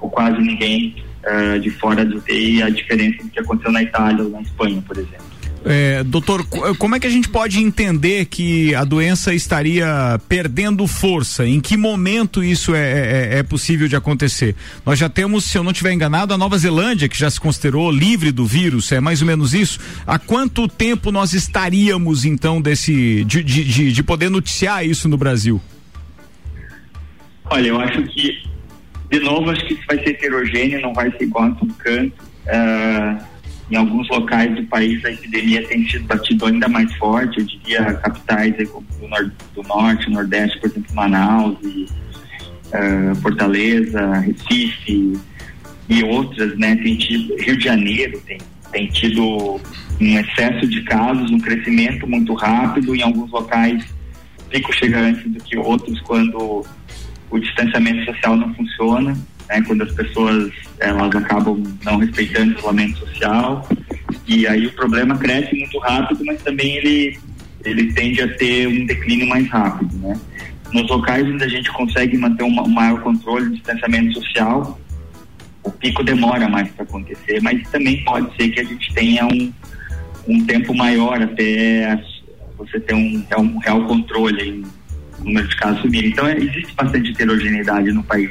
ou 0.00 0.10
quase 0.10 0.38
ninguém 0.38 0.94
uh, 1.24 1.58
de 1.58 1.70
fora 1.70 2.04
da 2.04 2.16
UTI, 2.16 2.62
a 2.62 2.70
diferença 2.70 3.22
do 3.22 3.30
que 3.30 3.40
aconteceu 3.40 3.72
na 3.72 3.82
Itália 3.82 4.24
ou 4.24 4.30
na 4.30 4.42
Espanha, 4.42 4.82
por 4.86 4.96
exemplo. 4.96 5.33
É, 5.66 6.04
doutor, 6.04 6.44
como 6.76 6.94
é 6.94 7.00
que 7.00 7.06
a 7.06 7.10
gente 7.10 7.28
pode 7.28 7.58
entender 7.58 8.26
que 8.26 8.74
a 8.74 8.84
doença 8.84 9.32
estaria 9.32 10.20
perdendo 10.28 10.86
força? 10.86 11.46
Em 11.46 11.58
que 11.58 11.74
momento 11.74 12.44
isso 12.44 12.74
é, 12.74 12.80
é, 12.80 13.34
é, 13.34 13.38
é 13.38 13.42
possível 13.42 13.88
de 13.88 13.96
acontecer? 13.96 14.54
Nós 14.84 14.98
já 14.98 15.08
temos, 15.08 15.44
se 15.44 15.56
eu 15.56 15.64
não 15.64 15.70
estiver 15.70 15.92
enganado, 15.92 16.34
a 16.34 16.38
Nova 16.38 16.58
Zelândia, 16.58 17.08
que 17.08 17.18
já 17.18 17.30
se 17.30 17.40
considerou 17.40 17.90
livre 17.90 18.30
do 18.30 18.44
vírus, 18.44 18.92
é 18.92 19.00
mais 19.00 19.22
ou 19.22 19.26
menos 19.26 19.54
isso. 19.54 19.80
Há 20.06 20.18
quanto 20.18 20.68
tempo 20.68 21.10
nós 21.10 21.32
estaríamos, 21.32 22.26
então, 22.26 22.60
desse 22.60 23.24
de, 23.24 23.42
de, 23.42 23.64
de, 23.64 23.92
de 23.92 24.02
poder 24.02 24.28
noticiar 24.28 24.86
isso 24.86 25.08
no 25.08 25.16
Brasil? 25.16 25.62
Olha, 27.46 27.68
eu 27.68 27.80
acho 27.80 28.02
que, 28.02 28.42
de 29.10 29.20
novo, 29.20 29.50
acho 29.50 29.66
que 29.66 29.74
isso 29.74 29.84
vai 29.88 29.98
ser 29.98 30.10
heterogêneo, 30.10 30.82
não 30.82 30.92
vai 30.92 31.10
ser 31.12 31.24
igual 31.24 31.44
a 31.44 31.50
todo 31.52 31.72
canto. 31.74 32.22
Uh 32.44 33.33
em 33.70 33.76
alguns 33.76 34.08
locais 34.08 34.54
do 34.54 34.64
país 34.64 35.04
a 35.04 35.10
epidemia 35.10 35.66
tem 35.66 35.88
sido 35.88 36.04
batido 36.06 36.46
ainda 36.46 36.68
mais 36.68 36.92
forte, 36.96 37.40
eu 37.40 37.46
diria 37.46 37.94
capitais 37.94 38.56
do, 38.56 38.84
nor 39.08 39.32
do 39.54 39.62
norte, 39.62 40.10
nordeste, 40.10 40.60
por 40.60 40.70
exemplo, 40.70 40.94
Manaus 40.94 41.56
e 41.62 41.86
uh, 42.68 43.14
Fortaleza, 43.22 44.18
Recife 44.18 45.18
e 45.88 46.02
outras, 46.04 46.56
né? 46.58 46.76
Tem 46.76 46.96
tido, 46.96 47.36
Rio 47.36 47.56
de 47.56 47.64
Janeiro 47.64 48.20
tem, 48.26 48.38
tem 48.72 48.86
tido 48.88 49.60
um 50.00 50.18
excesso 50.18 50.66
de 50.66 50.82
casos, 50.82 51.30
um 51.30 51.38
crescimento 51.38 52.06
muito 52.06 52.34
rápido, 52.34 52.94
em 52.94 53.02
alguns 53.02 53.30
locais 53.30 53.84
pico 54.54 54.72
chega 54.72 55.00
antes 55.00 55.28
do 55.32 55.42
que 55.42 55.56
outros 55.56 56.00
quando 56.02 56.64
o 57.30 57.38
distanciamento 57.38 58.04
social 58.04 58.36
não 58.36 58.54
funciona 58.54 59.16
né, 59.48 59.62
quando 59.66 59.82
as 59.82 59.92
pessoas 59.92 60.52
elas 60.80 61.14
acabam 61.14 61.62
não 61.84 61.98
respeitando 61.98 62.54
o 62.54 62.58
isolamento 62.58 62.98
social 62.98 63.68
e 64.26 64.46
aí 64.46 64.66
o 64.66 64.72
problema 64.72 65.16
cresce 65.16 65.54
muito 65.54 65.78
rápido, 65.78 66.24
mas 66.24 66.42
também 66.42 66.76
ele 66.76 67.18
ele 67.64 67.92
tende 67.92 68.20
a 68.20 68.28
ter 68.36 68.68
um 68.68 68.84
declínio 68.84 69.26
mais 69.26 69.48
rápido, 69.48 69.96
né? 69.96 70.20
Nos 70.72 70.86
locais 70.88 71.26
onde 71.26 71.42
a 71.42 71.48
gente 71.48 71.72
consegue 71.72 72.16
manter 72.18 72.44
um, 72.44 72.50
maior 72.50 73.00
controle 73.00 73.46
do 73.46 73.54
distanciamento 73.54 74.12
social, 74.20 74.78
o 75.62 75.70
pico 75.70 76.02
demora 76.02 76.46
mais 76.46 76.68
para 76.72 76.84
acontecer, 76.84 77.40
mas 77.40 77.66
também 77.70 78.04
pode 78.04 78.36
ser 78.36 78.50
que 78.50 78.60
a 78.60 78.64
gente 78.64 78.92
tenha 78.92 79.24
um, 79.26 79.52
um 80.28 80.44
tempo 80.44 80.74
maior 80.74 81.22
até 81.22 81.98
você 82.58 82.78
ter 82.80 82.94
um, 82.94 83.24
um 83.38 83.58
real 83.58 83.86
controle 83.86 84.42
em 84.42 84.64
número 85.24 85.48
de 85.48 85.56
casos 85.56 85.80
subir. 85.80 86.06
Então 86.06 86.26
é, 86.26 86.36
existe 86.36 86.74
bastante 86.74 87.10
heterogeneidade 87.12 87.90
no 87.92 88.02
país. 88.02 88.30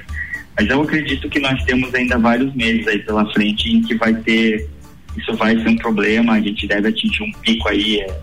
Mas 0.58 0.70
eu 0.70 0.82
acredito 0.82 1.30
que 1.30 1.40
nós 1.40 1.64
temos 1.64 1.94
ainda 1.94 2.18
vários 2.18 2.54
meses 2.54 2.88
aí 2.88 3.00
pela 3.00 3.26
frente 3.34 3.70
em 3.72 3.82
que 3.82 3.96
vai 3.96 4.14
ter, 4.14 4.70
isso 5.18 5.34
vai 5.36 5.58
ser 5.58 5.70
um 5.70 5.78
problema, 5.78 6.34
a 6.34 6.42
gente 6.42 6.68
deve 6.68 6.90
atingir 6.90 7.24
um 7.24 7.32
pico 7.42 7.68
aí 7.70 8.02
é, 8.02 8.20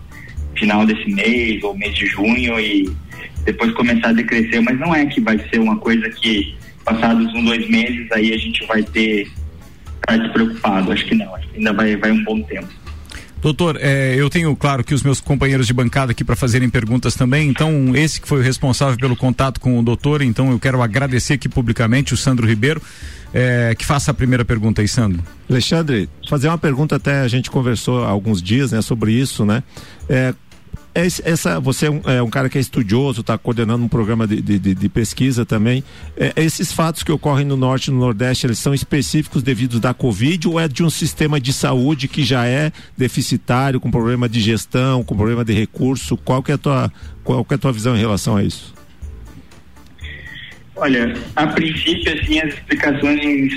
final 0.55 0.85
desse 0.85 1.09
mês 1.09 1.61
ou 1.63 1.75
mês 1.77 1.93
de 1.95 2.05
junho 2.05 2.59
e 2.59 2.89
depois 3.43 3.71
começar 3.73 4.09
a 4.09 4.13
decrescer, 4.13 4.61
mas 4.61 4.79
não 4.79 4.93
é 4.93 5.05
que 5.05 5.19
vai 5.19 5.37
ser 5.49 5.59
uma 5.59 5.77
coisa 5.77 6.09
que 6.09 6.55
passados 6.85 7.33
um, 7.33 7.43
dois 7.43 7.67
meses 7.69 8.11
aí 8.11 8.33
a 8.33 8.37
gente 8.37 8.65
vai 8.65 8.83
ter 8.83 9.27
estar 9.95 10.17
despreocupado, 10.17 10.91
acho 10.91 11.05
que 11.05 11.15
não, 11.15 11.35
acho 11.35 11.47
que 11.49 11.57
ainda 11.57 11.73
vai, 11.73 11.95
vai 11.95 12.11
um 12.11 12.23
bom 12.23 12.41
tempo. 12.43 12.69
Doutor, 13.41 13.77
é, 13.81 14.13
eu 14.15 14.29
tenho, 14.29 14.55
claro, 14.55 14.83
que 14.83 14.93
os 14.93 15.01
meus 15.01 15.19
companheiros 15.19 15.65
de 15.65 15.73
bancada 15.73 16.11
aqui 16.11 16.23
para 16.23 16.35
fazerem 16.35 16.69
perguntas 16.69 17.15
também. 17.15 17.49
Então, 17.49 17.95
esse 17.95 18.21
que 18.21 18.27
foi 18.27 18.39
o 18.39 18.43
responsável 18.43 18.97
pelo 18.97 19.15
contato 19.15 19.59
com 19.59 19.79
o 19.79 19.83
doutor, 19.83 20.21
então 20.21 20.51
eu 20.51 20.59
quero 20.59 20.81
agradecer 20.81 21.33
aqui 21.33 21.49
publicamente 21.49 22.13
o 22.13 22.17
Sandro 22.17 22.47
Ribeiro. 22.47 22.81
É, 23.33 23.73
que 23.75 23.85
faça 23.85 24.11
a 24.11 24.13
primeira 24.13 24.43
pergunta 24.43 24.81
aí, 24.81 24.87
Sandro. 24.89 25.23
Alexandre, 25.49 26.09
fazer 26.27 26.49
uma 26.49 26.57
pergunta 26.57 26.97
até 26.97 27.21
a 27.21 27.27
gente 27.29 27.49
conversou 27.49 28.03
há 28.03 28.09
alguns 28.09 28.41
dias, 28.41 28.73
né, 28.73 28.81
sobre 28.81 29.13
isso, 29.13 29.45
né? 29.45 29.63
É, 30.09 30.33
essa, 30.93 31.59
você 31.59 31.87
é 31.87 31.91
um, 31.91 32.01
é 32.05 32.21
um, 32.21 32.29
cara 32.29 32.49
que 32.49 32.57
é 32.57 32.61
estudioso, 32.61 33.21
está 33.21 33.37
coordenando 33.37 33.83
um 33.83 33.87
programa 33.87 34.27
de, 34.27 34.41
de, 34.41 34.59
de 34.59 34.89
pesquisa 34.89 35.45
também. 35.45 35.83
É, 36.17 36.33
esses 36.35 36.73
fatos 36.73 37.01
que 37.01 37.11
ocorrem 37.11 37.45
no 37.45 37.55
norte 37.55 37.87
e 37.87 37.91
no 37.91 37.99
nordeste, 37.99 38.45
eles 38.45 38.59
são 38.59 38.73
específicos 38.73 39.41
devido 39.41 39.79
da 39.79 39.93
Covid 39.93 40.47
ou 40.47 40.59
é 40.59 40.67
de 40.67 40.83
um 40.83 40.89
sistema 40.89 41.39
de 41.39 41.53
saúde 41.53 42.07
que 42.07 42.23
já 42.23 42.45
é 42.45 42.71
deficitário, 42.97 43.79
com 43.79 43.89
problema 43.89 44.27
de 44.27 44.41
gestão, 44.41 45.03
com 45.03 45.15
problema 45.15 45.45
de 45.45 45.53
recurso? 45.53 46.17
Qual 46.17 46.43
que 46.43 46.51
é 46.51 46.55
a 46.55 46.57
tua, 46.57 46.91
qual 47.23 47.45
que 47.45 47.53
é 47.53 47.55
a 47.55 47.59
tua 47.59 47.71
visão 47.71 47.95
em 47.95 47.99
relação 47.99 48.35
a 48.35 48.43
isso? 48.43 48.73
Olha, 50.75 51.15
a 51.35 51.47
princípio, 51.47 52.19
assim, 52.19 52.39
as 52.39 52.53
explicações, 52.53 53.53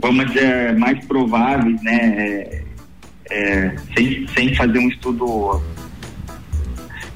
vamos 0.00 0.26
dizer, 0.28 0.76
mais 0.76 1.04
prováveis, 1.04 1.80
né, 1.82 1.98
é, 2.16 2.64
é, 3.30 3.76
sem, 3.94 4.26
sem 4.28 4.54
fazer 4.54 4.78
um 4.78 4.88
estudo 4.88 5.62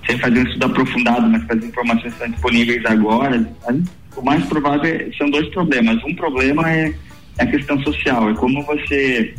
sem 0.07 0.18
fazer 0.18 0.38
um 0.38 0.42
estudo 0.44 0.66
aprofundado, 0.66 1.28
mas 1.28 1.42
as 1.50 1.64
informações 1.64 2.12
estão 2.12 2.30
disponíveis 2.30 2.84
agora, 2.86 3.48
o 4.16 4.22
mais 4.22 4.44
provável 4.46 4.84
é, 4.84 5.11
são 5.16 5.28
dois 5.30 5.48
problemas. 5.50 6.02
Um 6.04 6.14
problema 6.14 6.70
é, 6.70 6.94
é 7.38 7.44
a 7.44 7.46
questão 7.46 7.78
social, 7.82 8.30
é 8.30 8.34
como 8.34 8.62
você 8.62 9.34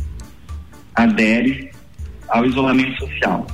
adere 0.94 1.70
ao 2.28 2.44
isolamento 2.44 2.98
social. 2.98 3.46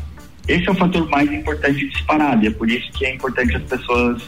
Esse 0.46 0.68
é 0.68 0.72
o 0.72 0.74
fator 0.74 1.08
mais 1.08 1.30
importante 1.32 1.88
disparado, 1.88 2.46
é 2.46 2.50
por 2.50 2.70
isso 2.70 2.90
que 2.92 3.06
é 3.06 3.14
importante 3.14 3.56
as 3.56 3.62
pessoas, 3.62 4.22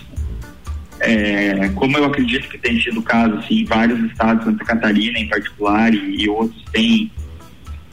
é, 1.00 1.68
como 1.74 1.98
eu 1.98 2.06
acredito 2.06 2.48
que 2.48 2.56
tem 2.56 2.80
sido 2.80 3.00
o 3.00 3.02
caso 3.02 3.34
assim, 3.34 3.64
vários 3.66 4.00
estados, 4.10 4.44
Santa 4.44 4.64
Catarina 4.64 5.18
em 5.18 5.28
particular, 5.28 5.92
e, 5.92 6.22
e 6.22 6.28
outros 6.28 6.62
têm, 6.72 7.12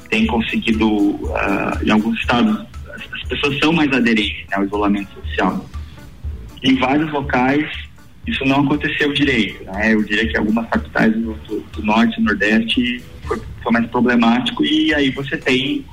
têm 0.09 0.25
conseguido, 0.25 0.87
uh, 0.87 1.83
em 1.83 1.91
alguns 1.91 2.17
estados, 2.19 2.65
as 2.95 3.23
pessoas 3.27 3.57
são 3.59 3.73
mais 3.73 3.91
aderentes 3.91 4.45
né, 4.49 4.57
ao 4.57 4.65
isolamento 4.65 5.09
social. 5.21 5.69
Em 6.61 6.75
vários 6.75 7.11
locais, 7.11 7.69
isso 8.25 8.45
não 8.45 8.61
aconteceu 8.61 9.13
direito. 9.13 9.63
Né? 9.65 9.93
Eu 9.93 10.03
diria 10.03 10.27
que 10.27 10.37
algumas 10.37 10.67
capitais 10.69 11.13
do, 11.13 11.33
do, 11.33 11.83
norte 11.83 12.19
e 12.19 12.23
nordeste 12.23 13.03
foi, 13.23 13.41
foi, 13.61 13.71
mais 13.71 13.85
problemático 13.87 14.63
e 14.63 14.93
aí 14.93 15.09
você 15.09 15.37
tem 15.37 15.85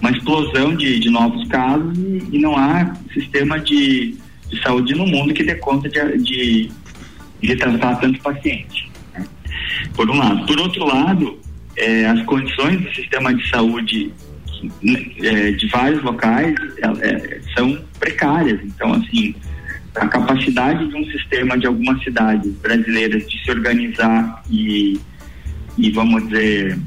uma 0.00 0.10
explosão 0.10 0.74
de, 0.74 0.98
de 1.00 1.10
novos 1.10 1.46
casos 1.48 1.96
e, 1.98 2.28
e, 2.32 2.38
não 2.38 2.56
há 2.56 2.94
sistema 3.12 3.58
de, 3.58 4.16
de, 4.48 4.62
saúde 4.62 4.94
no 4.94 5.06
mundo 5.06 5.34
que 5.34 5.42
dê 5.42 5.54
conta 5.56 5.88
de, 5.88 6.18
de, 6.18 6.70
de 7.40 7.56
tratar 7.56 7.96
tanto 7.96 8.20
paciente. 8.20 8.90
Né? 9.14 9.26
Por 9.94 10.10
um 10.10 10.16
lado. 10.16 10.46
Por 10.46 10.58
outro 10.60 10.84
lado, 10.84 11.38
é, 11.76 12.06
as 12.06 12.22
condições 12.24 12.80
do 12.80 12.94
sistema 12.94 13.34
de 13.34 13.48
saúde 13.48 14.12
é, 15.22 15.50
de 15.52 15.66
vários 15.68 16.02
locais 16.02 16.54
é, 16.78 17.08
é, 17.08 17.40
são 17.56 17.78
precárias. 17.98 18.60
Então, 18.62 18.92
assim, 18.94 19.34
a 19.94 20.06
capacidade 20.06 20.86
de 20.88 20.96
um 20.96 21.04
sistema 21.06 21.58
de 21.58 21.66
algumas 21.66 22.02
cidades 22.02 22.52
brasileiras 22.56 23.26
de 23.28 23.42
se 23.42 23.50
organizar 23.50 24.42
e, 24.50 25.00
e 25.78 25.90
vamos 25.90 26.28
dizer, 26.28 26.78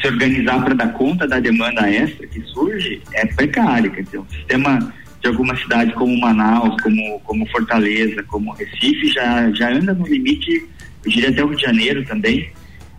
se 0.00 0.08
organizar 0.08 0.64
para 0.64 0.74
dar 0.74 0.92
conta 0.92 1.26
da 1.26 1.40
demanda 1.40 1.88
extra 1.88 2.26
que 2.26 2.40
surge 2.42 3.00
é 3.12 3.26
precária. 3.26 3.90
Quer 3.90 4.02
dizer, 4.02 4.18
o 4.18 4.26
sistema 4.30 4.92
de 5.20 5.28
algumas 5.28 5.60
cidades 5.60 5.94
como 5.94 6.20
Manaus, 6.20 6.80
como, 6.82 7.20
como 7.20 7.46
Fortaleza, 7.50 8.22
como 8.24 8.52
Recife, 8.52 9.08
já, 9.12 9.50
já 9.52 9.72
anda 9.72 9.94
no 9.94 10.06
limite, 10.06 10.68
eu 11.04 11.10
diria 11.10 11.30
até 11.30 11.44
o 11.44 11.48
Rio 11.48 11.56
de 11.56 11.62
Janeiro 11.62 12.04
também. 12.04 12.50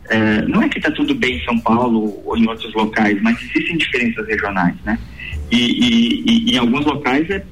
É, 0.09 0.41
não 0.43 0.61
é 0.61 0.69
que 0.69 0.79
está 0.79 0.91
tudo 0.91 1.15
bem 1.15 1.37
em 1.37 1.45
São 1.45 1.57
Paulo 1.59 2.21
ou 2.25 2.37
em 2.37 2.47
outros 2.47 2.73
locais, 2.73 3.21
mas 3.21 3.41
existem 3.41 3.77
diferenças 3.77 4.27
regionais, 4.27 4.75
né? 4.83 4.99
E, 5.51 5.57
e, 5.57 6.51
e 6.51 6.55
em 6.55 6.57
alguns 6.57 6.85
locais 6.85 7.29
é 7.29 7.43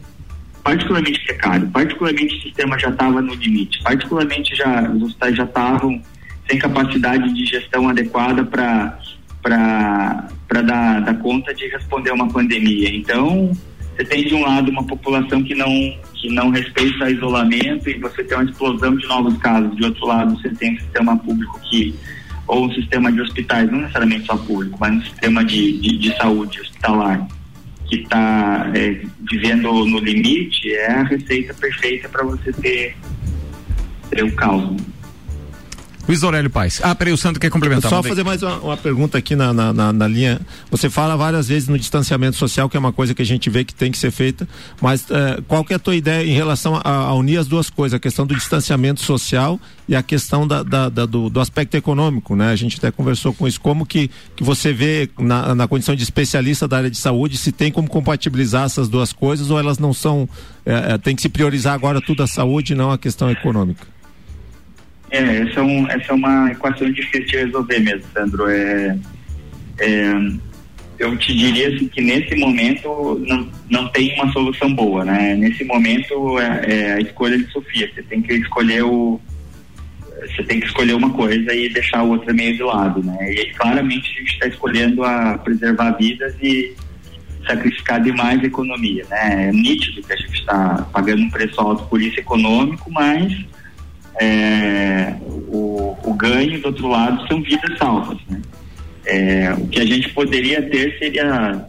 particularmente 0.64 1.24
precário, 1.26 1.68
particularmente 1.70 2.36
o 2.36 2.42
sistema 2.42 2.78
já 2.78 2.90
estava 2.90 3.22
no 3.22 3.34
limite, 3.34 3.82
particularmente 3.84 4.56
já 4.56 4.90
os 4.92 5.04
hospitais 5.04 5.36
já 5.36 5.44
estavam 5.44 6.02
sem 6.50 6.60
capacidade 6.60 7.34
de 7.34 7.46
gestão 7.46 7.90
adequada 7.90 8.44
para 8.44 9.00
para 9.42 10.62
dar, 10.62 11.02
dar 11.02 11.16
conta 11.16 11.52
de 11.54 11.68
responder 11.68 12.12
a 12.12 12.14
uma 12.14 12.30
pandemia. 12.30 12.96
Então, 12.96 13.52
você 13.96 14.06
tem 14.06 14.24
de 14.24 14.36
um 14.36 14.44
lado 14.44 14.70
uma 14.70 14.86
população 14.86 15.42
que 15.44 15.56
não 15.56 15.72
que 16.14 16.30
não 16.30 16.52
respeita 16.52 17.10
isolamento 17.10 17.90
e 17.90 17.98
você 17.98 18.24
tem 18.24 18.38
uma 18.38 18.44
explosão 18.44 18.96
de 18.96 19.08
novos 19.08 19.36
casos. 19.40 19.76
De 19.76 19.84
outro 19.84 20.06
lado, 20.06 20.40
você 20.40 20.50
tem 20.50 20.76
um 20.76 20.80
sistema 20.80 21.18
público 21.18 21.60
que 21.70 21.96
ou 22.52 22.66
um 22.66 22.74
sistema 22.74 23.10
de 23.10 23.22
hospitais, 23.22 23.72
não 23.72 23.80
necessariamente 23.80 24.26
só 24.26 24.36
público, 24.36 24.78
mas 24.78 24.94
um 24.94 25.02
sistema 25.04 25.46
de, 25.46 25.80
de, 25.80 25.98
de 25.98 26.18
saúde 26.18 26.60
hospitalar 26.60 27.26
que 27.88 27.96
está 28.02 28.70
é, 28.76 29.06
vivendo 29.32 29.72
no 29.86 30.00
limite 30.00 30.70
é 30.74 30.92
a 30.92 31.04
receita 31.04 31.54
perfeita 31.54 32.10
para 32.10 32.26
você 32.26 32.52
ter, 32.52 32.98
ter 34.10 34.24
o 34.26 34.36
caos. 34.36 34.76
Luiz 36.12 36.24
Aurélio 36.26 36.50
Paz. 36.50 36.82
Ah, 36.84 36.94
peraí, 36.94 37.14
o 37.14 37.18
Santo 37.18 37.40
quer 37.40 37.50
complementar. 37.50 37.90
Só 37.90 38.04
fazer 38.04 38.22
mais 38.22 38.44
uma, 38.44 38.58
uma 38.58 38.76
pergunta 38.76 39.18
aqui 39.18 39.34
na, 39.34 39.54
na, 39.54 39.72
na, 39.72 39.94
na, 39.94 40.08
linha. 40.10 40.42
Você 40.70 40.90
fala 40.90 41.16
várias 41.16 41.48
vezes 41.48 41.70
no 41.70 41.80
distanciamento 41.80 42.36
social, 42.36 42.68
que 42.68 42.76
é 42.76 42.80
uma 42.82 42.92
coisa 42.92 43.14
que 43.14 43.22
a 43.22 43.26
gente 43.26 43.50
vê 43.50 43.64
que 43.64 43.74
tem 43.74 43.90
que 43.90 43.98
ser 43.98 44.12
feita, 44.12 44.46
mas 44.82 45.04
uh, 45.04 45.42
qual 45.48 45.64
que 45.64 45.72
é 45.72 45.78
a 45.78 45.80
tua 45.80 45.96
ideia 45.96 46.30
em 46.30 46.34
relação 46.34 46.76
a, 46.76 46.82
a, 46.84 47.14
unir 47.14 47.38
as 47.38 47.48
duas 47.48 47.70
coisas, 47.70 47.96
a 47.96 48.00
questão 48.00 48.28
do 48.28 48.36
distanciamento 48.36 49.00
social 49.00 49.58
e 49.88 49.96
a 49.96 50.04
questão 50.04 50.46
da, 50.46 50.64
da, 50.64 50.90
da 50.90 51.06
do, 51.06 51.30
do, 51.30 51.40
aspecto 51.40 51.78
econômico, 51.78 52.36
né? 52.36 52.52
A 52.52 52.58
gente 52.58 52.76
até 52.78 52.92
conversou 52.92 53.34
com 53.34 53.48
isso, 53.48 53.62
como 53.62 53.86
que, 53.86 54.12
que 54.36 54.44
você 54.44 54.74
vê 54.74 55.10
na, 55.18 55.56
na 55.56 55.66
condição 55.66 55.96
de 55.96 56.04
especialista 56.04 56.68
da 56.68 56.76
área 56.76 56.92
de 56.92 56.98
saúde, 56.98 57.38
se 57.38 57.54
tem 57.54 57.72
como 57.72 57.88
compatibilizar 57.88 58.66
essas 58.66 58.90
duas 58.90 59.14
coisas 59.14 59.50
ou 59.50 59.58
elas 59.58 59.80
não 59.80 59.94
são, 59.94 60.28
é, 60.66 60.92
é, 60.92 60.98
tem 60.98 61.16
que 61.16 61.22
se 61.22 61.30
priorizar 61.30 61.74
agora 61.74 62.02
tudo 62.02 62.22
a 62.22 62.28
saúde 62.28 62.74
e 62.74 62.76
não 62.76 62.92
a 62.92 62.98
questão 62.98 63.32
econômica? 63.32 64.01
É, 65.12 65.42
essa 65.42 65.60
é, 65.60 65.64
um, 65.64 65.88
essa 65.90 66.12
é 66.12 66.16
uma 66.16 66.52
equação 66.52 66.90
difícil 66.92 67.26
de 67.26 67.38
resolver 67.38 67.80
mesmo, 67.80 68.04
Sandro. 68.14 68.50
É, 68.50 68.98
é, 69.80 70.14
eu 70.98 71.18
te 71.18 71.36
diria 71.36 71.68
assim, 71.68 71.88
que 71.88 72.02
nesse 72.02 72.36
momento 72.36 73.22
não, 73.28 73.50
não 73.70 73.88
tem 73.90 74.14
uma 74.16 74.32
solução 74.32 74.74
boa, 74.74 75.04
né? 75.04 75.36
Nesse 75.36 75.64
momento 75.66 76.40
é, 76.40 76.62
é, 76.66 76.94
a 76.94 77.00
escolha 77.02 77.38
de 77.38 77.52
Sofia. 77.52 77.92
Você 77.94 78.04
tem 78.04 78.22
que 78.22 78.34
escolher 78.34 78.84
o 78.84 79.20
você 80.22 80.44
tem 80.44 80.60
que 80.60 80.68
escolher 80.68 80.94
uma 80.94 81.10
coisa 81.10 81.52
e 81.52 81.68
deixar 81.70 82.00
a 82.00 82.04
outra 82.04 82.32
meio 82.32 82.56
de 82.56 82.62
lado, 82.62 83.04
né? 83.04 83.34
E 83.34 83.48
claramente 83.54 84.12
a 84.12 84.20
gente 84.20 84.34
está 84.34 84.48
escolhendo 84.48 85.04
a 85.04 85.38
preservar 85.40 85.92
vidas 85.94 86.36
e 86.42 86.76
sacrificar 87.48 88.00
demais 88.02 88.40
a 88.40 88.46
economia, 88.46 89.04
né? 89.10 89.48
É 89.48 89.52
nítido 89.52 90.04
que 90.04 90.14
a 90.14 90.16
gente 90.16 90.40
está 90.40 90.88
pagando 90.94 91.24
um 91.24 91.30
preço 91.32 91.60
alto 91.60 91.84
por 91.88 92.00
isso 92.00 92.20
econômico, 92.20 92.92
mas 92.92 93.34
é, 94.20 95.16
o, 95.28 95.96
o, 96.04 96.14
ganho 96.14 96.60
do 96.62 96.68
outro 96.68 96.88
lado 96.88 97.28
são 97.28 97.42
vidas 97.42 97.78
salvas. 97.78 98.18
Né? 98.30 98.42
É, 99.06 99.54
o 99.54 99.68
que 99.68 99.80
a 99.80 99.86
gente 99.86 100.10
poderia 100.10 100.62
ter 100.70 100.98
seria 101.00 101.66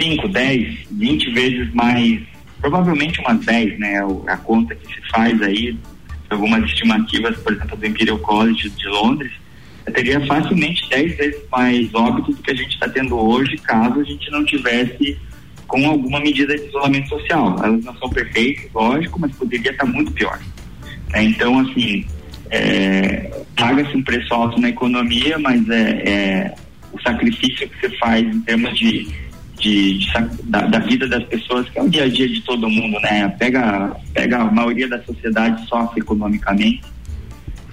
5, 0.00 0.28
10, 0.28 0.86
20 0.90 1.30
vezes 1.32 1.74
mais, 1.74 2.22
provavelmente 2.60 3.20
umas 3.20 3.44
10, 3.44 3.78
né? 3.78 4.00
A 4.26 4.36
conta 4.36 4.74
que 4.74 4.86
se 4.86 5.00
faz 5.10 5.40
aí, 5.42 5.76
algumas 6.30 6.64
estimativas, 6.64 7.36
por 7.38 7.52
exemplo, 7.52 7.76
do 7.76 7.86
Imperial 7.86 8.18
College 8.18 8.70
de 8.70 8.88
Londres, 8.88 9.32
teria 9.92 10.24
facilmente 10.26 10.88
10 10.88 11.16
vezes 11.16 11.42
mais 11.50 11.92
óbitos 11.94 12.36
do 12.36 12.42
que 12.42 12.50
a 12.50 12.54
gente 12.54 12.70
está 12.70 12.88
tendo 12.88 13.16
hoje, 13.18 13.56
caso 13.58 14.00
a 14.00 14.04
gente 14.04 14.30
não 14.30 14.44
tivesse 14.44 15.18
com 15.66 15.86
alguma 15.86 16.20
medida 16.20 16.56
de 16.56 16.66
isolamento 16.66 17.08
social. 17.08 17.56
Elas 17.62 17.84
não 17.84 17.96
são 17.96 18.08
perfeitas, 18.10 18.70
lógico, 18.72 19.20
mas 19.20 19.34
poderia 19.36 19.70
estar 19.70 19.86
muito 19.86 20.12
pior. 20.12 20.38
É, 21.12 21.22
então, 21.22 21.58
assim, 21.60 22.04
é, 22.50 23.30
paga-se 23.56 23.96
um 23.96 24.02
preço 24.02 24.32
alto 24.32 24.60
na 24.60 24.68
economia, 24.68 25.38
mas 25.38 25.68
é, 25.68 26.02
é, 26.08 26.54
o 26.92 27.00
sacrifício 27.00 27.68
que 27.68 27.80
você 27.80 27.96
faz 27.96 28.26
em 28.26 28.40
termos 28.42 28.78
de, 28.78 29.08
de, 29.58 29.98
de 29.98 30.12
da, 30.44 30.62
da, 30.66 30.78
vida 30.80 31.06
das 31.08 31.24
pessoas, 31.24 31.68
que 31.70 31.78
é 31.78 31.82
o 31.82 31.88
dia 31.88 32.04
a 32.04 32.08
dia 32.08 32.28
de 32.28 32.40
todo 32.42 32.68
mundo, 32.68 32.98
né? 33.00 33.28
Pega, 33.38 33.96
pega 34.12 34.38
a 34.38 34.50
maioria 34.50 34.88
da 34.88 35.02
sociedade 35.02 35.66
sofre 35.66 36.00
economicamente, 36.00 36.82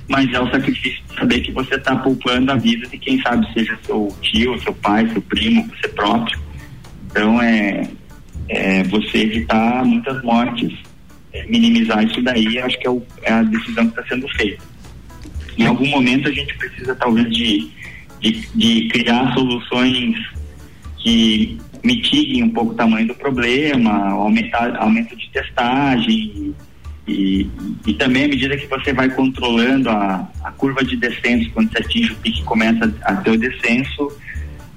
mas 0.07 0.31
é 0.33 0.39
o 0.39 0.49
sacrifício 0.49 1.01
de 1.09 1.15
saber 1.15 1.41
que 1.41 1.51
você 1.51 1.75
está 1.75 1.95
poupando 1.97 2.51
a 2.51 2.55
vida 2.55 2.87
de 2.87 2.97
quem 2.97 3.21
sabe 3.21 3.51
seja 3.53 3.77
seu 3.85 4.07
tio, 4.21 4.59
seu 4.61 4.73
pai, 4.73 5.07
seu 5.09 5.21
primo, 5.21 5.67
você 5.67 5.87
próprio. 5.89 6.39
Então 7.05 7.41
é, 7.41 7.87
é 8.47 8.83
você 8.83 9.19
evitar 9.19 9.85
muitas 9.85 10.21
mortes 10.23 10.88
minimizar 11.47 12.03
isso 12.03 12.21
daí, 12.21 12.59
acho 12.59 12.79
que 12.79 12.87
é, 12.87 12.89
o, 12.89 13.03
é 13.23 13.31
a 13.31 13.43
decisão 13.43 13.87
que 13.89 13.99
está 13.99 14.15
sendo 14.15 14.27
feita. 14.29 14.63
Em 15.57 15.65
algum 15.65 15.87
momento 15.87 16.27
a 16.27 16.31
gente 16.31 16.57
precisa 16.57 16.95
talvez 16.95 17.29
de, 17.29 17.69
de, 18.19 18.47
de, 18.55 18.87
criar 18.89 19.33
soluções 19.33 20.15
que 20.97 21.57
mitiguem 21.83 22.43
um 22.43 22.49
pouco 22.49 22.71
o 22.71 22.75
tamanho 22.75 23.07
do 23.07 23.15
problema, 23.15 24.09
aumentar 24.09 24.75
aumento 24.77 25.15
de 25.15 25.29
testagem 25.29 26.53
e, 27.07 27.49
e 27.87 27.93
também 27.93 28.25
à 28.25 28.27
medida 28.27 28.57
que 28.57 28.67
você 28.67 28.93
vai 28.93 29.09
controlando 29.09 29.89
a, 29.89 30.27
a 30.43 30.51
curva 30.51 30.83
de 30.83 30.95
descenso, 30.95 31.49
quando 31.51 31.71
você 31.71 31.79
atinge 31.79 32.11
o 32.13 32.15
pique 32.17 32.43
começa 32.43 32.93
a 33.03 33.15
ter 33.17 33.31
o 33.31 33.37
descenso, 33.37 34.11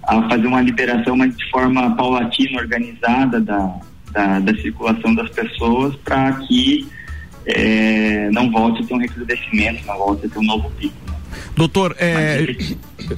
a 0.03 0.29
fazer 0.29 0.47
uma 0.47 0.61
liberação 0.61 1.17
mas 1.17 1.37
de 1.37 1.49
forma 1.51 1.95
paulatina, 1.97 2.61
organizada 2.61 3.41
da, 3.41 3.81
da, 4.13 4.39
da 4.39 4.55
circulação 4.57 5.15
das 5.15 5.31
pessoas 5.31 5.97
para 5.97 6.33
que 6.35 6.87
é, 7.47 8.31
não 8.31 8.51
volte 8.51 8.83
a 8.83 8.87
ter 8.87 8.95
um 8.95 8.99
recrudescimento, 8.99 9.87
não 9.87 9.99
volte 9.99 10.27
a 10.27 10.29
ter 10.29 10.39
um 10.39 10.45
novo 10.45 10.71
pico. 10.79 11.02
Doutor, 11.57 11.95
é, 11.99 12.57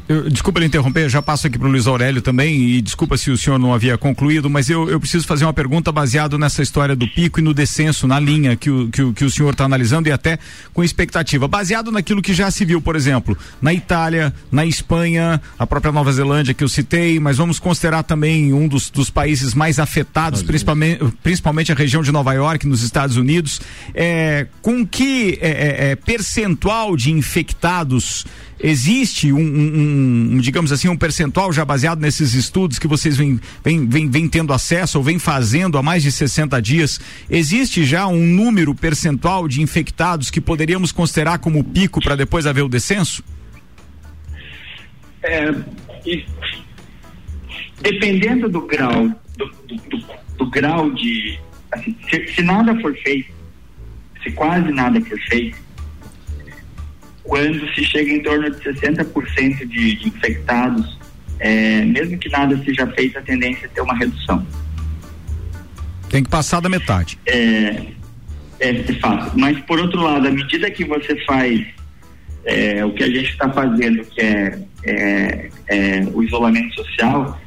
eu, 0.08 0.30
desculpa 0.30 0.60
lhe 0.60 0.66
interromper, 0.66 1.08
já 1.08 1.20
passo 1.22 1.46
aqui 1.46 1.58
para 1.58 1.68
o 1.68 1.70
Luiz 1.70 1.86
Aurélio 1.86 2.22
também, 2.22 2.60
e 2.60 2.80
desculpa 2.80 3.16
se 3.16 3.30
o 3.30 3.36
senhor 3.36 3.58
não 3.58 3.72
havia 3.72 3.96
concluído, 3.98 4.48
mas 4.48 4.68
eu, 4.70 4.88
eu 4.88 4.98
preciso 5.00 5.26
fazer 5.26 5.44
uma 5.44 5.52
pergunta 5.52 5.92
baseado 5.92 6.38
nessa 6.38 6.62
história 6.62 6.96
do 6.96 7.06
pico 7.06 7.40
e 7.40 7.42
no 7.42 7.54
descenso, 7.54 8.06
na 8.06 8.18
linha 8.18 8.56
que 8.56 8.70
o, 8.70 8.88
que 8.88 9.02
o, 9.02 9.12
que 9.12 9.24
o 9.24 9.30
senhor 9.30 9.50
está 9.50 9.64
analisando 9.64 10.08
e 10.08 10.12
até 10.12 10.38
com 10.72 10.82
expectativa. 10.82 11.46
Baseado 11.48 11.90
naquilo 11.90 12.22
que 12.22 12.34
já 12.34 12.50
se 12.50 12.64
viu, 12.64 12.80
por 12.80 12.96
exemplo, 12.96 13.36
na 13.60 13.72
Itália, 13.72 14.32
na 14.50 14.64
Espanha, 14.64 15.40
a 15.58 15.66
própria 15.66 15.92
Nova 15.92 16.12
Zelândia 16.12 16.54
que 16.54 16.64
eu 16.64 16.68
citei, 16.68 17.18
mas 17.20 17.36
vamos 17.36 17.58
considerar 17.58 18.02
também 18.02 18.52
um 18.52 18.66
dos, 18.68 18.90
dos 18.90 19.10
países 19.10 19.54
mais 19.54 19.78
afetados, 19.78 20.42
principalmente, 20.42 21.04
principalmente 21.22 21.72
a 21.72 21.74
região 21.74 22.02
de 22.02 22.12
Nova 22.12 22.32
York, 22.32 22.66
nos 22.66 22.82
Estados 22.82 23.16
Unidos. 23.16 23.60
É, 23.94 24.46
com 24.62 24.86
que 24.86 25.38
é, 25.40 25.48
é, 25.48 25.90
é 25.90 25.96
percentual 25.96 26.96
de 26.96 27.10
infectados 27.10 28.03
existe 28.58 29.32
um, 29.32 29.38
um, 29.38 30.30
um, 30.32 30.38
digamos 30.38 30.72
assim, 30.72 30.88
um 30.88 30.96
percentual 30.96 31.52
já 31.52 31.64
baseado 31.64 32.00
nesses 32.00 32.34
estudos 32.34 32.78
que 32.78 32.86
vocês 32.86 33.16
vêm, 33.16 33.40
vêm, 33.62 33.86
vêm, 33.86 34.08
vêm 34.08 34.28
tendo 34.28 34.52
acesso 34.52 34.98
ou 34.98 35.04
vêm 35.04 35.18
fazendo 35.18 35.76
há 35.76 35.82
mais 35.82 36.02
de 36.02 36.10
60 36.10 36.60
dias? 36.62 37.00
Existe 37.28 37.84
já 37.84 38.06
um 38.06 38.26
número 38.26 38.74
percentual 38.74 39.48
de 39.48 39.60
infectados 39.60 40.30
que 40.30 40.40
poderíamos 40.40 40.92
considerar 40.92 41.38
como 41.38 41.62
pico 41.62 42.00
para 42.00 42.16
depois 42.16 42.46
haver 42.46 42.62
o 42.62 42.68
descenso? 42.68 43.22
É, 45.22 45.54
e, 46.06 46.24
dependendo 47.80 48.48
do 48.48 48.66
grau, 48.66 49.08
do, 49.36 49.46
do, 49.66 49.76
do, 49.76 50.06
do 50.38 50.50
grau 50.50 50.90
de. 50.90 51.38
Assim, 51.72 51.96
se, 52.08 52.34
se 52.34 52.42
nada 52.42 52.78
for 52.80 52.94
feito, 52.98 53.32
se 54.22 54.30
quase 54.32 54.70
nada 54.70 55.00
for 55.00 55.18
feito, 55.28 55.63
quando 57.24 57.66
se 57.74 57.84
chega 57.84 58.12
em 58.12 58.22
torno 58.22 58.50
de 58.50 58.58
60% 58.58 59.66
de, 59.66 59.96
de 59.96 60.08
infectados, 60.08 60.98
é, 61.40 61.84
mesmo 61.84 62.18
que 62.18 62.28
nada 62.28 62.56
seja 62.64 62.86
feito, 62.88 63.18
a 63.18 63.22
tendência 63.22 63.66
é 63.66 63.68
ter 63.68 63.80
uma 63.80 63.96
redução. 63.96 64.46
Tem 66.08 66.22
que 66.22 66.30
passar 66.30 66.60
da 66.60 66.68
metade. 66.68 67.18
É, 67.26 67.86
é, 68.60 68.82
fato. 69.00 69.36
Mas, 69.38 69.58
por 69.60 69.80
outro 69.80 70.00
lado, 70.02 70.28
à 70.28 70.30
medida 70.30 70.70
que 70.70 70.84
você 70.84 71.16
faz 71.24 71.66
é, 72.44 72.84
o 72.84 72.92
que 72.92 73.02
a 73.02 73.08
gente 73.08 73.30
está 73.30 73.48
fazendo, 73.50 74.04
que 74.04 74.20
é, 74.20 74.58
é, 74.84 75.50
é, 75.68 76.00
o 76.12 76.22
isolamento 76.22 76.74
social, 76.74 77.40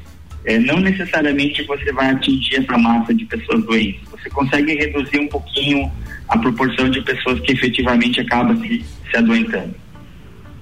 é, 0.43 0.57
não 0.59 0.79
necessariamente 0.79 1.63
você 1.63 1.91
vai 1.91 2.09
atingir 2.09 2.57
essa 2.57 2.77
massa 2.77 3.13
de 3.13 3.25
pessoas 3.25 3.63
doentes. 3.63 4.01
Você 4.09 4.29
consegue 4.29 4.75
reduzir 4.75 5.19
um 5.19 5.27
pouquinho 5.27 5.91
a 6.27 6.37
proporção 6.37 6.89
de 6.89 7.01
pessoas 7.01 7.39
que 7.41 7.53
efetivamente 7.53 8.19
acabam 8.19 8.59
se, 8.61 8.85
se 9.09 9.17
adoentando. 9.17 9.75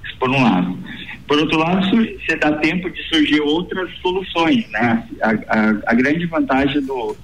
Isso 0.04 0.16
por 0.18 0.30
um 0.30 0.42
lado. 0.42 0.78
Por 1.26 1.38
outro 1.38 1.58
lado, 1.58 1.84
você 1.90 2.36
dá 2.36 2.52
tempo 2.52 2.88
de 2.88 3.02
surgir 3.08 3.40
outras 3.40 3.90
soluções, 3.98 4.68
né? 4.70 5.04
A, 5.20 5.30
a, 5.30 5.70
a 5.86 5.94
grande 5.94 6.24
vantagem 6.26 6.80
do, 6.82 7.16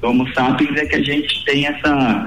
do 0.00 0.08
Homo 0.08 0.26
sapiens 0.32 0.74
é 0.76 0.86
que 0.86 0.96
a 0.96 1.02
gente 1.02 1.44
tem 1.44 1.66
essa 1.66 2.26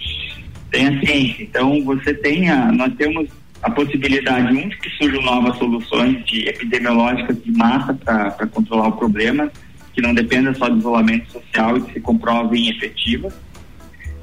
tem 0.70 0.88
a 0.88 1.00
ciência. 1.00 1.42
Então 1.42 1.84
você 1.84 2.14
tem 2.14 2.48
a, 2.48 2.72
nós 2.72 2.94
temos 2.94 3.28
a 3.62 3.70
possibilidade 3.70 4.56
um 4.56 4.68
de 4.68 4.76
que 4.78 4.90
surjam 4.96 5.22
novas 5.22 5.56
soluções 5.58 6.24
de 6.24 6.48
epidemiológicas 6.48 7.42
de 7.42 7.52
massa 7.52 7.94
para 7.94 8.46
controlar 8.48 8.88
o 8.88 8.92
problema, 8.92 9.52
que 9.94 10.00
não 10.00 10.12
dependa 10.12 10.52
só 10.54 10.68
do 10.68 10.78
isolamento 10.78 11.30
social 11.30 11.76
e 11.76 11.82
que 11.82 11.92
se 11.92 12.00
comprovem 12.00 12.70
efetivas. 12.70 13.34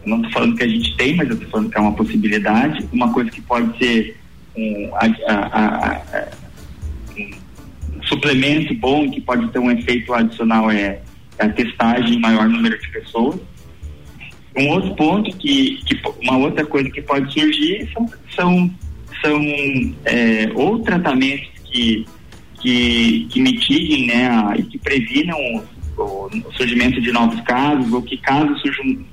Eu 0.04 0.10
não 0.10 0.18
estou 0.18 0.32
falando 0.32 0.56
que 0.56 0.64
a 0.64 0.68
gente 0.68 0.95
tem, 0.95 1.16
mas 1.16 1.28
eu 1.28 1.36
estou 1.36 1.50
falando 1.50 1.70
que 1.70 1.78
é 1.78 1.82
uma 1.82 1.93
possibilidade. 1.93 2.88
Uma 2.91 3.12
coisa 3.12 3.30
que 3.30 3.41
pode 3.41 3.78
ser 3.78 4.18
um, 4.56 4.89
a, 4.95 5.06
a, 5.28 5.97
a, 5.97 6.30
um 7.18 8.04
suplemento 8.04 8.74
bom 8.76 9.10
que 9.10 9.22
pode 9.22 9.47
ter 9.50 9.60
um 9.60 9.72
efeito 9.72 10.14
adicional 10.14 10.72
é 10.72 11.02
a 11.38 11.47
testagem 11.50 12.16
em 12.16 12.20
maior 12.20 12.47
número 12.47 12.80
de 12.80 12.89
pessoas. 12.89 13.39
Um 14.58 14.70
outro 14.70 14.95
ponto 14.95 15.36
que, 15.38 15.80
que 15.86 16.02
uma 16.22 16.38
outra 16.38 16.66
coisa 16.66 16.89
que 16.89 17.02
pode 17.02 17.32
surgir 17.32 17.89
são, 17.93 18.10
são, 18.36 18.72
são 19.22 19.41
é, 20.06 20.50
ou 20.56 20.80
tratamentos 20.80 21.47
que, 21.66 22.06
que, 22.62 23.28
que 23.30 23.41
mitiguem 23.41 24.08
né, 24.08 24.30
e 24.58 24.64
que 24.64 24.78
previnam 24.80 25.38
o, 25.97 26.04
o, 26.04 26.54
surgimento 26.54 27.00
de 27.00 27.12
novos 27.12 27.39
casos, 27.41 27.91
ou 27.93 28.02
que 28.02 28.18
caso 28.18 28.58
surjam 28.60 29.06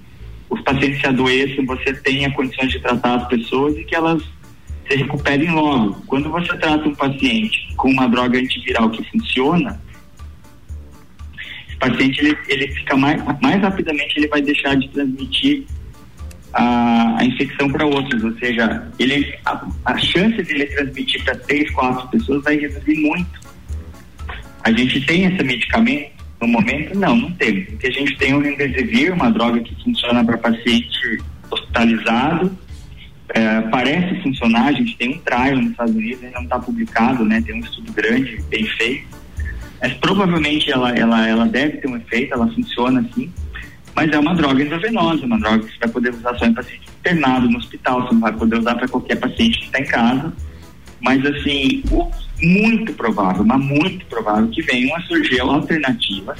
os 0.49 0.61
pacientes 0.63 1.01
se 1.01 1.07
adoeçam, 1.07 1.67
você 1.67 1.93
tenha 1.95 2.31
condições 2.33 2.71
de 2.71 2.81
tratar 2.81 3.17
as 3.17 3.29
pessoas 3.29 3.77
e 3.77 3.85
que 3.85 3.95
elas 3.95 4.23
se 4.89 4.97
recuperem 4.97 5.51
logo. 5.51 6.03
Quando 6.07 6.31
você 6.31 6.57
trata 6.57 6.89
um 6.89 6.95
paciente 6.95 7.75
com 7.77 7.91
uma 7.91 8.09
droga 8.09 8.39
antiviral 8.39 8.91
que 8.91 9.03
funciona, 9.11 9.81
paciente 11.79 12.21
ele, 12.21 12.37
ele 12.49 12.69
fica 12.69 12.97
mais, 12.97 13.23
mais 13.41 13.61
rapidamente 13.61 14.19
ele 14.19 14.29
vai 14.29 14.43
deixar 14.43 14.77
de 14.77 14.89
transmitir 14.89 15.65
a, 16.53 17.19
a 17.19 17.25
infecção 17.25 17.71
para 17.71 17.87
outros, 17.87 18.23
ou 18.25 18.37
seja, 18.39 18.91
ele 18.99 19.35
a, 19.45 19.67
a 19.85 19.99
chance 19.99 20.43
de 20.43 20.53
ele 20.53 20.67
transmitir 20.67 21.23
para 21.25 21.37
três, 21.37 21.71
quatro 21.71 22.09
pessoas 22.09 22.43
vai 22.43 22.57
reduzir 22.57 22.97
muito. 23.01 23.47
A 24.65 24.73
gente 24.73 25.01
tem 25.03 25.25
esse 25.25 25.43
medicamento 25.45 26.16
no 26.41 26.49
momento? 26.49 26.99
Não, 26.99 27.17
não 27.17 27.31
tem. 27.33 27.63
O 27.63 27.77
que 27.79 27.87
a 27.87 27.91
gente 27.91 28.17
tem 28.17 28.35
o 28.35 28.41
Remdesivir, 28.41 29.13
uma 29.13 29.31
droga 29.31 29.61
que 29.61 29.75
funciona 29.83 30.25
para 30.25 30.39
paciente 30.39 31.23
hospitalizado. 31.51 32.57
É, 33.31 33.61
parece 33.63 34.23
funcionar, 34.23 34.67
a 34.67 34.73
gente 34.73 34.97
tem 34.97 35.17
um 35.17 35.19
trial 35.19 35.57
nos 35.57 35.73
Estados 35.73 35.95
Unidos, 35.95 36.23
ainda 36.23 36.37
não 36.37 36.45
está 36.45 36.59
publicado, 36.59 37.25
né? 37.25 37.43
Tem 37.45 37.55
um 37.57 37.61
estudo 37.61 37.93
grande, 37.93 38.41
bem 38.49 38.65
feito 38.65 39.17
mas 39.81 39.93
provavelmente 39.95 40.71
ela, 40.71 40.91
ela, 40.91 41.29
ela 41.29 41.47
deve 41.47 41.79
ter 41.79 41.89
um 41.89 41.97
efeito, 41.97 42.35
ela 42.35 42.49
funciona 42.49 43.01
assim, 43.01 43.31
mas 43.95 44.11
é 44.11 44.19
uma 44.19 44.35
droga 44.35 44.63
endovenosa, 44.63 45.25
uma 45.25 45.39
droga 45.39 45.61
que 45.61 45.73
você 45.73 45.79
vai 45.79 45.89
poder 45.89 46.15
usar 46.15 46.35
só 46.35 46.47
em 46.47 46.55
paciente 46.55 46.89
internado 47.01 47.49
no 47.49 47.59
hospital, 47.59 48.03
você 48.03 48.15
não 48.15 48.21
vai 48.21 48.33
poder 48.33 48.59
usar 48.59 48.75
para 48.75 48.89
qualquer 48.89 49.17
paciente 49.17 49.59
que 49.59 49.67
está 49.67 49.81
em 49.81 49.85
casa. 49.85 50.33
Mas 51.01 51.25
assim, 51.25 51.83
o, 51.91 52.11
muito 52.41 52.93
provável, 52.93 53.45
mas 53.45 53.61
muito 53.61 54.05
provável 54.07 54.49
que 54.49 54.63
venham 54.63 54.95
a 54.97 55.01
surgir 55.03 55.41
alternativas 55.41 56.39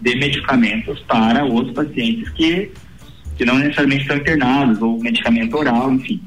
de 0.00 0.14
medicamentos 0.16 1.00
para 1.00 1.44
outros 1.44 1.74
pacientes 1.74 2.28
que, 2.30 2.70
que 3.36 3.44
não 3.44 3.58
necessariamente 3.58 4.02
estão 4.02 4.16
internados, 4.16 4.80
ou 4.82 5.00
medicamento 5.00 5.56
oral, 5.56 5.92
enfim. 5.92 6.20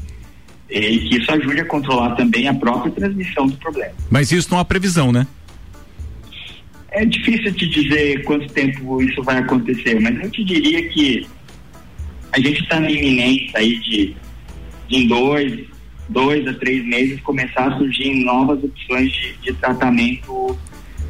E 0.70 1.00
que 1.00 1.18
isso 1.18 1.32
ajude 1.32 1.62
a 1.62 1.66
controlar 1.66 2.16
também 2.16 2.48
a 2.48 2.54
própria 2.54 2.92
transmissão 2.92 3.48
do 3.48 3.56
problema. 3.58 3.94
Mas 4.10 4.32
isso 4.32 4.50
não 4.52 4.60
há 4.60 4.66
previsão, 4.66 5.12
né? 5.12 5.28
É 6.90 7.06
difícil 7.06 7.54
te 7.54 7.68
dizer 7.70 8.24
quanto 8.24 8.52
tempo 8.52 9.02
isso 9.02 9.22
vai 9.22 9.38
acontecer, 9.38 10.00
mas 10.00 10.20
eu 10.20 10.32
te 10.32 10.44
diria 10.44 10.90
que 10.90 11.28
a 12.32 12.40
gente 12.40 12.62
está 12.62 12.80
na 12.80 12.90
iminência 12.90 13.60
aí 13.60 13.80
de, 13.80 14.16
de 14.88 14.96
em 14.98 15.08
dois, 15.08 15.68
dois 16.10 16.48
a 16.48 16.54
três 16.54 16.86
meses 16.86 17.20
começar 17.22 17.68
a 17.68 17.78
surgir 17.78 18.14
novas 18.24 18.64
opções 18.64 19.12
de, 19.12 19.34
de 19.38 19.54
tratamento 19.54 20.58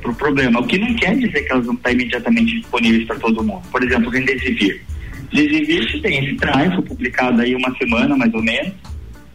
para 0.02 0.12
o 0.12 0.16
problema. 0.16 0.60
O 0.60 0.68
que 0.68 0.78
não 0.78 0.94
quer 0.96 1.16
dizer 1.18 1.42
que 1.42 1.52
elas 1.52 1.66
vão 1.66 1.76
estar 1.76 1.92
imediatamente 1.92 2.60
disponíveis 2.60 3.06
para 3.06 3.18
todo 3.18 3.44
mundo. 3.44 3.64
Por 3.72 3.84
exemplo, 3.84 4.08
o 4.08 4.12
Remdesivir. 4.12 4.82
Remdesivir 5.32 6.02
tem 6.02 6.26
esse 6.26 6.36
trial, 6.36 6.76
foi 6.76 6.84
publicado 6.84 7.42
aí 7.42 7.56
uma 7.56 7.76
semana 7.78 8.16
mais 8.16 8.34
ou 8.34 8.42
menos 8.42 8.74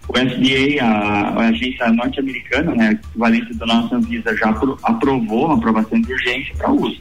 o 0.08 0.12
FDA, 0.12 0.82
a, 0.82 1.28
a 1.40 1.48
agência 1.48 1.90
norte-americana, 1.90 2.74
né, 2.74 2.92
equivalente 2.92 3.54
da 3.54 3.66
nossa 3.66 3.96
Anvisa, 3.96 4.36
já 4.36 4.50
apro, 4.50 4.76
aprovou 4.82 5.46
uma 5.46 5.54
aprovação 5.54 6.00
de 6.00 6.12
urgência 6.12 6.54
para 6.56 6.70
uso. 6.70 7.00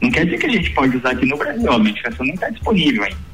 Não 0.00 0.10
quer 0.10 0.24
dizer 0.24 0.38
que 0.38 0.46
a 0.46 0.50
gente 0.50 0.70
pode 0.72 0.96
usar 0.96 1.10
aqui 1.10 1.26
no 1.26 1.36
Brasil, 1.36 1.70
a 1.70 1.78
medicação 1.78 2.26
não 2.26 2.34
está 2.34 2.50
disponível 2.50 3.04
ainda. 3.04 3.29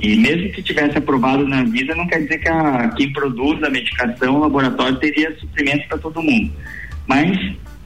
E 0.00 0.16
mesmo 0.16 0.50
que 0.50 0.62
tivesse 0.62 0.96
aprovado 0.96 1.46
na 1.46 1.60
Anvisa, 1.60 1.94
não 1.94 2.06
quer 2.06 2.20
dizer 2.20 2.38
que 2.38 2.48
a, 2.48 2.88
quem 2.96 3.12
produz 3.12 3.62
a 3.62 3.70
medicação, 3.70 4.36
o 4.36 4.40
laboratório, 4.40 4.98
teria 4.98 5.36
suprimentos 5.38 5.86
para 5.86 5.98
todo 5.98 6.22
mundo. 6.22 6.50
Mas 7.06 7.38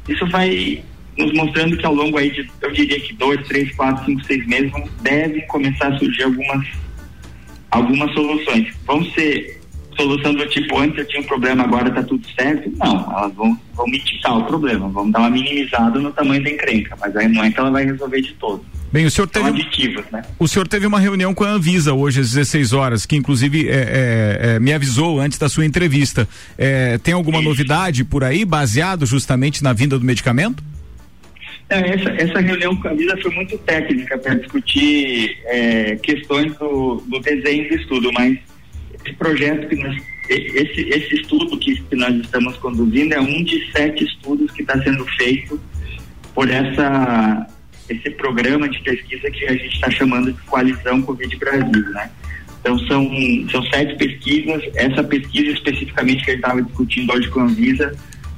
isso 0.09 0.27
vai 0.29 0.83
nos 1.17 1.33
mostrando 1.33 1.77
que 1.77 1.87
ao 1.87 1.95
longo 1.95 2.19
aí 2.19 2.31
de, 2.31 2.49
eu 2.61 2.73
diria 2.73 3.01
que 3.01 3.15
dois, 3.15 3.47
três, 3.47 3.75
quatro, 3.75 4.05
cinco, 4.05 4.25
seis 4.25 4.47
meses, 4.47 4.73
devem 5.01 5.47
começar 5.47 5.89
a 5.89 5.99
surgir 5.99 6.25
algumas, 6.25 6.67
algumas 7.71 8.13
soluções. 8.13 8.73
Vão 8.87 9.05
ser 9.13 9.61
solução 9.97 10.35
do 10.35 10.47
tipo, 10.49 10.79
antes 10.79 10.99
eu 10.99 11.07
tinha 11.07 11.23
um 11.23 11.27
problema, 11.27 11.65
agora 11.65 11.89
está 11.89 12.03
tudo 12.03 12.27
certo. 12.37 12.71
Não, 12.77 13.13
elas 13.13 13.35
vão, 13.35 13.59
vão 13.75 13.87
mitigar 13.87 14.39
o 14.39 14.45
problema, 14.45 14.89
vão 14.89 15.11
dar 15.11 15.21
uma 15.21 15.31
minimizada 15.31 15.99
no 15.99 16.13
tamanho 16.13 16.43
da 16.43 16.51
encrenca, 16.51 16.97
mas 17.01 17.17
aí 17.17 17.29
não 17.29 17.43
é 17.43 17.51
que 17.51 17.59
ela 17.59 17.71
vai 17.71 17.85
resolver 17.85 18.21
de 18.21 18.35
todo. 18.35 18.65
Bem, 18.95 19.07
o 19.07 19.11
senhor 19.11 19.27
teve. 19.27 19.49
aditivos, 19.49 20.05
né? 20.13 20.23
O 20.39 20.47
senhor 20.47 20.69
teve 20.69 20.87
uma 20.87 21.01
reunião 21.01 21.35
com 21.35 21.43
a 21.43 21.49
Anvisa 21.49 21.93
hoje 21.93 22.21
às 22.21 22.31
16 22.31 22.73
horas, 22.73 23.05
que 23.05 23.17
inclusive 23.17 23.69
é, 23.69 23.73
é, 23.73 24.39
é, 24.41 24.61
me 24.61 24.73
avisou 24.73 25.19
antes 25.19 25.37
da 25.37 25.49
sua 25.49 25.67
entrevista. 25.67 26.29
É, 26.57 26.97
tem 26.99 27.13
alguma 27.13 27.39
Isso. 27.39 27.49
novidade 27.49 28.05
por 28.05 28.23
aí, 28.23 28.45
baseado 28.45 29.05
justamente 29.05 29.65
na 29.65 29.73
vinda 29.73 29.99
do 29.99 30.05
medicamento? 30.05 30.63
É, 31.69 31.81
essa, 31.93 32.09
essa 32.11 32.39
reunião 32.39 32.77
com 32.77 32.87
a 32.87 32.93
Anvisa 32.93 33.17
foi 33.21 33.35
muito 33.35 33.59
técnica 33.59 34.17
para 34.17 34.35
discutir 34.35 35.39
é, 35.47 35.97
questões 35.97 36.55
do, 36.57 37.03
do 37.05 37.19
desenho 37.19 37.69
do 37.69 37.75
estudo, 37.75 38.13
mas 38.13 38.39
esse 39.05 39.13
projeto 39.17 39.67
que 39.67 39.75
nós, 39.75 40.01
esse, 40.31 40.83
esse 40.83 41.15
estudo 41.17 41.59
que, 41.59 41.83
que 41.83 41.97
nós 41.97 42.15
estamos 42.15 42.57
conduzindo 42.59 43.13
é 43.13 43.21
um 43.21 43.43
de 43.43 43.73
sete 43.73 44.05
estudos 44.05 44.53
que 44.53 44.63
está 44.63 44.81
sendo 44.85 45.05
feito 45.17 45.61
por 46.33 46.49
essa 46.49 47.49
esse 47.89 48.11
programa 48.11 48.69
de 48.69 48.81
pesquisa 48.81 49.31
que 49.31 49.45
a 49.47 49.53
gente 49.53 49.75
está 49.75 49.91
chamando 49.91 50.33
de 50.33 50.41
Coalizão 50.43 51.03
Covid 51.03 51.37
Brasil, 51.37 51.91
né? 51.91 52.11
Então 52.61 52.79
são, 52.81 53.11
são 53.51 53.63
sete 53.65 53.97
pesquisas. 53.97 54.63
Essa 54.75 55.05
pesquisa 55.05 55.51
especificamente 55.51 56.25
que 56.25 56.31
a 56.31 56.35
gente 56.35 56.43
estava 56.43 56.63
discutindo 56.63 57.13
hoje 57.13 57.29
com 57.29 57.41
a 57.41 57.45
Anvisa 57.45 57.95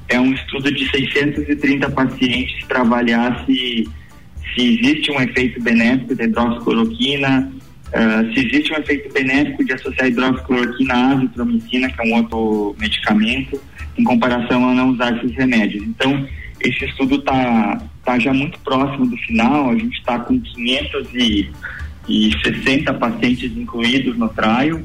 é 0.09 0.19
um 0.19 0.33
estudo 0.33 0.71
de 0.73 0.89
630 0.91 1.91
pacientes 1.91 2.65
para 2.67 2.81
avaliar 2.81 3.45
se, 3.47 3.89
se 4.55 4.75
existe 4.75 5.11
um 5.13 5.21
efeito 5.21 5.63
benéfico 5.63 6.15
da 6.15 6.25
hidroxicloroquina, 6.25 7.53
Uh, 7.87 8.35
se 8.35 8.45
existe 8.45 8.73
um 8.73 8.77
efeito 8.77 9.13
benéfico 9.13 9.65
de 9.65 9.73
associar 9.73 10.09
hidroxicloroquina 10.09 10.93
à 10.93 11.13
azitromicina, 11.13 11.89
que 11.89 12.01
é 12.01 12.05
um 12.05 12.17
outro 12.17 12.77
medicamento, 12.81 13.61
em 13.97 14.03
comparação 14.03 14.69
a 14.69 14.75
não 14.75 14.91
usar 14.91 15.17
esses 15.17 15.35
remédios. 15.37 15.85
Então, 15.85 16.27
esse 16.61 16.85
estudo 16.85 17.17
está 17.17 17.83
tá 18.05 18.17
já 18.19 18.33
muito 18.33 18.59
próximo 18.61 19.07
do 19.07 19.17
final, 19.19 19.71
a 19.71 19.75
gente 19.75 19.99
está 19.99 20.19
com 20.19 20.41
560 20.41 22.95
pacientes 22.95 23.55
incluídos 23.57 24.17
no 24.17 24.29
trial 24.29 24.81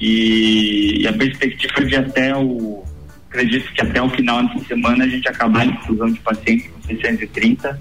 e, 0.00 1.02
e, 1.02 1.06
a 1.06 1.12
perspectiva 1.12 1.84
de 1.84 1.94
até 1.96 2.34
o, 2.36 2.82
acredito 3.28 3.72
que 3.72 3.82
até 3.82 4.02
o 4.02 4.10
final 4.10 4.46
dessa 4.46 4.64
semana 4.66 5.04
a 5.04 5.08
gente 5.08 5.28
acabar 5.28 5.60
a 5.60 5.66
inclusão 5.66 6.10
de 6.10 6.18
pacientes 6.20 6.70
com 6.70 6.82
630 6.82 7.80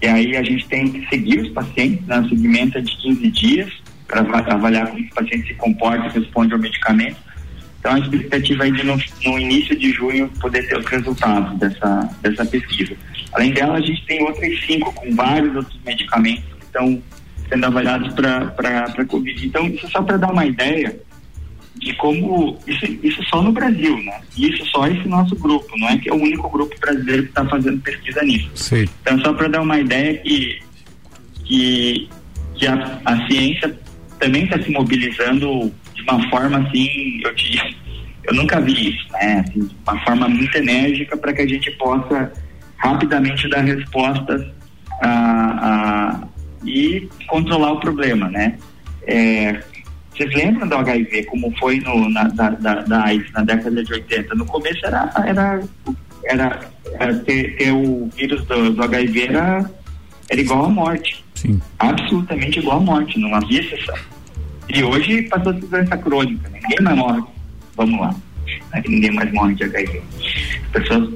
e 0.00 0.06
aí 0.06 0.36
a 0.36 0.42
gente 0.42 0.66
tem 0.68 0.90
que 0.90 1.06
seguir 1.08 1.40
os 1.40 1.48
pacientes, 1.50 2.06
né? 2.06 2.20
O 2.20 2.28
segmento 2.28 2.78
é 2.78 2.80
de 2.80 2.96
15 2.96 3.30
dias 3.30 3.72
para 4.06 4.20
avaliar 4.54 4.88
como 4.88 5.04
o 5.04 5.10
paciente 5.10 5.48
se 5.48 5.54
comporta 5.54 6.06
e 6.06 6.20
responde 6.20 6.52
ao 6.52 6.58
medicamento. 6.58 7.16
Então 7.78 7.94
a 7.94 7.98
expectativa 7.98 8.66
é 8.66 8.70
de 8.70 8.82
no, 8.82 8.96
no, 9.24 9.38
início 9.38 9.76
de 9.76 9.92
junho 9.92 10.28
poder 10.40 10.66
ter 10.68 10.78
os 10.78 10.86
resultados 10.86 11.58
dessa, 11.58 12.10
dessa 12.22 12.44
pesquisa. 12.44 12.96
Além 13.32 13.52
dela, 13.52 13.74
a 13.74 13.80
gente 13.80 14.04
tem 14.06 14.22
outras 14.22 14.60
cinco 14.66 14.92
com 14.92 15.14
vários 15.14 15.54
outros 15.54 15.78
medicamentos 15.84 16.44
que 16.44 16.64
estão 16.64 17.02
sendo 17.48 17.66
avaliados 17.66 18.12
para 18.14 19.04
Covid. 19.06 19.46
Então, 19.46 19.66
isso 19.68 19.86
é 19.86 19.90
só 19.90 20.02
para 20.02 20.16
dar 20.16 20.30
uma 20.30 20.44
ideia 20.44 20.98
de 21.76 21.94
como 21.94 22.58
isso, 22.66 22.84
isso 23.02 23.22
só 23.24 23.40
no 23.40 23.52
Brasil, 23.52 23.96
né? 24.02 24.20
Isso 24.36 24.64
só 24.66 24.86
esse 24.88 25.06
nosso 25.06 25.36
grupo, 25.36 25.66
não 25.78 25.88
é 25.88 25.96
que 25.96 26.10
é 26.10 26.12
o 26.12 26.16
único 26.16 26.48
grupo 26.50 26.74
brasileiro 26.80 27.22
que 27.22 27.28
está 27.28 27.44
fazendo 27.46 27.80
pesquisa 27.80 28.22
nisso. 28.22 28.50
Sim. 28.54 28.84
Então, 29.02 29.20
só 29.20 29.32
para 29.32 29.48
dar 29.48 29.62
uma 29.62 29.78
ideia 29.78 30.18
que, 30.18 30.60
que, 31.44 32.08
que 32.56 32.66
a, 32.66 33.00
a 33.04 33.26
ciência 33.28 33.78
também 34.18 34.44
está 34.44 34.60
se 34.60 34.70
mobilizando 34.72 35.72
de 35.98 36.10
uma 36.10 36.30
forma 36.30 36.58
assim, 36.58 37.20
eu 37.24 37.34
te 37.34 37.76
eu 38.24 38.34
nunca 38.34 38.60
vi 38.60 38.90
isso, 38.90 39.12
né? 39.12 39.44
Assim, 39.46 39.60
de 39.60 39.76
uma 39.86 39.98
forma 40.04 40.28
muito 40.28 40.54
enérgica 40.56 41.16
para 41.16 41.32
que 41.32 41.42
a 41.42 41.48
gente 41.48 41.70
possa 41.72 42.30
rapidamente 42.76 43.48
dar 43.48 43.62
respostas 43.62 44.46
a, 45.00 45.08
a, 45.08 46.20
e 46.64 47.08
controlar 47.26 47.72
o 47.72 47.80
problema, 47.80 48.28
né? 48.28 48.58
É, 49.06 49.62
vocês 50.12 50.34
lembram 50.34 50.68
do 50.68 50.76
HIV, 50.76 51.24
como 51.24 51.56
foi 51.58 51.80
no, 51.80 52.10
na, 52.10 52.24
da, 52.24 52.50
da, 52.50 52.74
da 52.82 53.04
AIDS 53.04 53.32
na 53.32 53.44
década 53.44 53.82
de 53.82 53.92
80? 53.92 54.34
No 54.34 54.44
começo 54.44 54.84
era, 54.84 55.10
era, 55.24 55.62
era, 56.24 56.60
era 56.98 57.14
ter, 57.20 57.56
ter, 57.56 57.72
o 57.72 58.10
vírus 58.14 58.44
do, 58.44 58.72
do 58.72 58.82
HIV 58.82 59.28
era, 59.28 59.70
era 60.28 60.40
igual 60.40 60.66
à 60.66 60.68
morte. 60.68 61.24
Sim. 61.34 61.60
Absolutamente 61.78 62.58
igual 62.58 62.78
à 62.78 62.80
morte, 62.80 63.18
não 63.18 63.34
havia 63.34 63.60
exceção. 63.60 63.96
E 64.68 64.82
hoje 64.82 65.22
passou 65.22 65.52
a 65.52 65.54
ser 65.54 65.66
doença 65.66 65.96
crônica, 65.96 66.48
né? 66.50 66.60
ninguém 66.62 66.82
mais 66.82 66.96
morre. 66.96 67.22
Vamos 67.76 68.00
lá. 68.00 68.14
Ninguém 68.86 69.12
mais 69.12 69.32
morre 69.32 69.54
de 69.54 69.64
HIV. 69.64 70.02
As 70.64 70.70
pessoas. 70.70 71.14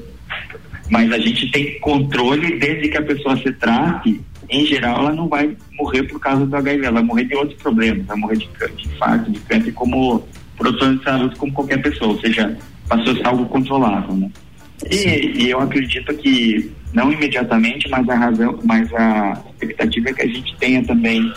Mas 0.90 1.12
a 1.12 1.18
gente 1.18 1.50
tem 1.50 1.78
controle 1.80 2.58
desde 2.58 2.88
que 2.88 2.98
a 2.98 3.02
pessoa 3.02 3.36
se 3.36 3.52
trate, 3.54 4.20
em 4.48 4.66
geral, 4.66 4.98
ela 4.98 5.12
não 5.12 5.28
vai 5.28 5.56
morrer 5.72 6.02
por 6.04 6.20
causa 6.20 6.44
do 6.44 6.56
HIV, 6.56 6.84
ela 6.84 6.94
vai 6.94 7.02
morrer 7.02 7.24
de 7.24 7.34
outros 7.34 7.60
problemas, 7.62 8.04
vai 8.04 8.16
morrer 8.16 8.36
de, 8.36 8.48
de 8.76 8.86
infarto, 8.86 9.30
de 9.30 9.40
câncer, 9.40 9.72
como 9.72 10.26
produção 10.58 10.94
de 10.94 11.02
saúde, 11.02 11.36
como 11.36 11.52
qualquer 11.52 11.80
pessoa, 11.80 12.12
ou 12.12 12.20
seja, 12.20 12.56
passou 12.88 13.12
a 13.12 13.16
ser 13.16 13.26
algo 13.26 13.46
controlável, 13.46 14.14
né? 14.14 14.30
E, 14.90 15.44
e, 15.44 15.50
eu 15.50 15.60
acredito 15.60 16.12
que 16.14 16.70
não 16.92 17.12
imediatamente, 17.12 17.88
mas 17.88 18.06
a 18.08 18.14
razão, 18.14 18.58
mas 18.64 18.92
a 18.92 19.42
expectativa 19.52 20.10
é 20.10 20.12
que 20.12 20.22
a 20.22 20.26
gente 20.26 20.56
tenha 20.56 20.84
também 20.84 21.32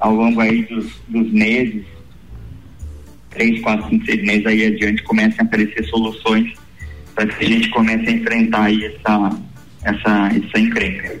ao 0.00 0.14
longo 0.14 0.40
aí 0.40 0.62
dos, 0.64 0.86
dos 1.08 1.32
meses, 1.32 1.84
três, 3.30 3.60
quatro, 3.60 3.88
cinco, 3.88 4.04
seis 4.06 4.22
meses 4.24 4.46
aí 4.46 4.66
adiante, 4.66 5.02
comecem 5.02 5.40
a 5.40 5.42
aparecer 5.44 5.84
soluções 5.84 6.52
para 7.14 7.26
que 7.26 7.44
a 7.44 7.48
gente 7.48 7.68
comece 7.70 8.08
a 8.08 8.12
enfrentar 8.12 8.64
aí 8.64 8.84
essa, 8.84 9.38
essa, 9.84 10.28
essa 10.28 10.60
encrenca. 10.60 11.20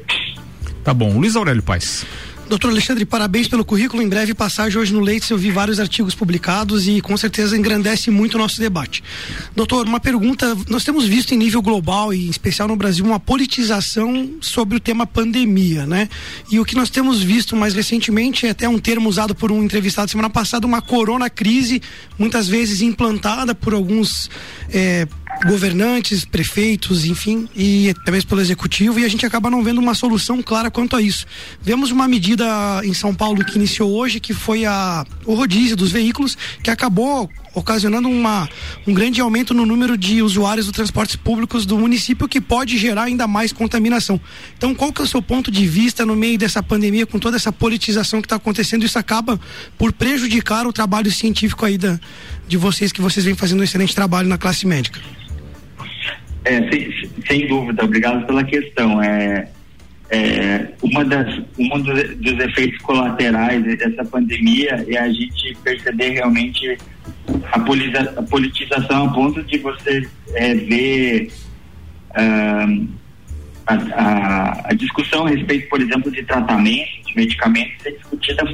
Tá 0.84 0.94
bom. 0.94 1.18
Luiz 1.18 1.36
Aurélio 1.36 1.62
Paz. 1.62 2.06
Doutor 2.48 2.70
Alexandre, 2.70 3.04
parabéns 3.04 3.46
pelo 3.46 3.62
currículo. 3.62 4.02
Em 4.02 4.08
breve 4.08 4.32
passagem 4.32 4.78
hoje 4.78 4.90
no 4.90 5.00
Leite, 5.00 5.30
eu 5.30 5.36
vi 5.36 5.50
vários 5.50 5.78
artigos 5.78 6.14
publicados 6.14 6.88
e 6.88 6.98
com 7.02 7.14
certeza 7.14 7.54
engrandece 7.54 8.10
muito 8.10 8.36
o 8.36 8.38
nosso 8.38 8.58
debate. 8.58 9.04
Doutor, 9.54 9.86
uma 9.86 10.00
pergunta: 10.00 10.56
nós 10.66 10.82
temos 10.82 11.04
visto 11.04 11.34
em 11.34 11.36
nível 11.36 11.60
global 11.60 12.12
e 12.12 12.26
em 12.26 12.30
especial 12.30 12.66
no 12.66 12.74
Brasil 12.74 13.04
uma 13.04 13.20
politização 13.20 14.30
sobre 14.40 14.78
o 14.78 14.80
tema 14.80 15.06
pandemia, 15.06 15.84
né? 15.84 16.08
E 16.50 16.58
o 16.58 16.64
que 16.64 16.74
nós 16.74 16.88
temos 16.88 17.22
visto 17.22 17.54
mais 17.54 17.74
recentemente 17.74 18.46
é 18.46 18.50
até 18.50 18.66
um 18.66 18.78
termo 18.78 19.10
usado 19.10 19.34
por 19.34 19.52
um 19.52 19.62
entrevistado 19.62 20.10
semana 20.10 20.30
passada, 20.30 20.66
uma 20.66 20.80
corona 20.80 21.28
crise, 21.28 21.82
muitas 22.18 22.48
vezes 22.48 22.80
implantada 22.80 23.54
por 23.54 23.74
alguns 23.74 24.30
é, 24.72 25.06
governantes, 25.46 26.24
prefeitos, 26.24 27.04
enfim, 27.04 27.48
e 27.54 27.94
também 28.04 28.20
pelo 28.22 28.40
executivo, 28.40 28.98
e 28.98 29.04
a 29.04 29.08
gente 29.08 29.24
acaba 29.24 29.50
não 29.50 29.62
vendo 29.62 29.78
uma 29.78 29.94
solução 29.94 30.42
clara 30.42 30.70
quanto 30.70 30.96
a 30.96 31.02
isso. 31.02 31.26
Vemos 31.62 31.90
uma 31.90 32.08
medida 32.08 32.44
em 32.84 32.92
São 32.92 33.14
Paulo 33.14 33.44
que 33.44 33.56
iniciou 33.56 33.92
hoje, 33.92 34.20
que 34.20 34.34
foi 34.34 34.64
a, 34.64 35.04
o 35.24 35.34
rodízio 35.34 35.76
dos 35.76 35.92
veículos, 35.92 36.36
que 36.62 36.70
acabou 36.70 37.30
ocasionando 37.54 38.08
uma, 38.08 38.48
um 38.86 38.94
grande 38.94 39.20
aumento 39.20 39.52
no 39.52 39.66
número 39.66 39.96
de 39.96 40.22
usuários 40.22 40.66
dos 40.66 40.74
transportes 40.74 41.16
públicos 41.16 41.66
do 41.66 41.78
município, 41.78 42.28
que 42.28 42.40
pode 42.40 42.78
gerar 42.78 43.04
ainda 43.04 43.26
mais 43.26 43.52
contaminação. 43.52 44.20
Então, 44.56 44.74
qual 44.74 44.92
que 44.92 45.00
é 45.00 45.04
o 45.04 45.08
seu 45.08 45.20
ponto 45.20 45.50
de 45.50 45.66
vista 45.66 46.04
no 46.04 46.14
meio 46.14 46.38
dessa 46.38 46.62
pandemia, 46.62 47.06
com 47.06 47.18
toda 47.18 47.36
essa 47.36 47.52
politização 47.52 48.20
que 48.20 48.26
está 48.26 48.36
acontecendo? 48.36 48.84
Isso 48.84 48.98
acaba 48.98 49.40
por 49.76 49.92
prejudicar 49.92 50.66
o 50.66 50.72
trabalho 50.72 51.10
científico 51.10 51.64
aí 51.64 51.78
da, 51.78 51.98
de 52.46 52.56
vocês, 52.56 52.92
que 52.92 53.00
vocês 53.00 53.24
vêm 53.24 53.34
fazendo 53.34 53.60
um 53.60 53.64
excelente 53.64 53.94
trabalho 53.94 54.28
na 54.28 54.38
classe 54.38 54.66
médica. 54.66 55.00
É, 56.48 56.66
sem, 56.70 57.10
sem, 57.26 57.46
dúvida, 57.46 57.84
obrigado 57.84 58.26
pela 58.26 58.42
questão. 58.42 59.02
É, 59.02 59.50
é, 60.08 60.68
uma 60.82 61.04
das, 61.04 61.42
um 61.58 61.78
dos, 61.80 62.16
dos, 62.16 62.38
efeitos 62.38 62.78
colaterais 62.78 63.62
dessa 63.62 64.02
pandemia 64.06 64.82
é 64.88 64.96
a 64.96 65.10
gente 65.10 65.54
perceber 65.62 66.12
realmente 66.12 66.78
a, 67.52 67.60
politiza, 67.60 68.14
a 68.16 68.22
politização 68.22 69.08
a 69.08 69.12
ponto 69.12 69.42
de 69.42 69.58
você 69.58 70.08
é, 70.34 70.54
ver 70.54 71.30
uh, 72.12 72.88
a, 73.66 73.74
a, 73.74 74.70
a, 74.70 74.74
discussão 74.74 75.26
a 75.26 75.28
respeito, 75.28 75.68
por 75.68 75.82
exemplo, 75.82 76.10
de 76.10 76.22
tratamento, 76.22 76.88
de 77.06 77.14
medicamentos 77.14 77.82
ser 77.82 77.92
discutida 77.92 78.50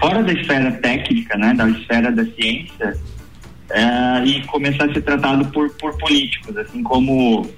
fora 0.00 0.22
da 0.22 0.32
esfera 0.32 0.72
técnica, 0.72 1.36
né, 1.36 1.52
da 1.52 1.68
esfera 1.68 2.10
da 2.10 2.24
ciência, 2.24 2.96
é, 3.72 4.24
e 4.24 4.42
começar 4.42 4.84
a 4.84 4.92
ser 4.92 5.02
tratado 5.02 5.44
por, 5.46 5.70
por 5.76 5.96
políticos, 5.98 6.56
assim 6.56 6.82
como 6.82 7.48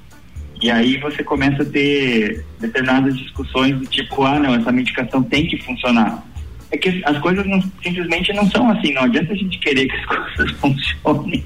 e 0.65 0.71
aí 0.71 0.97
você 0.97 1.23
começa 1.23 1.63
a 1.63 1.67
ter 1.67 2.43
determinadas 2.59 3.19
discussões 3.19 3.77
do 3.77 3.87
tipo, 3.87 4.23
ah, 4.23 4.39
não, 4.39 4.55
essa 4.55 4.73
medicação 4.73 5.23
tem 5.23 5.47
que 5.47 5.59
funcionar. 5.59 6.25
É 6.71 6.79
que 6.79 7.03
as 7.05 7.19
coisas 7.19 7.45
não, 7.47 7.61
simplesmente 7.83 8.33
não 8.33 8.49
são 8.51 8.71
assim, 8.71 8.95
não 8.95 9.03
adianta 9.03 9.33
a 9.33 9.37
gente 9.37 9.59
querer 9.59 9.87
que 9.87 9.97
as 9.97 10.07
coisas 10.35 10.57
funcionem. 10.59 11.45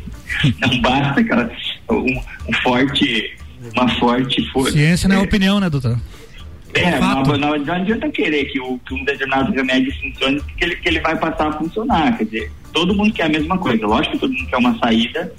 Não 0.60 0.80
basta 0.80 1.20
aquela, 1.20 1.50
um, 1.90 2.20
um 2.48 2.52
forte, 2.62 3.36
uma 3.74 3.88
forte 3.96 4.48
força. 4.52 4.72
Ciência 4.72 5.08
não 5.08 5.16
é, 5.16 5.18
é 5.18 5.22
opinião, 5.22 5.58
né, 5.58 5.68
doutor? 5.68 5.98
É, 6.74 7.00
não, 7.00 7.22
não, 7.22 7.58
não, 7.58 7.74
adianta 7.74 8.08
querer 8.10 8.44
que, 8.44 8.60
o, 8.60 8.78
que 8.78 8.94
um 8.94 9.02
determinado 9.04 9.50
remédio 9.52 9.92
funcione, 10.00 10.40
porque 10.40 10.64
ele, 10.64 10.76
que 10.76 10.88
ele 10.88 11.00
vai 11.00 11.16
passar 11.16 11.48
a 11.48 11.52
funcionar. 11.52 12.16
Quer 12.18 12.24
dizer, 12.24 12.52
todo 12.72 12.94
mundo 12.94 13.12
quer 13.12 13.24
a 13.24 13.28
mesma 13.28 13.58
coisa. 13.58 13.86
Lógico 13.86 14.14
que 14.14 14.20
todo 14.20 14.32
mundo 14.32 14.48
quer 14.48 14.56
uma 14.56 14.78
saída, 14.78 15.32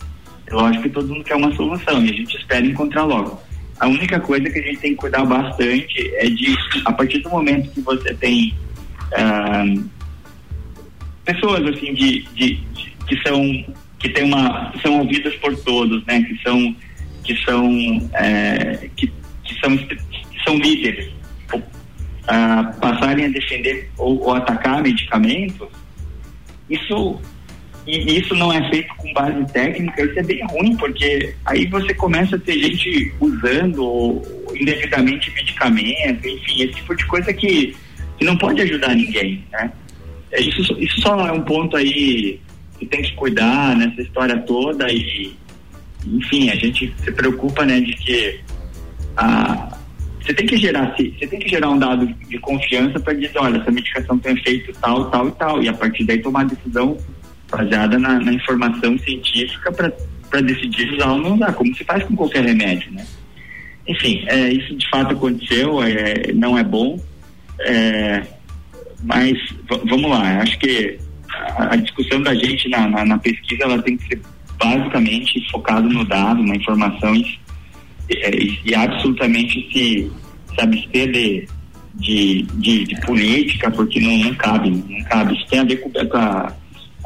lógico 0.51 0.83
que 0.83 0.89
todo 0.89 1.07
mundo 1.07 1.23
quer 1.23 1.35
uma 1.35 1.55
solução, 1.55 2.05
e 2.05 2.09
a 2.09 2.13
gente 2.13 2.37
espera 2.37 2.65
encontrar 2.65 3.03
logo. 3.03 3.41
A 3.79 3.87
única 3.87 4.19
coisa 4.19 4.49
que 4.49 4.59
a 4.59 4.61
gente 4.61 4.79
tem 4.79 4.91
que 4.91 4.97
cuidar 4.97 5.25
bastante 5.25 6.11
é 6.15 6.29
de, 6.29 6.57
a 6.85 6.91
partir 6.91 7.19
do 7.19 7.29
momento 7.29 7.71
que 7.71 7.79
você 7.81 8.13
tem 8.15 8.53
ah, 9.13 9.63
pessoas 11.23 11.65
assim 11.67 11.93
de, 11.93 12.23
de, 12.33 12.55
de, 12.55 12.93
que 13.07 13.21
são 13.25 13.65
que 13.99 14.09
tem 14.09 14.23
uma 14.23 14.73
são 14.81 14.99
ouvidas 14.99 15.33
por 15.35 15.55
todos, 15.57 16.05
né? 16.05 16.21
Que 16.23 16.41
são 16.41 16.75
que 17.23 17.35
são 17.45 18.09
é, 18.13 18.89
que, 18.95 19.11
que 19.43 19.59
são 19.59 19.77
que 19.77 20.43
são 20.43 20.57
líderes 20.57 21.11
uh, 22.29 22.79
passarem 22.79 23.25
a 23.25 23.29
defender 23.29 23.89
ou, 23.97 24.21
ou, 24.21 24.33
atacar 24.33 24.81
medicamentos, 24.81 25.67
isso 26.69 27.19
e 27.87 28.19
isso 28.19 28.35
não 28.35 28.53
é 28.53 28.69
feito 28.69 28.93
com 28.95 29.11
base 29.13 29.43
técnica, 29.51 30.03
isso 30.03 30.19
é 30.19 30.23
bem 30.23 30.45
ruim, 30.47 30.75
porque 30.77 31.33
aí 31.45 31.65
você 31.65 31.91
começa 31.95 32.35
a 32.35 32.39
ter 32.39 32.59
gente 32.59 33.11
usando 33.19 34.21
indevidamente 34.53 35.31
medicamento, 35.31 36.27
enfim, 36.27 36.63
esse 36.63 36.73
tipo 36.73 36.95
de 36.95 37.05
coisa 37.07 37.33
que, 37.33 37.75
que 38.17 38.25
não 38.25 38.37
pode 38.37 38.61
ajudar 38.61 38.93
ninguém, 38.93 39.43
né? 39.51 39.71
É, 40.31 40.39
isso, 40.41 40.61
isso 40.79 41.01
só 41.01 41.27
é 41.27 41.31
um 41.31 41.41
ponto 41.41 41.75
aí 41.75 42.39
que 42.77 42.85
tem 42.85 43.01
que 43.01 43.13
cuidar 43.15 43.75
nessa 43.75 44.01
história 44.01 44.37
toda 44.37 44.91
e, 44.91 45.35
enfim, 46.05 46.51
a 46.51 46.55
gente 46.55 46.93
se 47.03 47.11
preocupa, 47.11 47.65
né, 47.65 47.81
de 47.81 47.93
que 47.93 48.39
a, 49.17 49.78
você 50.29 50.33
tem 50.35 50.45
que 50.45 50.57
gerar, 50.57 50.95
você 50.95 51.27
tem 51.27 51.39
que 51.39 51.49
gerar 51.49 51.71
um 51.71 51.79
dado 51.79 52.05
de 52.05 52.37
confiança 52.37 52.99
para 52.99 53.13
dizer, 53.13 53.31
olha, 53.37 53.57
essa 53.57 53.71
medicação 53.71 54.19
tem 54.19 54.37
efeito 54.37 54.71
tal, 54.79 55.09
tal 55.09 55.27
e 55.27 55.31
tal, 55.31 55.63
e 55.63 55.67
a 55.67 55.73
partir 55.73 56.03
daí 56.03 56.19
tomar 56.19 56.45
decisão 56.45 56.95
baseada 57.49 57.97
na, 57.97 58.19
na 58.19 58.31
informação 58.31 58.95
científica 58.99 59.71
para 59.71 60.41
decidir 60.41 60.93
usar 60.93 61.13
ou 61.13 61.17
não 61.17 61.33
usar, 61.33 61.51
como 61.53 61.75
se 61.75 61.83
faz 61.83 62.03
com 62.03 62.15
qualquer 62.15 62.45
remédio, 62.45 62.91
né? 62.91 63.03
Enfim, 63.87 64.23
é, 64.27 64.53
isso 64.53 64.75
de 64.75 64.87
fato 64.87 65.13
aconteceu, 65.13 65.81
é, 65.81 66.31
não 66.31 66.55
é 66.55 66.63
bom, 66.63 66.99
é, 67.61 68.21
mas 69.01 69.35
vamos 69.67 70.11
lá, 70.11 70.41
acho 70.43 70.59
que 70.59 70.99
a, 71.57 71.73
a 71.73 71.75
discussão 71.75 72.21
da 72.21 72.35
gente 72.35 72.69
na, 72.69 72.87
na, 72.87 73.03
na, 73.03 73.17
pesquisa 73.17 73.63
ela 73.63 73.81
tem 73.81 73.97
que 73.97 74.07
ser 74.09 74.21
basicamente 74.59 75.49
focada 75.49 75.87
no 75.87 76.05
dado, 76.05 76.43
na 76.43 76.55
informação 76.55 77.15
e, 77.15 77.39
e, 78.09 78.59
e 78.65 78.75
absolutamente 78.75 79.69
se, 79.71 80.11
se 80.53 80.61
abster 80.61 81.11
de, 81.11 81.47
de, 81.95 82.41
de, 82.43 82.83
de 82.85 83.01
política, 83.01 83.69
porque 83.71 83.99
não, 83.99 84.17
não 84.17 84.35
cabe, 84.35 84.69
não 84.69 85.03
cabe. 85.05 85.35
Isso 85.35 85.47
tem 85.47 85.59
a 85.59 85.63
ver 85.63 85.77
com, 85.77 85.91
com 85.91 86.17
a 86.17 86.53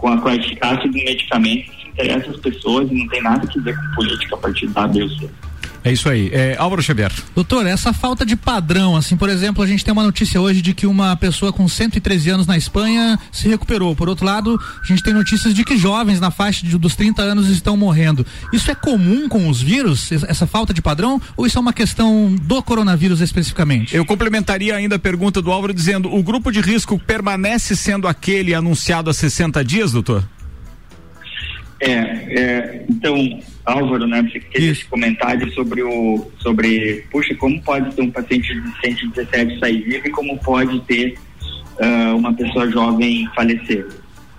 com 0.04 0.10
a, 0.10 0.18
com 0.18 0.28
a 0.28 0.36
eficácia 0.36 0.90
do 0.90 0.98
medicamento, 0.98 1.72
isso 1.72 1.88
interessa 1.88 2.30
as 2.30 2.38
pessoas 2.38 2.92
e 2.92 2.94
não 2.94 3.08
tem 3.08 3.22
nada 3.22 3.48
que 3.48 3.58
ver 3.62 3.74
com 3.74 3.96
política 3.96 4.36
partidária. 4.36 5.00
Eu 5.00 5.10
sei. 5.12 5.30
É 5.84 5.92
isso 5.92 6.08
aí. 6.08 6.30
É, 6.32 6.56
Álvaro 6.58 6.82
Xavier. 6.82 7.12
Doutor, 7.36 7.68
essa 7.68 7.92
falta 7.92 8.26
de 8.26 8.38
padrão, 8.38 8.96
assim, 8.96 9.18
por 9.18 9.28
exemplo, 9.30 9.62
a 9.62 9.68
gente 9.68 9.84
tem 9.84 9.92
uma 9.92 10.04
notícia 10.04 10.40
hoje 10.40 10.62
de 10.62 10.74
que 10.74 10.88
uma 10.88 11.16
pessoa 11.18 11.52
com 11.52 11.68
113 11.68 12.30
anos 12.30 12.48
na 12.48 12.58
Espanha 12.58 13.20
se 13.32 13.50
recuperou. 13.50 13.94
Por 13.94 14.08
outro 14.08 14.26
lado, 14.26 14.60
a 14.82 14.86
gente 14.86 15.04
tem 15.04 15.14
notícias 15.14 15.54
de 15.54 15.66
que 15.66 15.78
jovens 15.78 16.22
na 16.22 16.32
faixa 16.32 16.66
de, 16.66 16.78
dos 16.78 16.96
30 16.96 17.22
anos 17.22 17.50
estão 17.50 17.76
morrendo. 17.76 18.26
Isso 18.54 18.72
é 18.72 18.76
comum 18.76 19.28
com 19.28 19.50
os 19.50 19.62
vírus, 19.62 20.10
essa 20.12 20.48
falta 20.48 20.74
de 20.74 20.82
padrão, 20.82 21.22
ou 21.36 21.46
isso 21.46 21.58
é 21.58 21.62
uma 21.62 21.74
questão 21.74 22.34
do 22.34 22.64
coronavírus 22.64 23.20
especificamente? 23.20 23.94
Eu 23.94 24.06
complementaria 24.06 24.76
ainda 24.76 24.96
a 24.96 25.00
pergunta 25.00 25.42
do 25.42 25.52
Álvaro 25.52 25.74
dizendo: 25.74 26.14
o 26.14 26.24
grupo 26.24 26.50
de 26.50 26.62
risco 26.62 26.98
permanece 26.98 27.76
sendo 27.76 28.08
aquele 28.08 28.54
anunciado 28.54 29.10
há 29.10 29.14
60 29.14 29.64
dias, 29.66 29.92
doutor? 29.92 30.24
É, 31.82 31.90
é 31.92 32.86
então, 32.90 33.16
Álvaro, 33.66 34.06
né, 34.08 34.22
você 34.22 34.40
fez 34.40 34.64
esse 34.64 34.86
comentário 34.86 35.52
sobre 35.54 35.82
o, 35.84 36.30
sobre, 36.40 37.06
puxa, 37.12 37.34
como 37.36 37.62
pode 37.62 37.96
ter 37.96 38.02
um 38.02 38.12
paciente 38.12 38.54
de 38.54 38.82
117 38.82 39.60
sair 39.60 39.82
vivo 39.84 40.08
e 40.08 40.12
como 40.12 40.38
pode 40.40 40.80
ter 40.82 41.16
uh, 41.80 42.16
uma 42.16 42.34
pessoa 42.34 42.70
jovem 42.70 43.28
falecer. 43.36 43.88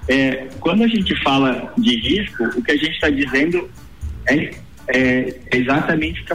É, 0.09 0.49
quando 0.61 0.85
a 0.85 0.89
gente 0.89 1.15
fala 1.23 1.73
de 1.79 1.97
risco, 1.97 2.45
o 2.45 2.63
que 2.63 2.73
a 2.73 2.77
gente 2.77 2.93
está 2.93 3.09
dizendo 3.09 3.71
é, 4.27 4.51
é 4.89 5.41
exatamente 5.53 6.23
o 6.23 6.25
que 6.27 6.35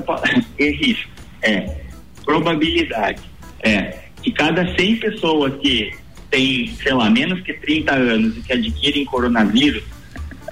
é 0.63 0.71
risco, 0.71 1.11
é 1.43 1.81
probabilidade, 2.25 3.21
é 3.63 3.99
que 4.21 4.31
cada 4.31 4.75
100 4.75 4.95
pessoas 4.97 5.53
que 5.61 5.91
têm, 6.29 6.67
sei 6.81 6.93
lá, 6.93 7.09
menos 7.09 7.41
que 7.41 7.53
30 7.53 7.93
anos 7.93 8.37
e 8.37 8.41
que 8.41 8.53
adquirem 8.53 9.05
coronavírus, 9.05 9.83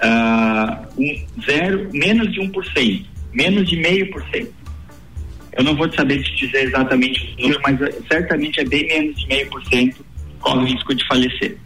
uh, 0.02 0.86
um 0.98 1.26
zero, 1.44 1.88
menos 1.92 2.32
de 2.32 2.40
1%, 2.40 3.04
menos 3.32 3.68
de 3.68 3.76
meio 3.76 4.10
por 4.10 4.22
cento. 4.30 4.54
Eu 5.52 5.64
não 5.64 5.74
vou 5.74 5.92
saber 5.92 6.22
te 6.22 6.46
dizer 6.46 6.68
exatamente 6.68 7.34
o 7.38 7.42
número, 7.42 7.60
mas 7.64 7.82
eh, 7.82 7.98
certamente 8.08 8.60
é 8.60 8.64
bem 8.64 8.86
menos 8.86 9.16
de 9.16 9.26
meio 9.26 9.48
por 9.50 9.64
cento 9.66 10.04
corre 10.40 10.58
o 10.58 10.64
risco 10.66 10.94
de 10.94 11.06
falecer. 11.06 11.56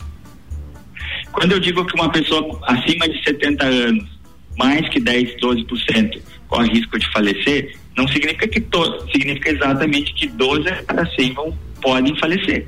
Quando 1.33 1.53
eu 1.53 1.61
digo 1.61 1.85
que 1.85 1.95
uma 1.95 2.11
pessoa 2.11 2.59
acima 2.65 3.09
de 3.09 3.23
70 3.25 3.65
anos, 3.65 4.21
mais 4.59 4.87
que 4.89 5.01
10, 5.01 5.37
12% 5.37 6.21
corre 6.49 6.69
risco 6.69 6.99
de 6.99 7.11
falecer, 7.11 7.77
não 7.97 8.07
significa 8.09 8.49
que 8.49 8.61
todos, 8.61 9.11
significa 9.11 9.51
exatamente 9.51 10.13
que 10.15 10.27
12 10.27 10.69
a 10.69 10.83
cada 10.83 11.07
100 11.07 11.33
vão, 11.33 11.59
podem 11.81 12.19
falecer, 12.19 12.67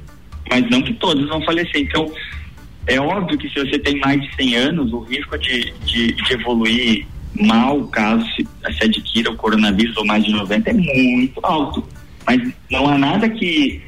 mas 0.51 0.69
não 0.71 0.83
que 0.83 0.95
todos 0.95 1.29
vão 1.29 1.43
falecer. 1.45 1.83
Então, 1.83 2.11
é 2.87 3.01
óbvio 3.01 3.39
que 3.39 3.49
se 3.49 3.55
você 3.55 3.79
tem 3.79 3.99
mais 3.99 4.21
de 4.21 4.35
100 4.37 4.57
anos, 4.57 4.93
o 4.93 5.01
risco 5.01 5.39
de, 5.39 5.73
de, 5.85 6.13
de 6.13 6.33
evoluir 6.35 7.07
mal, 7.41 7.87
caso 7.89 8.25
se, 8.35 8.47
se, 8.77 8.85
adquira 8.85 9.31
o 9.31 9.37
coronavírus 9.37 9.97
ou 9.97 10.05
mais 10.05 10.25
de 10.25 10.33
90, 10.33 10.71
é 10.71 10.73
muito 10.73 11.41
alto. 11.43 11.87
Mas 12.27 12.53
não 12.71 12.89
há 12.89 12.99
nada 12.99 13.29
que. 13.29 13.83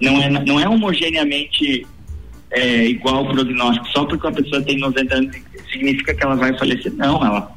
Não 0.00 0.20
é, 0.20 0.28
não 0.30 0.58
é 0.58 0.68
homogeneamente 0.68 1.86
é, 2.50 2.86
igual 2.86 3.24
o 3.24 3.28
prognóstico. 3.28 3.86
Só 3.88 4.04
porque 4.04 4.26
a 4.26 4.32
pessoa 4.32 4.62
tem 4.62 4.78
90 4.78 5.14
anos 5.14 5.36
significa 5.70 6.14
que 6.14 6.24
ela 6.24 6.36
vai 6.36 6.56
falecer. 6.58 6.92
Não, 6.94 7.24
ela. 7.24 7.52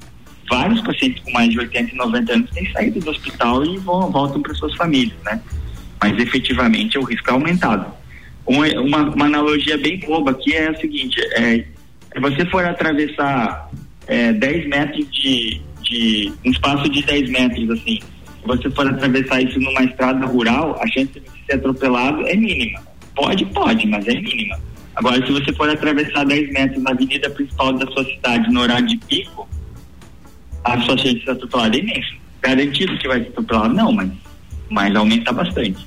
Vários 0.47 0.80
pacientes 0.82 1.24
com 1.24 1.32
mais 1.32 1.49
de 1.49 1.57
80 1.57 1.91
e 1.91 1.97
90 1.97 2.34
anos 2.34 2.49
têm 2.51 2.72
saído 2.72 2.99
do 2.99 3.09
hospital 3.09 3.66
e 3.66 3.78
vão, 3.80 4.11
voltam 4.11 4.41
para 4.43 4.53
suas 4.53 4.76
famílias, 4.76 5.18
né? 5.24 5.41
Mas 5.99 6.20
efetivamente 6.20 6.99
o 6.99 7.03
risco 7.03 7.32
é 7.32 7.34
aumentado 7.34 7.91
uma, 8.46 8.68
uma, 8.80 9.02
uma, 9.10 9.26
analogia 9.26 9.78
bem 9.78 10.00
boba 10.00 10.32
aqui 10.32 10.54
é 10.54 10.70
a 10.70 10.76
seguinte, 10.76 11.20
é, 11.34 11.66
se 12.14 12.20
você 12.20 12.46
for 12.46 12.64
atravessar 12.64 13.70
é, 14.08 14.32
10 14.34 14.68
metros 14.68 15.12
de, 15.12 15.62
de, 15.82 16.34
um 16.46 16.52
espaço 16.52 16.88
de 16.89 17.04
10 17.04 17.30
metros, 17.30 17.70
assim, 17.72 18.00
se 18.00 18.48
você 18.48 18.70
for 18.70 18.88
atravessar 18.88 19.41
isso 19.41 19.60
numa 19.60 19.84
estrada 19.84 20.26
rural, 20.26 20.80
a 20.82 20.88
chance 20.88 21.12
de 21.14 21.46
ser 21.46 21.56
atropelado 21.56 22.28
é 22.28 22.36
mínima. 22.36 22.82
Pode, 23.16 23.46
pode, 23.48 23.88
mas 23.88 24.08
é 24.08 24.14
mínima. 24.14 24.60
Agora, 24.96 25.26
se 25.26 25.32
você 25.32 25.52
for 25.54 25.70
atravessar 25.70 26.26
10 26.26 26.52
metros 26.52 26.84
na 26.84 26.91
avenida 26.91 27.30
principal 27.30 27.74
da 27.74 27.86
sua 27.88 28.06
cidade 28.06 28.50
no 28.52 28.62
horário 28.62 28.88
de 28.88 28.98
pico, 28.98 29.50
a 30.64 30.80
sua 30.82 30.98
chance 30.98 31.16
de 31.16 31.24
ser 31.24 31.32
atropelado 31.32 31.76
é 31.76 31.80
imensa. 31.80 32.16
Garantido 32.41 32.98
que 32.98 33.08
vai 33.08 33.22
ser 33.22 33.30
atropelado? 33.30 33.74
Não, 33.74 33.91
mas, 33.91 34.12
mas 34.70 34.96
aumenta 34.96 35.34
bastante. 35.34 35.86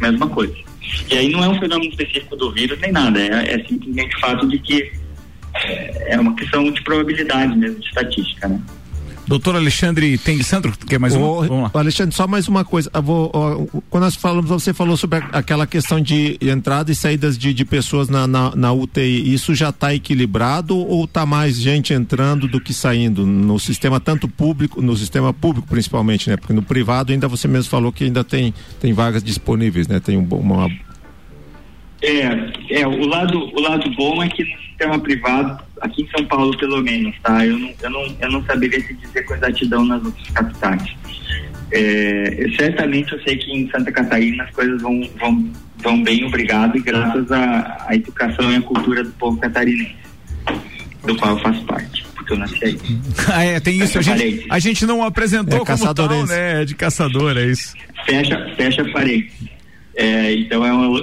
Mesma 0.00 0.28
coisa. 0.28 0.65
E 1.10 1.16
aí 1.16 1.28
não 1.28 1.42
é 1.42 1.48
um 1.48 1.58
fenômeno 1.58 1.90
específico 1.90 2.36
do 2.36 2.52
vírus 2.52 2.78
nem 2.80 2.92
nada, 2.92 3.20
é, 3.20 3.54
é 3.54 3.64
simplesmente 3.66 4.16
o 4.16 4.20
fato 4.20 4.48
de 4.48 4.58
que 4.58 4.92
é, 5.54 6.14
é 6.14 6.20
uma 6.20 6.34
questão 6.34 6.70
de 6.70 6.82
probabilidade 6.82 7.56
mesmo, 7.56 7.80
de 7.80 7.86
estatística, 7.86 8.48
né? 8.48 8.60
Doutor 9.26 9.56
Alexandre 9.56 10.16
tem 10.18 10.40
Sandro, 10.40 10.72
quer 10.86 11.00
mais 11.00 11.16
um? 11.16 11.20
Vamos 11.20 11.62
lá. 11.64 11.70
Alexandre, 11.74 12.14
só 12.14 12.28
mais 12.28 12.46
uma 12.46 12.64
coisa. 12.64 12.88
Vou, 13.02 13.28
ó, 13.34 13.80
quando 13.90 14.04
nós 14.04 14.14
falamos, 14.14 14.48
você 14.48 14.72
falou 14.72 14.96
sobre 14.96 15.18
aquela 15.32 15.66
questão 15.66 16.00
de 16.00 16.38
entrada 16.40 16.92
e 16.92 16.94
saídas 16.94 17.36
de, 17.36 17.52
de 17.52 17.64
pessoas 17.64 18.08
na, 18.08 18.26
na, 18.28 18.54
na, 18.54 18.72
UTI. 18.72 19.34
Isso 19.34 19.52
já 19.52 19.70
está 19.70 19.92
equilibrado 19.92 20.76
ou 20.76 21.04
está 21.04 21.26
mais 21.26 21.60
gente 21.60 21.92
entrando 21.92 22.46
do 22.46 22.60
que 22.60 22.72
saindo 22.72 23.26
no 23.26 23.58
sistema 23.58 23.98
tanto 23.98 24.28
público, 24.28 24.80
no 24.80 24.96
sistema 24.96 25.34
público 25.34 25.66
principalmente, 25.66 26.30
né? 26.30 26.36
Porque 26.36 26.52
no 26.52 26.62
privado 26.62 27.12
ainda 27.12 27.26
você 27.26 27.48
mesmo 27.48 27.68
falou 27.68 27.90
que 27.90 28.04
ainda 28.04 28.22
tem, 28.22 28.54
tem 28.80 28.92
vagas 28.92 29.24
disponíveis, 29.24 29.88
né? 29.88 29.98
Tem 29.98 30.16
um, 30.16 30.22
uma 30.22 30.70
é, 32.00 32.80
é 32.82 32.86
o 32.86 33.06
lado 33.06 33.38
o 33.38 33.60
lado 33.60 33.90
bom 33.96 34.22
é 34.22 34.28
que 34.28 34.44
no 34.44 34.58
sistema 34.58 34.98
privado 35.00 35.65
aqui 35.80 36.02
em 36.02 36.08
São 36.10 36.24
Paulo 36.26 36.56
pelo 36.56 36.82
menos, 36.82 37.14
tá? 37.22 37.44
Eu 37.44 37.58
não, 37.58 37.74
eu 37.82 37.90
não, 37.90 38.16
eu 38.20 38.30
não 38.32 38.44
saberia 38.44 38.80
se 38.80 38.94
dizer 38.94 39.22
com 39.24 39.34
exatidão 39.34 39.84
nas 39.84 40.04
outras 40.04 40.30
capitais. 40.30 40.96
É, 41.72 42.46
certamente 42.56 43.12
eu 43.12 43.20
sei 43.22 43.36
que 43.36 43.52
em 43.52 43.68
Santa 43.70 43.90
Catarina 43.90 44.44
as 44.44 44.50
coisas 44.50 44.80
vão, 44.80 45.00
vão, 45.18 45.50
vão 45.78 46.02
bem, 46.02 46.24
obrigado, 46.24 46.76
e 46.76 46.80
graças 46.80 47.30
à, 47.32 47.86
à 47.88 47.94
educação 47.94 48.50
e 48.52 48.56
à 48.56 48.62
cultura 48.62 49.02
do 49.02 49.10
povo 49.12 49.36
catarinense, 49.38 49.96
do 51.04 51.16
qual 51.16 51.36
eu 51.36 51.42
faço 51.42 51.64
parte 51.64 52.06
porque 52.26 52.32
eu 52.32 52.38
nasci 52.38 52.64
aí. 52.64 52.78
ah, 53.32 53.44
é, 53.44 53.60
tem 53.60 53.80
isso. 53.80 53.98
A 53.98 54.02
gente, 54.02 54.46
a 54.50 54.58
gente 54.58 54.84
não 54.84 55.04
apresentou 55.04 55.62
é, 55.62 55.64
como 55.64 55.94
tal, 55.94 56.26
né? 56.26 56.62
É 56.62 56.64
de 56.64 56.74
caçador, 56.74 57.36
é 57.36 57.46
isso. 57.46 57.74
Fecha, 58.04 58.52
fecha 58.56 58.82
a 58.82 58.92
parede. 58.92 59.30
É, 59.94 60.34
então 60.34 60.66
é 60.66 60.72
uma. 60.72 61.00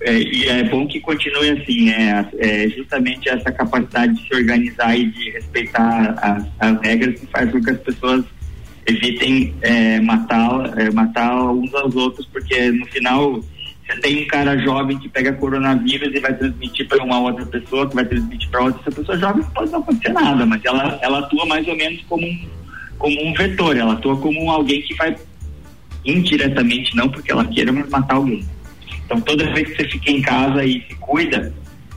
É, 0.00 0.10
é, 0.10 0.22
e 0.22 0.48
é 0.48 0.64
bom 0.64 0.86
que 0.86 1.00
continue 1.00 1.50
assim, 1.50 1.86
né? 1.86 2.28
É 2.38 2.68
justamente 2.68 3.28
essa 3.28 3.50
capacidade 3.50 4.14
de 4.14 4.28
se 4.28 4.34
organizar 4.34 4.96
e 4.98 5.06
de 5.06 5.30
respeitar 5.30 6.14
as, 6.20 6.44
as 6.60 6.80
regras 6.82 7.20
que 7.20 7.26
faz 7.26 7.50
com 7.50 7.62
que 7.62 7.70
as 7.70 7.78
pessoas 7.78 8.24
evitem 8.86 9.54
é, 9.60 10.00
matar, 10.00 10.78
é, 10.78 10.90
matar 10.90 11.52
uns 11.52 11.72
aos 11.74 11.94
outros, 11.94 12.26
porque 12.26 12.70
no 12.70 12.86
final 12.86 13.42
você 13.86 14.00
tem 14.00 14.22
um 14.22 14.26
cara 14.26 14.56
jovem 14.58 14.98
que 14.98 15.08
pega 15.08 15.32
coronavírus 15.32 16.14
e 16.14 16.20
vai 16.20 16.34
transmitir 16.34 16.86
para 16.88 17.02
uma 17.02 17.20
outra 17.20 17.44
pessoa, 17.46 17.88
que 17.88 17.94
vai 17.94 18.04
transmitir 18.04 18.48
para 18.50 18.64
outra. 18.64 18.80
Essa 18.80 18.90
pessoa 18.90 19.18
jovem 19.18 19.44
pode 19.54 19.72
não 19.72 19.80
acontecer 19.80 20.12
nada, 20.12 20.44
mas 20.44 20.64
ela, 20.64 20.98
ela 21.02 21.18
atua 21.20 21.46
mais 21.46 21.66
ou 21.66 21.76
menos 21.76 22.02
como 22.08 22.26
um, 22.26 22.46
como 22.98 23.26
um 23.26 23.32
vetor, 23.34 23.76
ela 23.76 23.94
atua 23.94 24.16
como 24.18 24.50
alguém 24.50 24.82
que 24.82 24.94
vai 24.94 25.16
indiretamente, 26.04 26.96
não 26.96 27.08
porque 27.08 27.32
ela 27.32 27.44
queira, 27.44 27.72
mas 27.72 27.88
matar 27.88 28.16
alguém. 28.16 28.44
Então, 29.08 29.22
toda 29.22 29.50
vez 29.54 29.68
que 29.68 29.76
você 29.76 29.88
fica 29.88 30.10
em 30.10 30.20
casa 30.20 30.62
e 30.62 30.84
se 30.86 30.94
cuida, 30.96 31.50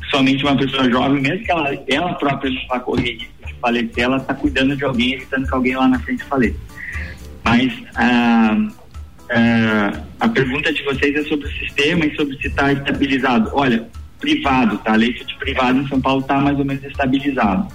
somente 0.10 0.46
uma 0.46 0.56
pessoa 0.56 0.90
jovem, 0.90 1.22
mesmo 1.22 1.44
que 1.44 1.52
ela, 1.52 1.84
ela 1.90 2.14
própria 2.14 2.50
vá 2.70 2.80
correr 2.80 3.18
risco 3.18 3.46
de 3.46 3.54
falecer, 3.56 4.04
ela 4.06 4.16
está 4.16 4.34
cuidando 4.34 4.78
de 4.78 4.86
alguém, 4.86 5.16
evitando 5.16 5.46
que 5.46 5.54
alguém 5.54 5.76
lá 5.76 5.90
na 5.90 6.00
frente 6.00 6.24
faleça. 6.24 6.56
Mas 7.44 7.74
ah, 7.96 8.58
ah, 9.30 10.02
a 10.22 10.30
pergunta 10.30 10.72
de 10.72 10.82
vocês 10.84 11.14
é 11.14 11.24
sobre 11.24 11.48
o 11.48 11.52
sistema 11.52 12.06
e 12.06 12.16
sobre 12.16 12.38
se 12.38 12.48
está 12.48 12.72
estabilizado. 12.72 13.50
Olha, 13.52 13.86
privado, 14.18 14.78
tá? 14.78 14.96
Leite 14.96 15.26
de 15.26 15.36
privado 15.36 15.80
em 15.80 15.88
São 15.90 16.00
Paulo 16.00 16.22
está 16.22 16.40
mais 16.40 16.58
ou 16.58 16.64
menos 16.64 16.82
estabilizado. 16.86 17.68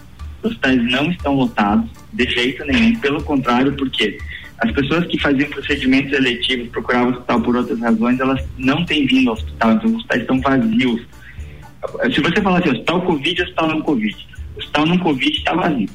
Os 0.42 0.52
hospitais 0.52 0.82
não 0.90 1.10
estão 1.10 1.34
lotados, 1.34 1.90
de 2.10 2.24
jeito 2.24 2.64
nenhum, 2.64 2.96
pelo 3.00 3.22
contrário, 3.22 3.74
porque 3.74 4.16
as 4.58 4.72
pessoas 4.72 5.06
que 5.06 5.20
faziam 5.20 5.48
procedimentos 5.50 6.12
eletivos, 6.12 6.68
procuravam 6.68 7.08
o 7.08 7.12
hospital 7.12 7.40
por 7.42 7.56
outras 7.56 7.78
razões, 7.80 8.18
elas 8.18 8.42
não 8.56 8.84
têm 8.84 9.06
vindo 9.06 9.28
ao 9.28 9.34
hospital, 9.34 9.72
então 9.72 9.90
os 9.90 9.96
hospitais 9.96 10.22
estão 10.22 10.40
vazios. 10.40 11.02
Se 12.12 12.20
você 12.20 12.40
falar 12.40 12.58
assim, 12.60 12.70
hospital 12.70 13.02
Covid, 13.02 13.42
hospital 13.42 13.68
não 13.68 13.82
Covid, 13.82 14.28
hospital 14.56 14.86
não 14.86 14.98
Covid 14.98 15.36
está 15.36 15.54
vazio. 15.54 15.88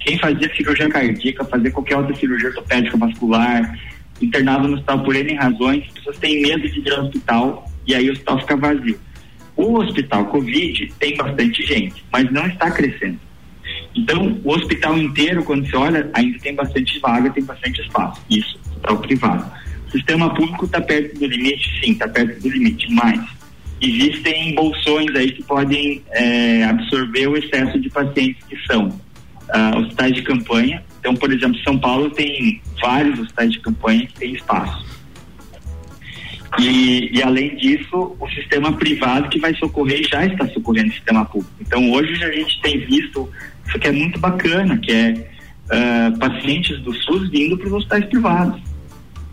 Quem 0.00 0.18
fazia 0.18 0.54
cirurgia 0.54 0.88
cardíaca, 0.88 1.44
fazia 1.44 1.70
qualquer 1.70 1.96
outra 1.96 2.14
cirurgia 2.16 2.48
ortopédica, 2.48 2.96
vascular, 2.96 3.78
internava 4.20 4.66
no 4.66 4.74
hospital 4.74 5.02
por 5.02 5.14
N 5.14 5.34
razões, 5.34 5.84
as 5.86 5.92
pessoas 5.92 6.18
têm 6.18 6.42
medo 6.42 6.68
de 6.68 6.80
ir 6.80 6.92
ao 6.92 7.04
hospital 7.04 7.70
e 7.86 7.94
aí 7.94 8.08
o 8.08 8.12
hospital 8.12 8.40
fica 8.40 8.56
vazio. 8.56 8.98
O 9.56 9.78
hospital 9.78 10.26
Covid 10.26 10.92
tem 10.98 11.16
bastante 11.16 11.62
gente, 11.64 12.04
mas 12.12 12.30
não 12.32 12.46
está 12.46 12.70
crescendo. 12.70 13.18
Então, 13.94 14.40
o 14.42 14.52
hospital 14.52 14.98
inteiro, 14.98 15.44
quando 15.44 15.68
você 15.68 15.76
olha, 15.76 16.10
ainda 16.12 16.38
tem 16.40 16.54
bastante 16.54 16.98
vaga, 16.98 17.30
tem 17.30 17.44
bastante 17.44 17.80
espaço. 17.80 18.20
Isso, 18.28 18.58
hospital 18.66 18.98
privado. 18.98 19.52
O 19.86 19.90
sistema 19.92 20.34
público 20.34 20.64
está 20.64 20.80
perto 20.80 21.18
do 21.18 21.26
limite? 21.26 21.80
Sim, 21.80 21.92
está 21.92 22.08
perto 22.08 22.40
do 22.40 22.48
limite, 22.48 22.92
mas 22.92 23.20
existem 23.80 24.54
bolsões 24.54 25.14
aí 25.14 25.30
que 25.30 25.42
podem 25.44 26.02
é, 26.10 26.64
absorver 26.64 27.28
o 27.28 27.36
excesso 27.36 27.78
de 27.78 27.88
pacientes 27.90 28.42
que 28.48 28.56
são 28.66 28.88
uh, 28.88 29.78
hospitais 29.78 30.14
de 30.14 30.22
campanha. 30.22 30.82
Então, 31.00 31.14
por 31.14 31.32
exemplo, 31.32 31.58
São 31.62 31.78
Paulo 31.78 32.10
tem 32.10 32.60
vários 32.80 33.18
hospitais 33.20 33.52
de 33.52 33.60
campanha 33.60 34.06
que 34.06 34.14
tem 34.14 34.34
espaço. 34.34 34.84
E, 36.58 37.10
e, 37.12 37.22
além 37.22 37.56
disso, 37.56 38.16
o 38.18 38.28
sistema 38.30 38.72
privado 38.72 39.28
que 39.28 39.40
vai 39.40 39.54
socorrer 39.56 40.06
já 40.08 40.24
está 40.24 40.46
socorrendo 40.48 40.88
o 40.88 40.92
sistema 40.92 41.24
público. 41.24 41.52
Então, 41.60 41.90
hoje 41.92 42.22
a 42.22 42.30
gente 42.30 42.60
tem 42.62 42.78
visto 42.78 43.28
isso 43.66 43.78
que 43.78 43.88
é 43.88 43.92
muito 43.92 44.18
bacana, 44.18 44.78
que 44.78 44.92
é 44.92 45.28
uh, 45.66 46.18
pacientes 46.18 46.80
do 46.80 46.92
SUS 46.94 47.30
vindo 47.30 47.56
para 47.56 47.66
os 47.68 47.72
hospitais 47.74 48.04
privados. 48.06 48.60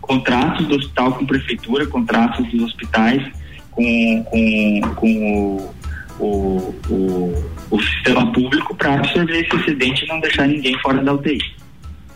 Contratos 0.00 0.66
do 0.66 0.76
hospital 0.76 1.14
com 1.14 1.26
prefeitura, 1.26 1.86
contratos 1.86 2.46
dos 2.50 2.62
hospitais 2.64 3.22
com, 3.70 4.24
com, 4.24 4.80
com 4.96 5.74
o, 6.18 6.24
o, 6.24 6.74
o, 6.90 7.50
o 7.70 7.82
sistema 7.82 8.32
público 8.32 8.74
para 8.74 8.94
absorver 8.94 9.40
esse 9.40 9.56
excedente 9.56 10.04
e 10.04 10.08
não 10.08 10.20
deixar 10.20 10.46
ninguém 10.46 10.78
fora 10.80 11.02
da 11.02 11.14
UTI. 11.14 11.38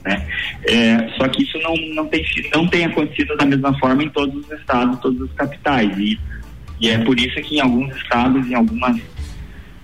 Né? 0.05 0.27
É, 0.65 1.09
só 1.17 1.29
que 1.29 1.43
isso 1.43 1.59
não, 1.59 1.75
não, 1.95 2.07
tem, 2.07 2.25
não 2.55 2.67
tem 2.69 2.85
acontecido 2.85 3.37
da 3.37 3.45
mesma 3.45 3.77
forma 3.79 4.05
em 4.05 4.09
todos 4.11 4.45
os 4.45 4.51
estados, 4.53 4.99
todas 5.01 5.23
as 5.23 5.33
capitais. 5.33 5.99
E, 5.99 6.19
e 6.81 6.89
é 6.89 6.99
por 6.99 7.19
isso 7.19 7.41
que 7.43 7.57
em 7.57 7.61
alguns 7.61 7.95
estados, 7.97 8.49
em 8.49 8.55
algumas 8.55 8.97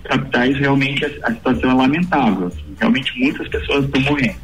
capitais, 0.03 0.57
realmente 0.57 1.05
a, 1.05 1.27
a 1.27 1.33
situação 1.33 1.71
é 1.71 1.73
lamentável. 1.73 2.47
Assim, 2.47 2.75
realmente 2.79 3.19
muitas 3.19 3.47
pessoas 3.47 3.85
estão 3.85 4.01
morrendo. 4.01 4.35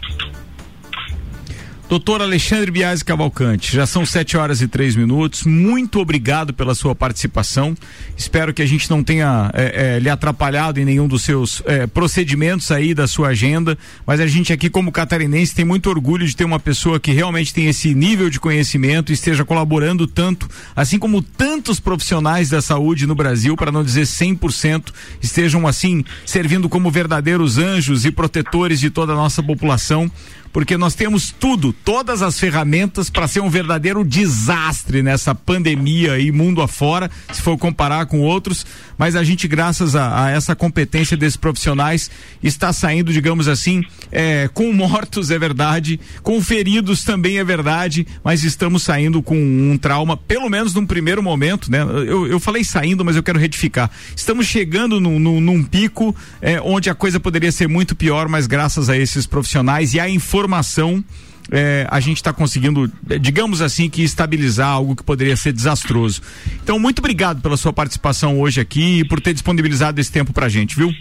Doutor 1.89 2.21
Alexandre 2.21 2.69
Biasi 2.69 3.03
Cavalcante, 3.03 3.75
já 3.75 3.87
são 3.87 4.05
sete 4.05 4.37
horas 4.37 4.61
e 4.61 4.67
três 4.67 4.95
minutos. 4.95 5.43
Muito 5.43 5.99
obrigado 5.99 6.53
pela 6.53 6.75
sua 6.75 6.93
participação. 6.93 7.75
Espero 8.15 8.53
que 8.53 8.61
a 8.61 8.65
gente 8.67 8.87
não 8.91 9.03
tenha 9.03 9.49
é, 9.55 9.95
é, 9.95 9.99
lhe 9.99 10.07
atrapalhado 10.07 10.79
em 10.79 10.85
nenhum 10.85 11.07
dos 11.07 11.23
seus 11.23 11.63
é, 11.65 11.87
procedimentos 11.87 12.69
aí 12.69 12.93
da 12.93 13.07
sua 13.07 13.29
agenda. 13.29 13.75
Mas 14.05 14.19
a 14.19 14.27
gente 14.27 14.53
aqui, 14.53 14.69
como 14.69 14.91
catarinense, 14.91 15.55
tem 15.55 15.65
muito 15.65 15.89
orgulho 15.89 16.27
de 16.27 16.35
ter 16.35 16.43
uma 16.43 16.59
pessoa 16.59 16.99
que 16.99 17.11
realmente 17.11 17.51
tem 17.51 17.65
esse 17.65 17.95
nível 17.95 18.29
de 18.29 18.39
conhecimento 18.39 19.11
e 19.11 19.15
esteja 19.15 19.43
colaborando 19.43 20.05
tanto, 20.05 20.47
assim 20.75 20.99
como 20.99 21.23
tantos 21.23 21.79
profissionais 21.79 22.51
da 22.51 22.61
saúde 22.61 23.07
no 23.07 23.15
Brasil, 23.15 23.55
para 23.55 23.71
não 23.71 23.83
dizer 23.83 24.03
100%, 24.03 24.93
estejam 25.23 25.65
assim 25.65 26.05
servindo 26.23 26.69
como 26.69 26.91
verdadeiros 26.91 27.57
anjos 27.57 28.05
e 28.05 28.11
protetores 28.11 28.79
de 28.79 28.91
toda 28.91 29.13
a 29.13 29.15
nossa 29.15 29.41
população 29.41 30.11
porque 30.51 30.77
nós 30.77 30.95
temos 30.95 31.31
tudo, 31.31 31.71
todas 31.71 32.21
as 32.21 32.39
ferramentas 32.39 33.09
para 33.09 33.27
ser 33.27 33.41
um 33.41 33.49
verdadeiro 33.49 34.03
desastre 34.03 35.03
nessa 35.03 35.33
pandemia 35.35 36.19
e 36.19 36.31
mundo 36.31 36.61
afora, 36.61 37.09
se 37.31 37.41
for 37.41 37.57
comparar 37.57 38.05
com 38.07 38.21
outros, 38.21 38.65
mas 38.99 39.15
a 39.15 39.23
gente, 39.23 39.47
graças 39.47 39.95
a, 39.95 40.25
a 40.25 40.29
essa 40.29 40.55
competência 40.55 41.17
desses 41.17 41.37
profissionais, 41.37 42.11
está 42.43 42.71
saindo, 42.71 43.11
digamos 43.11 43.47
assim, 43.47 43.83
é, 44.11 44.47
com 44.53 44.71
mortos, 44.71 45.31
é 45.31 45.39
verdade, 45.39 45.99
com 46.21 46.39
feridos 46.39 47.03
também 47.03 47.39
é 47.39 47.43
verdade, 47.43 48.05
mas 48.23 48.43
estamos 48.43 48.83
saindo 48.83 49.23
com 49.23 49.35
um 49.35 49.75
trauma, 49.75 50.15
pelo 50.15 50.49
menos 50.49 50.75
num 50.75 50.85
primeiro 50.85 51.23
momento, 51.23 51.71
né? 51.71 51.81
Eu, 51.81 52.27
eu 52.27 52.39
falei 52.39 52.63
saindo, 52.63 53.03
mas 53.03 53.15
eu 53.15 53.23
quero 53.23 53.39
retificar. 53.39 53.89
Estamos 54.15 54.45
chegando 54.45 54.99
num, 54.99 55.17
num, 55.17 55.41
num 55.41 55.63
pico 55.63 56.15
é, 56.41 56.61
onde 56.61 56.89
a 56.89 56.93
coisa 56.93 57.19
poderia 57.19 57.51
ser 57.51 57.67
muito 57.67 57.95
pior, 57.95 58.27
mas 58.27 58.45
graças 58.45 58.89
a 58.89 58.95
esses 58.95 59.25
profissionais 59.25 59.95
e 59.95 59.99
informação 59.99 60.09
informação 60.09 61.03
é, 61.51 61.87
a 61.89 61.99
gente 61.99 62.17
está 62.17 62.31
conseguindo, 62.31 62.91
é, 63.09 63.17
digamos 63.17 63.61
assim, 63.61 63.89
que 63.89 64.03
estabilizar 64.03 64.67
algo 64.67 64.95
que 64.95 65.03
poderia 65.03 65.35
ser 65.35 65.51
desastroso. 65.51 66.21
Então, 66.63 66.79
muito 66.79 66.99
obrigado 66.99 67.41
pela 67.41 67.57
sua 67.57 67.73
participação 67.73 68.39
hoje 68.39 68.61
aqui 68.61 68.99
e 68.99 69.05
por 69.05 69.19
ter 69.19 69.33
disponibilizado 69.33 69.99
esse 69.99 70.11
tempo 70.11 70.33
para 70.33 70.45
a 70.45 70.49
gente, 70.49 70.75
viu? 70.75 70.93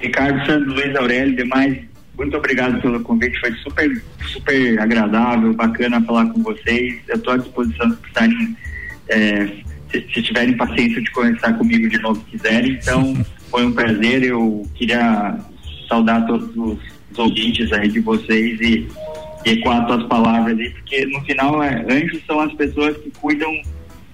Ricardo 0.00 0.44
Santos, 0.46 0.74
Luiz 0.74 0.96
Aurélio, 0.96 1.36
demais, 1.36 1.78
muito 2.16 2.36
obrigado 2.36 2.80
pelo 2.80 3.00
convite, 3.00 3.38
foi 3.38 3.52
super, 3.56 4.02
super 4.32 4.78
agradável, 4.78 5.52
bacana 5.54 6.00
falar 6.02 6.26
com 6.26 6.42
vocês. 6.42 7.00
Eu 7.08 7.16
estou 7.16 7.34
à 7.34 7.36
disposição 7.36 7.90
se 7.90 7.96
precisarem, 7.96 8.56
é, 9.08 9.46
se, 9.90 10.06
se, 10.14 10.22
tiverem 10.22 10.56
paciência 10.56 11.02
de 11.02 11.10
conversar 11.10 11.52
comigo 11.54 11.88
de 11.88 11.98
novo, 11.98 12.20
quiserem. 12.30 12.72
Então, 12.72 13.26
foi 13.50 13.66
um 13.66 13.72
prazer. 13.72 14.22
Eu 14.22 14.66
queria 14.74 15.38
saudar 15.88 16.26
todos 16.26 16.56
os 16.56 16.78
os 17.10 17.18
ouvintes 17.18 17.72
aí 17.72 17.88
de 17.88 18.00
vocês 18.00 18.60
e, 18.60 18.88
e 18.88 19.09
ecoar 19.44 19.90
as 19.90 20.04
palavras 20.04 20.58
aí, 20.58 20.70
porque 20.70 21.06
no 21.06 21.20
final 21.22 21.62
é, 21.62 21.84
anjos 21.88 22.22
são 22.26 22.40
as 22.40 22.52
pessoas 22.54 22.96
que 22.98 23.10
cuidam 23.20 23.50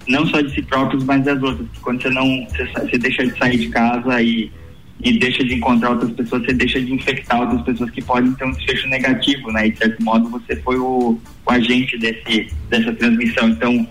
não 0.09 0.27
só 0.27 0.41
de 0.41 0.55
si 0.55 0.63
próprios, 0.63 1.05
mas 1.05 1.25
das 1.25 1.43
outras. 1.43 1.67
Quando 1.83 2.03
você 2.03 2.11
não, 2.11 2.47
você, 2.47 2.65
você 2.67 2.99
deixa 2.99 3.27
de 3.27 3.37
sair 3.39 3.59
de 3.59 3.69
casa 3.69 4.23
e, 4.23 4.51
e 5.03 5.19
deixa 5.19 5.45
de 5.45 5.55
encontrar 5.55 5.91
outras 5.91 6.13
pessoas, 6.13 6.43
você 6.43 6.53
deixa 6.53 6.81
de 6.81 6.93
infectar 6.93 7.41
outras 7.41 7.63
pessoas 7.63 7.91
que 7.91 8.03
podem 8.03 8.33
ter 8.35 8.45
um 8.45 8.53
desfecho 8.53 8.89
negativo, 8.89 9.51
né? 9.51 9.67
E 9.67 9.73
de 9.73 9.79
certo 9.79 10.03
modo 10.03 10.29
você 10.29 10.57
foi 10.57 10.79
o, 10.79 11.19
o 11.45 11.51
agente 11.51 11.99
desse, 11.99 12.49
dessa 12.69 12.93
transmissão. 12.93 13.49
Então, 13.49 13.87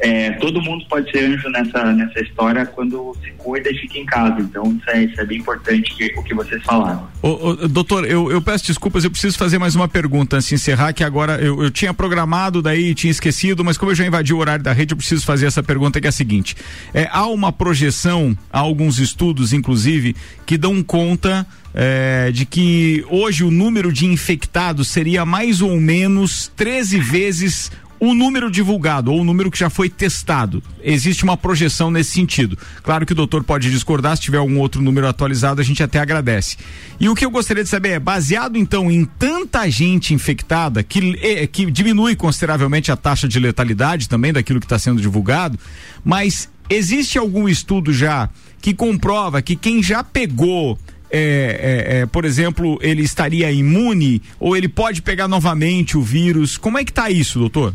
é, 0.00 0.32
todo 0.32 0.62
mundo 0.62 0.84
pode 0.88 1.10
ser 1.10 1.24
anjo 1.24 1.48
nessa, 1.50 1.92
nessa 1.92 2.20
história 2.20 2.64
quando 2.64 3.14
se 3.22 3.30
cuida 3.32 3.70
e 3.70 3.74
fica 3.76 3.98
em 3.98 4.06
casa. 4.06 4.40
Então, 4.40 4.64
isso 4.72 4.90
é, 4.90 5.04
isso 5.04 5.20
é 5.20 5.24
bem 5.26 5.38
importante 5.38 5.94
que, 5.94 6.06
o 6.18 6.22
que 6.22 6.34
vocês 6.34 6.62
falaram. 6.62 7.06
Ô, 7.22 7.28
ô, 7.28 7.54
doutor, 7.68 8.06
eu, 8.06 8.30
eu 8.32 8.40
peço 8.40 8.66
desculpas, 8.66 9.04
eu 9.04 9.10
preciso 9.10 9.36
fazer 9.36 9.58
mais 9.58 9.74
uma 9.74 9.86
pergunta 9.86 10.36
antes 10.36 10.48
de 10.48 10.54
encerrar, 10.54 10.94
que 10.94 11.04
agora 11.04 11.38
eu, 11.40 11.62
eu 11.62 11.70
tinha 11.70 11.92
programado, 11.92 12.62
daí 12.62 12.94
tinha 12.94 13.10
esquecido, 13.10 13.62
mas 13.62 13.76
como 13.76 13.90
eu 13.90 13.94
já 13.94 14.06
invadi 14.06 14.32
o 14.32 14.38
horário 14.38 14.64
da 14.64 14.72
rede, 14.72 14.94
eu 14.94 14.96
preciso 14.96 15.26
fazer 15.26 15.46
essa 15.46 15.62
pergunta 15.62 16.00
que 16.00 16.06
é 16.06 16.10
a 16.10 16.12
seguinte. 16.12 16.56
É, 16.94 17.06
há 17.12 17.26
uma 17.26 17.52
projeção, 17.52 18.36
há 18.50 18.58
alguns 18.58 18.98
estudos, 18.98 19.52
inclusive, 19.52 20.16
que 20.46 20.56
dão 20.56 20.82
conta 20.82 21.46
é, 21.74 22.30
de 22.32 22.46
que 22.46 23.04
hoje 23.10 23.44
o 23.44 23.50
número 23.50 23.92
de 23.92 24.06
infectados 24.06 24.88
seria 24.88 25.26
mais 25.26 25.60
ou 25.60 25.78
menos 25.78 26.50
13 26.56 26.98
vezes 27.00 27.70
o 28.00 28.14
número 28.14 28.50
divulgado 28.50 29.12
ou 29.12 29.20
o 29.20 29.24
número 29.24 29.50
que 29.50 29.58
já 29.58 29.68
foi 29.68 29.90
testado. 29.90 30.62
Existe 30.82 31.22
uma 31.22 31.36
projeção 31.36 31.90
nesse 31.90 32.12
sentido. 32.12 32.56
Claro 32.82 33.04
que 33.04 33.12
o 33.12 33.14
doutor 33.14 33.44
pode 33.44 33.70
discordar, 33.70 34.16
se 34.16 34.22
tiver 34.22 34.38
algum 34.38 34.58
outro 34.58 34.80
número 34.80 35.06
atualizado, 35.06 35.60
a 35.60 35.64
gente 35.64 35.82
até 35.82 35.98
agradece. 35.98 36.56
E 36.98 37.08
o 37.10 37.14
que 37.14 37.24
eu 37.24 37.30
gostaria 37.30 37.62
de 37.62 37.68
saber 37.68 37.90
é, 37.90 37.98
baseado 37.98 38.56
então 38.56 38.90
em 38.90 39.04
tanta 39.04 39.68
gente 39.70 40.14
infectada, 40.14 40.82
que, 40.82 41.18
é, 41.20 41.46
que 41.46 41.70
diminui 41.70 42.16
consideravelmente 42.16 42.90
a 42.90 42.96
taxa 42.96 43.28
de 43.28 43.38
letalidade 43.38 44.08
também 44.08 44.32
daquilo 44.32 44.58
que 44.58 44.66
está 44.66 44.78
sendo 44.78 45.00
divulgado, 45.00 45.58
mas 46.02 46.48
existe 46.70 47.18
algum 47.18 47.46
estudo 47.48 47.92
já 47.92 48.30
que 48.62 48.72
comprova 48.72 49.42
que 49.42 49.56
quem 49.56 49.82
já 49.82 50.02
pegou 50.02 50.78
é, 51.10 51.18
é, 51.20 51.98
é, 51.98 52.06
por 52.06 52.24
exemplo, 52.24 52.78
ele 52.80 53.02
estaria 53.02 53.50
imune 53.50 54.22
ou 54.38 54.56
ele 54.56 54.68
pode 54.68 55.02
pegar 55.02 55.28
novamente 55.28 55.98
o 55.98 56.02
vírus? 56.02 56.56
Como 56.56 56.78
é 56.78 56.84
que 56.84 56.90
está 56.90 57.10
isso, 57.10 57.38
doutor? 57.38 57.74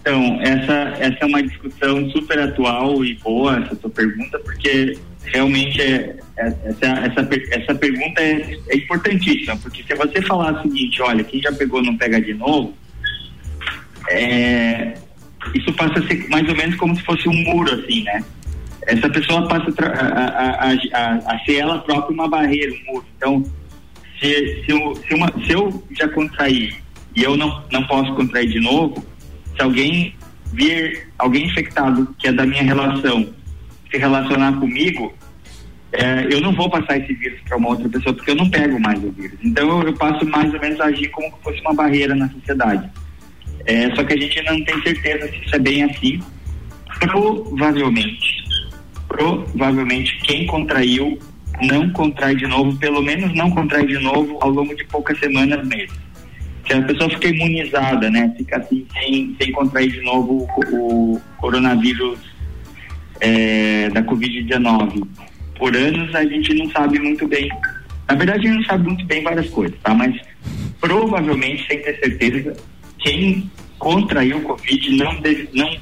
Então, 0.00 0.40
essa, 0.40 0.96
essa 1.00 1.18
é 1.20 1.26
uma 1.26 1.42
discussão 1.42 2.08
super 2.10 2.38
atual 2.38 3.04
e 3.04 3.14
boa, 3.14 3.58
essa 3.58 3.74
tua 3.74 3.90
pergunta, 3.90 4.38
porque 4.38 4.96
realmente 5.24 5.80
é, 5.80 6.16
é, 6.36 6.46
essa, 6.64 6.86
essa, 6.86 7.28
essa 7.50 7.74
pergunta 7.74 8.20
é, 8.20 8.56
é, 8.68 8.76
importantíssima, 8.76 9.56
porque 9.56 9.82
se 9.82 9.94
você 9.94 10.22
falar 10.22 10.60
o 10.60 10.62
seguinte, 10.62 11.02
olha, 11.02 11.24
quem 11.24 11.40
já 11.40 11.50
pegou 11.52 11.82
não 11.82 11.96
pega 11.96 12.20
de 12.20 12.34
novo, 12.34 12.72
é, 14.10 14.94
isso 15.54 15.72
passa 15.72 15.98
a 15.98 16.06
ser 16.06 16.28
mais 16.28 16.48
ou 16.48 16.54
menos 16.54 16.76
como 16.76 16.94
se 16.94 17.02
fosse 17.02 17.28
um 17.28 17.34
muro, 17.44 17.74
assim, 17.74 18.02
né? 18.04 18.24
Essa 18.86 19.08
pessoa 19.10 19.48
passa 19.48 19.72
a, 19.82 20.64
a, 20.64 20.72
a, 20.72 21.34
a 21.34 21.38
ser 21.44 21.56
ela 21.56 21.78
própria 21.80 22.14
uma 22.14 22.28
barreira, 22.28 22.72
um 22.72 22.92
muro. 22.92 23.06
Então, 23.16 23.44
se, 24.20 24.64
se, 24.64 24.70
eu, 24.70 24.94
se, 24.94 25.14
uma, 25.14 25.26
se 25.44 25.52
eu 25.52 25.84
já 25.98 26.08
contrair 26.08 26.76
e 27.14 27.22
eu 27.22 27.36
não, 27.36 27.64
não 27.72 27.84
posso 27.86 28.14
contrair 28.14 28.48
de 28.48 28.60
novo, 28.60 29.04
se 29.54 29.62
alguém 29.62 30.14
vir 30.52 31.08
alguém 31.18 31.46
infectado 31.46 32.14
que 32.18 32.28
é 32.28 32.32
da 32.32 32.46
minha 32.46 32.62
relação 32.62 33.28
se 33.90 33.98
relacionar 33.98 34.52
comigo, 34.58 35.12
é, 35.92 36.28
eu 36.30 36.40
não 36.40 36.52
vou 36.52 36.68
passar 36.68 36.98
esse 36.98 37.12
vírus 37.14 37.40
para 37.48 37.56
uma 37.56 37.70
outra 37.70 37.88
pessoa 37.88 38.14
porque 38.14 38.30
eu 38.30 38.36
não 38.36 38.48
pego 38.48 38.78
mais 38.80 39.02
o 39.02 39.10
vírus. 39.10 39.38
Então 39.42 39.80
eu, 39.80 39.88
eu 39.88 39.94
passo 39.94 40.24
mais 40.26 40.52
ou 40.52 40.60
menos 40.60 40.80
a 40.80 40.86
agir 40.86 41.08
como 41.10 41.28
se 41.28 41.42
fosse 41.42 41.60
uma 41.60 41.74
barreira 41.74 42.14
na 42.14 42.28
sociedade. 42.28 42.88
É, 43.64 43.94
só 43.94 44.04
que 44.04 44.14
a 44.14 44.16
gente 44.16 44.42
não 44.42 44.62
tem 44.64 44.82
certeza 44.82 45.28
se 45.28 45.44
isso 45.44 45.56
é 45.56 45.58
bem 45.58 45.82
assim. 45.84 46.20
Provavelmente, 47.00 48.45
provavelmente 49.08 50.18
quem 50.22 50.46
contraiu 50.46 51.18
não 51.62 51.88
contrai 51.90 52.34
de 52.34 52.46
novo, 52.46 52.76
pelo 52.78 53.02
menos 53.02 53.34
não 53.34 53.50
contrai 53.50 53.86
de 53.86 53.98
novo 53.98 54.38
ao 54.40 54.50
longo 54.50 54.74
de 54.74 54.84
poucas 54.84 55.18
semanas 55.18 55.66
mesmo 55.66 56.06
que 56.66 56.72
a 56.72 56.82
pessoa 56.82 57.08
fica 57.10 57.28
imunizada, 57.28 58.10
né? 58.10 58.34
Fica 58.36 58.58
assim 58.58 58.84
sem, 58.92 59.36
sem 59.40 59.52
contrair 59.52 59.92
de 59.92 60.00
novo 60.02 60.48
o, 60.56 61.14
o 61.14 61.20
coronavírus 61.38 62.18
é, 63.20 63.88
da 63.90 64.02
Covid-19. 64.02 65.06
Por 65.56 65.76
anos 65.76 66.14
a 66.14 66.24
gente 66.24 66.52
não 66.54 66.68
sabe 66.70 66.98
muito 66.98 67.26
bem. 67.28 67.48
Na 68.08 68.16
verdade, 68.16 68.46
a 68.46 68.50
gente 68.50 68.58
não 68.58 68.64
sabe 68.64 68.84
muito 68.88 69.06
bem 69.06 69.22
várias 69.22 69.48
coisas, 69.50 69.78
tá? 69.82 69.94
Mas 69.94 70.20
provavelmente, 70.80 71.66
sem 71.68 71.80
ter 71.80 71.98
certeza, 72.00 72.56
quem 72.98 73.50
contraiu 73.78 74.38
o 74.38 74.42
Covid 74.42 74.96
não, 74.96 75.20
deve, 75.20 75.48
não 75.54 75.76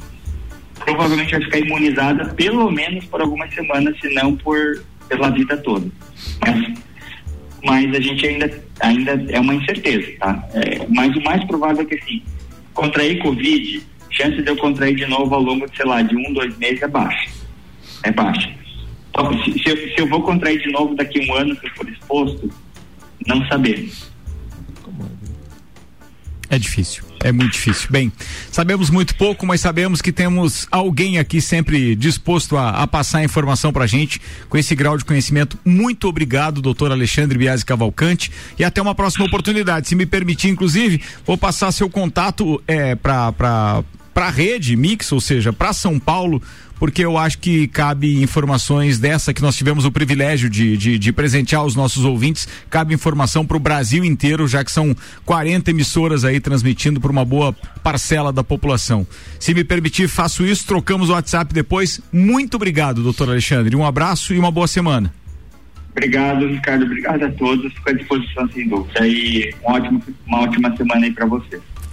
provavelmente 0.84 1.32
vai 1.32 1.44
ficar 1.44 1.58
imunizada 1.58 2.26
pelo 2.34 2.70
menos 2.70 3.04
por 3.06 3.20
algumas 3.20 3.52
semanas, 3.54 3.98
se 4.00 4.12
não 4.14 4.36
por 4.36 4.84
pela 5.08 5.30
vida 5.30 5.56
toda. 5.58 5.86
Mas, 6.40 6.78
mas 7.64 7.94
a 7.94 8.00
gente 8.00 8.26
ainda, 8.26 8.64
ainda 8.80 9.12
é 9.28 9.40
uma 9.40 9.54
incerteza, 9.54 10.12
tá? 10.18 10.48
É, 10.54 10.86
mas 10.88 11.14
o 11.16 11.22
mais 11.22 11.44
provável 11.44 11.82
é 11.82 11.84
que 11.84 11.94
assim, 11.94 12.22
contrair 12.72 13.18
Covid, 13.20 13.82
chance 14.10 14.42
de 14.42 14.48
eu 14.48 14.56
contrair 14.56 14.96
de 14.96 15.06
novo 15.06 15.34
ao 15.34 15.42
longo 15.42 15.68
de, 15.68 15.76
sei 15.76 15.86
lá, 15.86 16.02
de 16.02 16.16
um, 16.16 16.32
dois 16.32 16.56
meses 16.58 16.82
é 16.82 16.88
baixa. 16.88 17.30
É 18.02 18.12
baixa. 18.12 18.52
Então, 19.10 19.44
se, 19.44 19.52
se, 19.52 19.68
eu, 19.68 19.76
se 19.76 19.94
eu 19.98 20.08
vou 20.08 20.22
contrair 20.22 20.60
de 20.60 20.70
novo 20.72 20.94
daqui 20.94 21.20
a 21.20 21.32
um 21.32 21.36
ano, 21.36 21.56
se 21.56 21.66
eu 21.66 21.70
for 21.74 21.88
exposto, 21.88 22.50
não 23.26 23.46
sabemos. 23.46 24.12
É 26.50 26.58
difícil, 26.58 27.04
é 27.24 27.32
muito 27.32 27.52
difícil. 27.52 27.88
Bem, 27.90 28.12
sabemos 28.52 28.90
muito 28.90 29.14
pouco, 29.16 29.46
mas 29.46 29.62
sabemos 29.62 30.02
que 30.02 30.12
temos 30.12 30.68
alguém 30.70 31.18
aqui 31.18 31.40
sempre 31.40 31.96
disposto 31.96 32.54
a, 32.58 32.82
a 32.82 32.86
passar 32.86 33.24
informação 33.24 33.72
pra 33.72 33.86
gente 33.86 34.20
com 34.48 34.58
esse 34.58 34.74
grau 34.74 34.98
de 34.98 35.06
conhecimento. 35.06 35.58
Muito 35.64 36.06
obrigado, 36.06 36.60
doutor 36.60 36.92
Alexandre 36.92 37.38
Biasi 37.38 37.64
Cavalcante, 37.64 38.30
e 38.58 38.62
até 38.62 38.82
uma 38.82 38.94
próxima 38.94 39.24
oportunidade. 39.24 39.88
Se 39.88 39.94
me 39.94 40.04
permitir, 40.04 40.48
inclusive, 40.48 41.00
vou 41.24 41.38
passar 41.38 41.72
seu 41.72 41.88
contato 41.88 42.62
é, 42.68 42.94
para 42.94 43.32
para 44.14 44.28
a 44.28 44.30
rede 44.30 44.76
Mix, 44.76 45.10
ou 45.10 45.20
seja, 45.20 45.52
para 45.52 45.72
São 45.72 45.98
Paulo, 45.98 46.40
porque 46.78 47.04
eu 47.04 47.16
acho 47.16 47.38
que 47.38 47.66
cabe 47.68 48.22
informações 48.22 48.98
dessa 48.98 49.32
que 49.32 49.42
nós 49.42 49.56
tivemos 49.56 49.84
o 49.84 49.92
privilégio 49.92 50.48
de, 50.50 50.76
de, 50.76 50.98
de 50.98 51.12
presentear 51.12 51.64
os 51.64 51.74
nossos 51.74 52.04
ouvintes, 52.04 52.48
cabe 52.68 52.94
informação 52.94 53.44
para 53.46 53.56
o 53.56 53.60
Brasil 53.60 54.04
inteiro, 54.04 54.46
já 54.46 54.64
que 54.64 54.72
são 54.72 54.94
40 55.24 55.70
emissoras 55.70 56.24
aí 56.24 56.40
transmitindo 56.40 57.00
para 57.00 57.10
uma 57.10 57.24
boa 57.24 57.52
parcela 57.82 58.32
da 58.32 58.44
população. 58.44 59.06
Se 59.38 59.54
me 59.54 59.64
permitir, 59.64 60.08
faço 60.08 60.44
isso, 60.44 60.66
trocamos 60.66 61.10
o 61.10 61.12
WhatsApp 61.12 61.52
depois. 61.52 62.00
Muito 62.12 62.54
obrigado, 62.56 63.02
doutor 63.02 63.28
Alexandre. 63.28 63.74
Um 63.76 63.84
abraço 63.84 64.34
e 64.34 64.38
uma 64.38 64.50
boa 64.50 64.66
semana. 64.66 65.12
Obrigado, 65.96 66.48
Ricardo. 66.48 66.84
Obrigado 66.84 67.22
a 67.22 67.30
todos. 67.30 67.72
Fico 67.72 67.90
à 67.90 67.92
disposição 67.92 68.48
sem 68.50 68.68
dúvida. 68.68 69.06
E 69.06 69.54
uma 69.62 69.76
ótima, 69.76 70.00
uma 70.26 70.40
ótima 70.40 70.76
semana 70.76 71.06
aí 71.06 71.12
para 71.12 71.26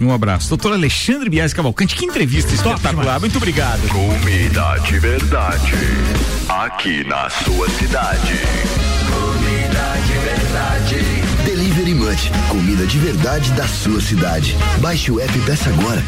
Um 0.04 0.12
abraço. 0.12 0.48
Doutor 0.48 0.72
Alexandre 0.72 1.30
Bias 1.30 1.54
Cavalcante, 1.54 1.94
que 1.94 2.04
entrevista 2.04 2.52
espetacular. 2.52 3.20
Muito 3.20 3.36
obrigado. 3.36 3.80
Comida 3.88 4.78
de 4.84 4.98
verdade. 4.98 5.72
Aqui 6.48 7.04
na 7.04 7.30
sua 7.30 7.68
cidade. 7.70 8.40
Comida 9.08 9.94
de 10.06 10.12
verdade. 10.18 11.22
Delivery 11.44 11.94
Munch. 11.94 12.30
Comida 12.48 12.86
de 12.86 12.98
verdade 12.98 13.52
da 13.52 13.66
sua 13.68 14.00
cidade. 14.00 14.56
Baixe 14.80 15.12
o 15.12 15.20
app 15.20 15.38
e 15.38 15.42
peça 15.42 15.70
agora. 15.70 16.02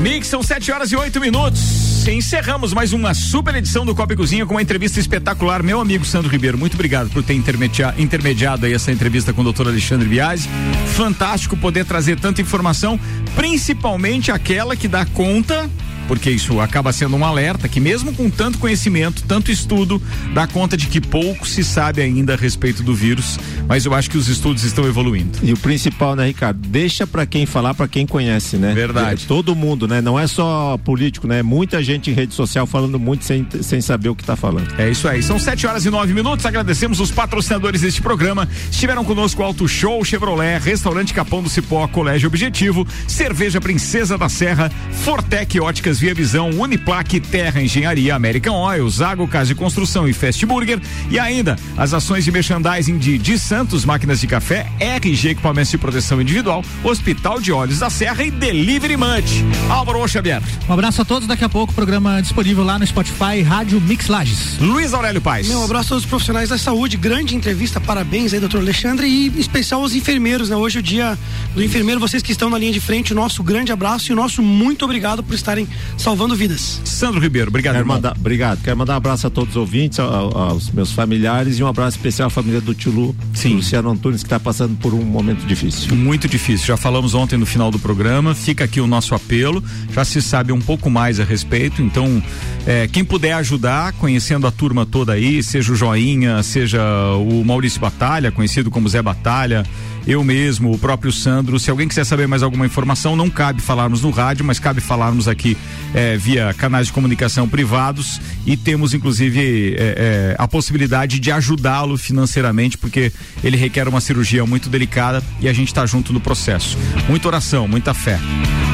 Mix, 0.00 0.28
são 0.28 0.42
7 0.42 0.70
horas 0.70 0.92
e 0.92 0.96
8 0.96 1.20
minutos. 1.20 1.87
Encerramos 2.06 2.72
mais 2.72 2.92
uma 2.92 3.12
super 3.12 3.54
edição 3.54 3.84
do 3.84 3.94
Copa 3.94 4.12
e 4.12 4.16
Cozinha 4.16 4.46
com 4.46 4.54
uma 4.54 4.62
entrevista 4.62 4.98
espetacular. 5.00 5.62
Meu 5.62 5.80
amigo 5.80 6.04
Sandro 6.04 6.30
Ribeiro, 6.30 6.56
muito 6.56 6.74
obrigado 6.74 7.10
por 7.10 7.22
ter 7.22 7.34
intermediado, 7.34 8.66
aí 8.66 8.72
essa 8.72 8.92
entrevista 8.92 9.32
com 9.32 9.40
o 9.40 9.44
doutor 9.44 9.68
Alexandre 9.68 10.08
Biasi. 10.08 10.48
Fantástico 10.94 11.56
poder 11.56 11.84
trazer 11.84 12.18
tanta 12.18 12.40
informação, 12.40 12.98
principalmente 13.36 14.32
aquela 14.32 14.74
que 14.74 14.88
dá 14.88 15.04
conta 15.04 15.68
porque 16.08 16.30
isso 16.30 16.58
acaba 16.58 16.92
sendo 16.92 17.14
um 17.14 17.24
alerta 17.24 17.68
que 17.68 17.78
mesmo 17.78 18.14
com 18.14 18.30
tanto 18.30 18.58
conhecimento, 18.58 19.22
tanto 19.28 19.52
estudo, 19.52 20.02
dá 20.32 20.46
conta 20.46 20.76
de 20.76 20.86
que 20.86 21.00
pouco 21.00 21.46
se 21.46 21.62
sabe 21.62 22.00
ainda 22.00 22.32
a 22.32 22.36
respeito 22.36 22.82
do 22.82 22.94
vírus, 22.94 23.38
mas 23.68 23.84
eu 23.84 23.94
acho 23.94 24.10
que 24.10 24.16
os 24.16 24.26
estudos 24.26 24.64
estão 24.64 24.86
evoluindo. 24.86 25.38
E 25.42 25.52
o 25.52 25.56
principal, 25.56 26.16
né, 26.16 26.26
Ricardo, 26.26 26.58
deixa 26.66 27.06
para 27.06 27.26
quem 27.26 27.44
falar, 27.44 27.74
para 27.74 27.86
quem 27.86 28.06
conhece, 28.06 28.56
né? 28.56 28.72
Verdade. 28.72 29.24
É, 29.24 29.28
todo 29.28 29.54
mundo, 29.54 29.86
né? 29.86 30.00
Não 30.00 30.18
é 30.18 30.26
só 30.26 30.78
político, 30.78 31.26
né? 31.26 31.42
Muita 31.42 31.82
gente 31.82 32.10
em 32.10 32.14
rede 32.14 32.32
social 32.32 32.66
falando 32.66 32.98
muito 32.98 33.24
sem, 33.24 33.46
sem 33.60 33.80
saber 33.80 34.08
o 34.08 34.16
que 34.16 34.24
tá 34.24 34.34
falando. 34.34 34.68
É 34.78 34.90
isso 34.90 35.06
aí. 35.06 35.22
São 35.22 35.38
7 35.38 35.66
horas 35.66 35.84
e 35.84 35.90
9 35.90 36.14
minutos. 36.14 36.46
Agradecemos 36.46 37.00
os 37.00 37.10
patrocinadores 37.10 37.82
deste 37.82 38.00
programa. 38.00 38.48
Estiveram 38.70 39.04
conosco 39.04 39.42
Auto 39.42 39.68
Show, 39.68 40.02
Chevrolet, 40.04 40.58
Restaurante 40.58 41.12
Capão 41.12 41.42
do 41.42 41.50
Cipó, 41.50 41.86
Colégio 41.88 42.28
Objetivo, 42.28 42.86
Cerveja 43.06 43.60
Princesa 43.60 44.16
da 44.16 44.28
Serra, 44.28 44.72
Fortec 45.04 45.60
Óticas 45.60 45.97
Via 45.98 46.14
Visão, 46.14 46.50
Uniplaque, 46.50 47.18
Terra 47.18 47.60
Engenharia, 47.60 48.14
American 48.14 48.54
Oil, 48.54 48.88
Zago 48.88 49.26
Casa 49.26 49.48
de 49.48 49.54
Construção 49.54 50.06
e 50.06 50.12
Fast 50.12 50.44
Burger. 50.46 50.80
E 51.10 51.18
ainda 51.18 51.56
as 51.76 51.92
ações 51.92 52.24
de 52.24 52.30
merchandising 52.30 52.98
de 52.98 53.18
De 53.18 53.38
Santos 53.38 53.84
Máquinas 53.84 54.20
de 54.20 54.26
Café, 54.26 54.66
RG 54.78 55.30
Equipamentos 55.30 55.70
de 55.70 55.78
Proteção 55.78 56.20
Individual, 56.20 56.64
Hospital 56.84 57.40
de 57.40 57.52
Olhos 57.52 57.80
da 57.80 57.90
Serra 57.90 58.22
e 58.22 58.30
Delivery 58.30 58.96
Munch. 58.96 59.44
Álvaro 59.68 60.06
Xavier. 60.06 60.42
Um 60.68 60.72
abraço 60.72 61.02
a 61.02 61.04
todos. 61.04 61.26
Daqui 61.26 61.44
a 61.44 61.48
pouco, 61.48 61.74
programa 61.74 62.20
disponível 62.22 62.64
lá 62.64 62.78
no 62.78 62.86
Spotify, 62.86 63.42
Rádio 63.42 63.80
Mix 63.80 64.06
Lages. 64.06 64.58
Luiz 64.60 64.94
Aurélio 64.94 65.20
Paz. 65.20 65.48
Meu 65.48 65.62
abraço 65.64 65.86
a 65.86 65.88
todos 65.90 66.04
os 66.04 66.08
profissionais 66.08 66.48
da 66.48 66.58
saúde. 66.58 66.96
Grande 66.96 67.34
entrevista. 67.34 67.80
Parabéns 67.80 68.32
aí, 68.32 68.40
doutor 68.40 68.60
Alexandre. 68.60 69.06
E 69.06 69.28
em 69.28 69.40
especial 69.40 69.82
aos 69.82 69.94
enfermeiros, 69.94 70.48
né? 70.48 70.56
Hoje 70.56 70.78
é 70.78 70.80
o 70.80 70.82
dia 70.82 71.18
do 71.54 71.62
enfermeiro. 71.62 72.00
Vocês 72.00 72.22
que 72.22 72.32
estão 72.32 72.48
na 72.48 72.58
linha 72.58 72.72
de 72.72 72.80
frente, 72.80 73.12
o 73.12 73.16
nosso 73.16 73.42
grande 73.42 73.72
abraço 73.72 74.10
e 74.10 74.12
o 74.12 74.16
nosso 74.16 74.42
muito 74.42 74.84
obrigado 74.84 75.22
por 75.22 75.34
estarem 75.34 75.66
salvando 75.96 76.34
vidas. 76.36 76.80
Sandro 76.84 77.20
Ribeiro, 77.20 77.48
obrigado. 77.48 77.74
Quero 77.74 77.86
mandar, 77.86 78.16
obrigado. 78.18 78.62
Quero 78.62 78.76
mandar 78.76 78.94
um 78.94 78.96
abraço 78.96 79.26
a 79.26 79.30
todos 79.30 79.50
os 79.50 79.56
ouvintes, 79.56 79.98
ao- 79.98 80.36
aos 80.36 80.70
meus 80.70 80.92
familiares 80.92 81.58
e 81.58 81.62
um 81.62 81.66
abraço 81.66 81.96
especial 81.96 82.26
à 82.28 82.30
família 82.30 82.60
do 82.60 82.74
tio 82.74 82.92
Lu, 82.92 83.16
Sim. 83.34 83.54
Luciano 83.56 83.90
Antunes, 83.90 84.22
que 84.22 84.26
está 84.26 84.38
passando 84.40 84.76
por 84.78 84.92
um 84.94 85.02
momento 85.04 85.44
difícil. 85.46 85.94
Muito 85.94 86.28
difícil. 86.28 86.66
Já 86.66 86.76
falamos 86.76 87.14
ontem 87.14 87.36
no 87.36 87.46
final 87.46 87.70
do 87.70 87.78
programa. 87.78 88.34
Fica 88.34 88.64
aqui 88.64 88.80
o 88.80 88.86
nosso 88.86 89.14
apelo. 89.14 89.62
Já 89.92 90.04
se 90.04 90.20
sabe 90.22 90.52
um 90.52 90.60
pouco 90.60 90.88
mais 90.90 91.18
a 91.20 91.24
respeito. 91.24 91.82
Então, 91.82 92.22
é, 92.66 92.86
quem 92.88 93.04
puder 93.04 93.32
ajudar, 93.34 93.92
conhecendo 93.94 94.46
a 94.46 94.50
turma 94.50 94.84
toda 94.86 95.12
aí, 95.12 95.42
seja 95.42 95.72
o 95.72 95.76
Joinha, 95.76 96.42
seja 96.42 96.82
o 97.16 97.44
Maurício 97.44 97.80
Batalha, 97.80 98.30
conhecido 98.30 98.70
como 98.70 98.88
Zé 98.88 99.00
Batalha, 99.02 99.64
eu 100.08 100.24
mesmo, 100.24 100.72
o 100.72 100.78
próprio 100.78 101.12
Sandro. 101.12 101.60
Se 101.60 101.70
alguém 101.70 101.86
quiser 101.86 102.04
saber 102.04 102.26
mais 102.26 102.42
alguma 102.42 102.64
informação, 102.64 103.14
não 103.14 103.28
cabe 103.28 103.60
falarmos 103.60 104.00
no 104.00 104.10
rádio, 104.10 104.42
mas 104.42 104.58
cabe 104.58 104.80
falarmos 104.80 105.28
aqui 105.28 105.54
é, 105.92 106.16
via 106.16 106.54
canais 106.54 106.86
de 106.86 106.94
comunicação 106.94 107.46
privados 107.46 108.18
e 108.46 108.56
temos 108.56 108.94
inclusive 108.94 109.76
é, 109.76 109.76
é, 109.78 110.36
a 110.38 110.48
possibilidade 110.48 111.20
de 111.20 111.30
ajudá-lo 111.30 111.98
financeiramente, 111.98 112.78
porque 112.78 113.12
ele 113.44 113.58
requer 113.58 113.86
uma 113.86 114.00
cirurgia 114.00 114.46
muito 114.46 114.70
delicada 114.70 115.22
e 115.40 115.48
a 115.48 115.52
gente 115.52 115.68
está 115.68 115.84
junto 115.84 116.10
no 116.10 116.20
processo. 116.20 116.78
Muita 117.06 117.28
oração, 117.28 117.68
muita 117.68 117.92
fé. 117.92 118.18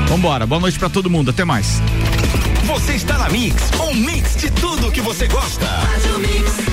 Vambora, 0.08 0.46
boa 0.46 0.60
noite 0.60 0.78
para 0.78 0.88
todo 0.88 1.10
mundo, 1.10 1.30
até 1.30 1.44
mais. 1.44 1.82
Você 2.64 2.92
está 2.92 3.18
na 3.18 3.28
Mix, 3.28 3.56
um 3.80 3.94
mix 3.94 4.36
de 4.36 4.50
tudo 4.52 4.92
que 4.92 5.00
você 5.00 5.26
gosta. 5.26 5.66
Faz 5.66 6.14
o 6.14 6.18
mix. 6.20 6.63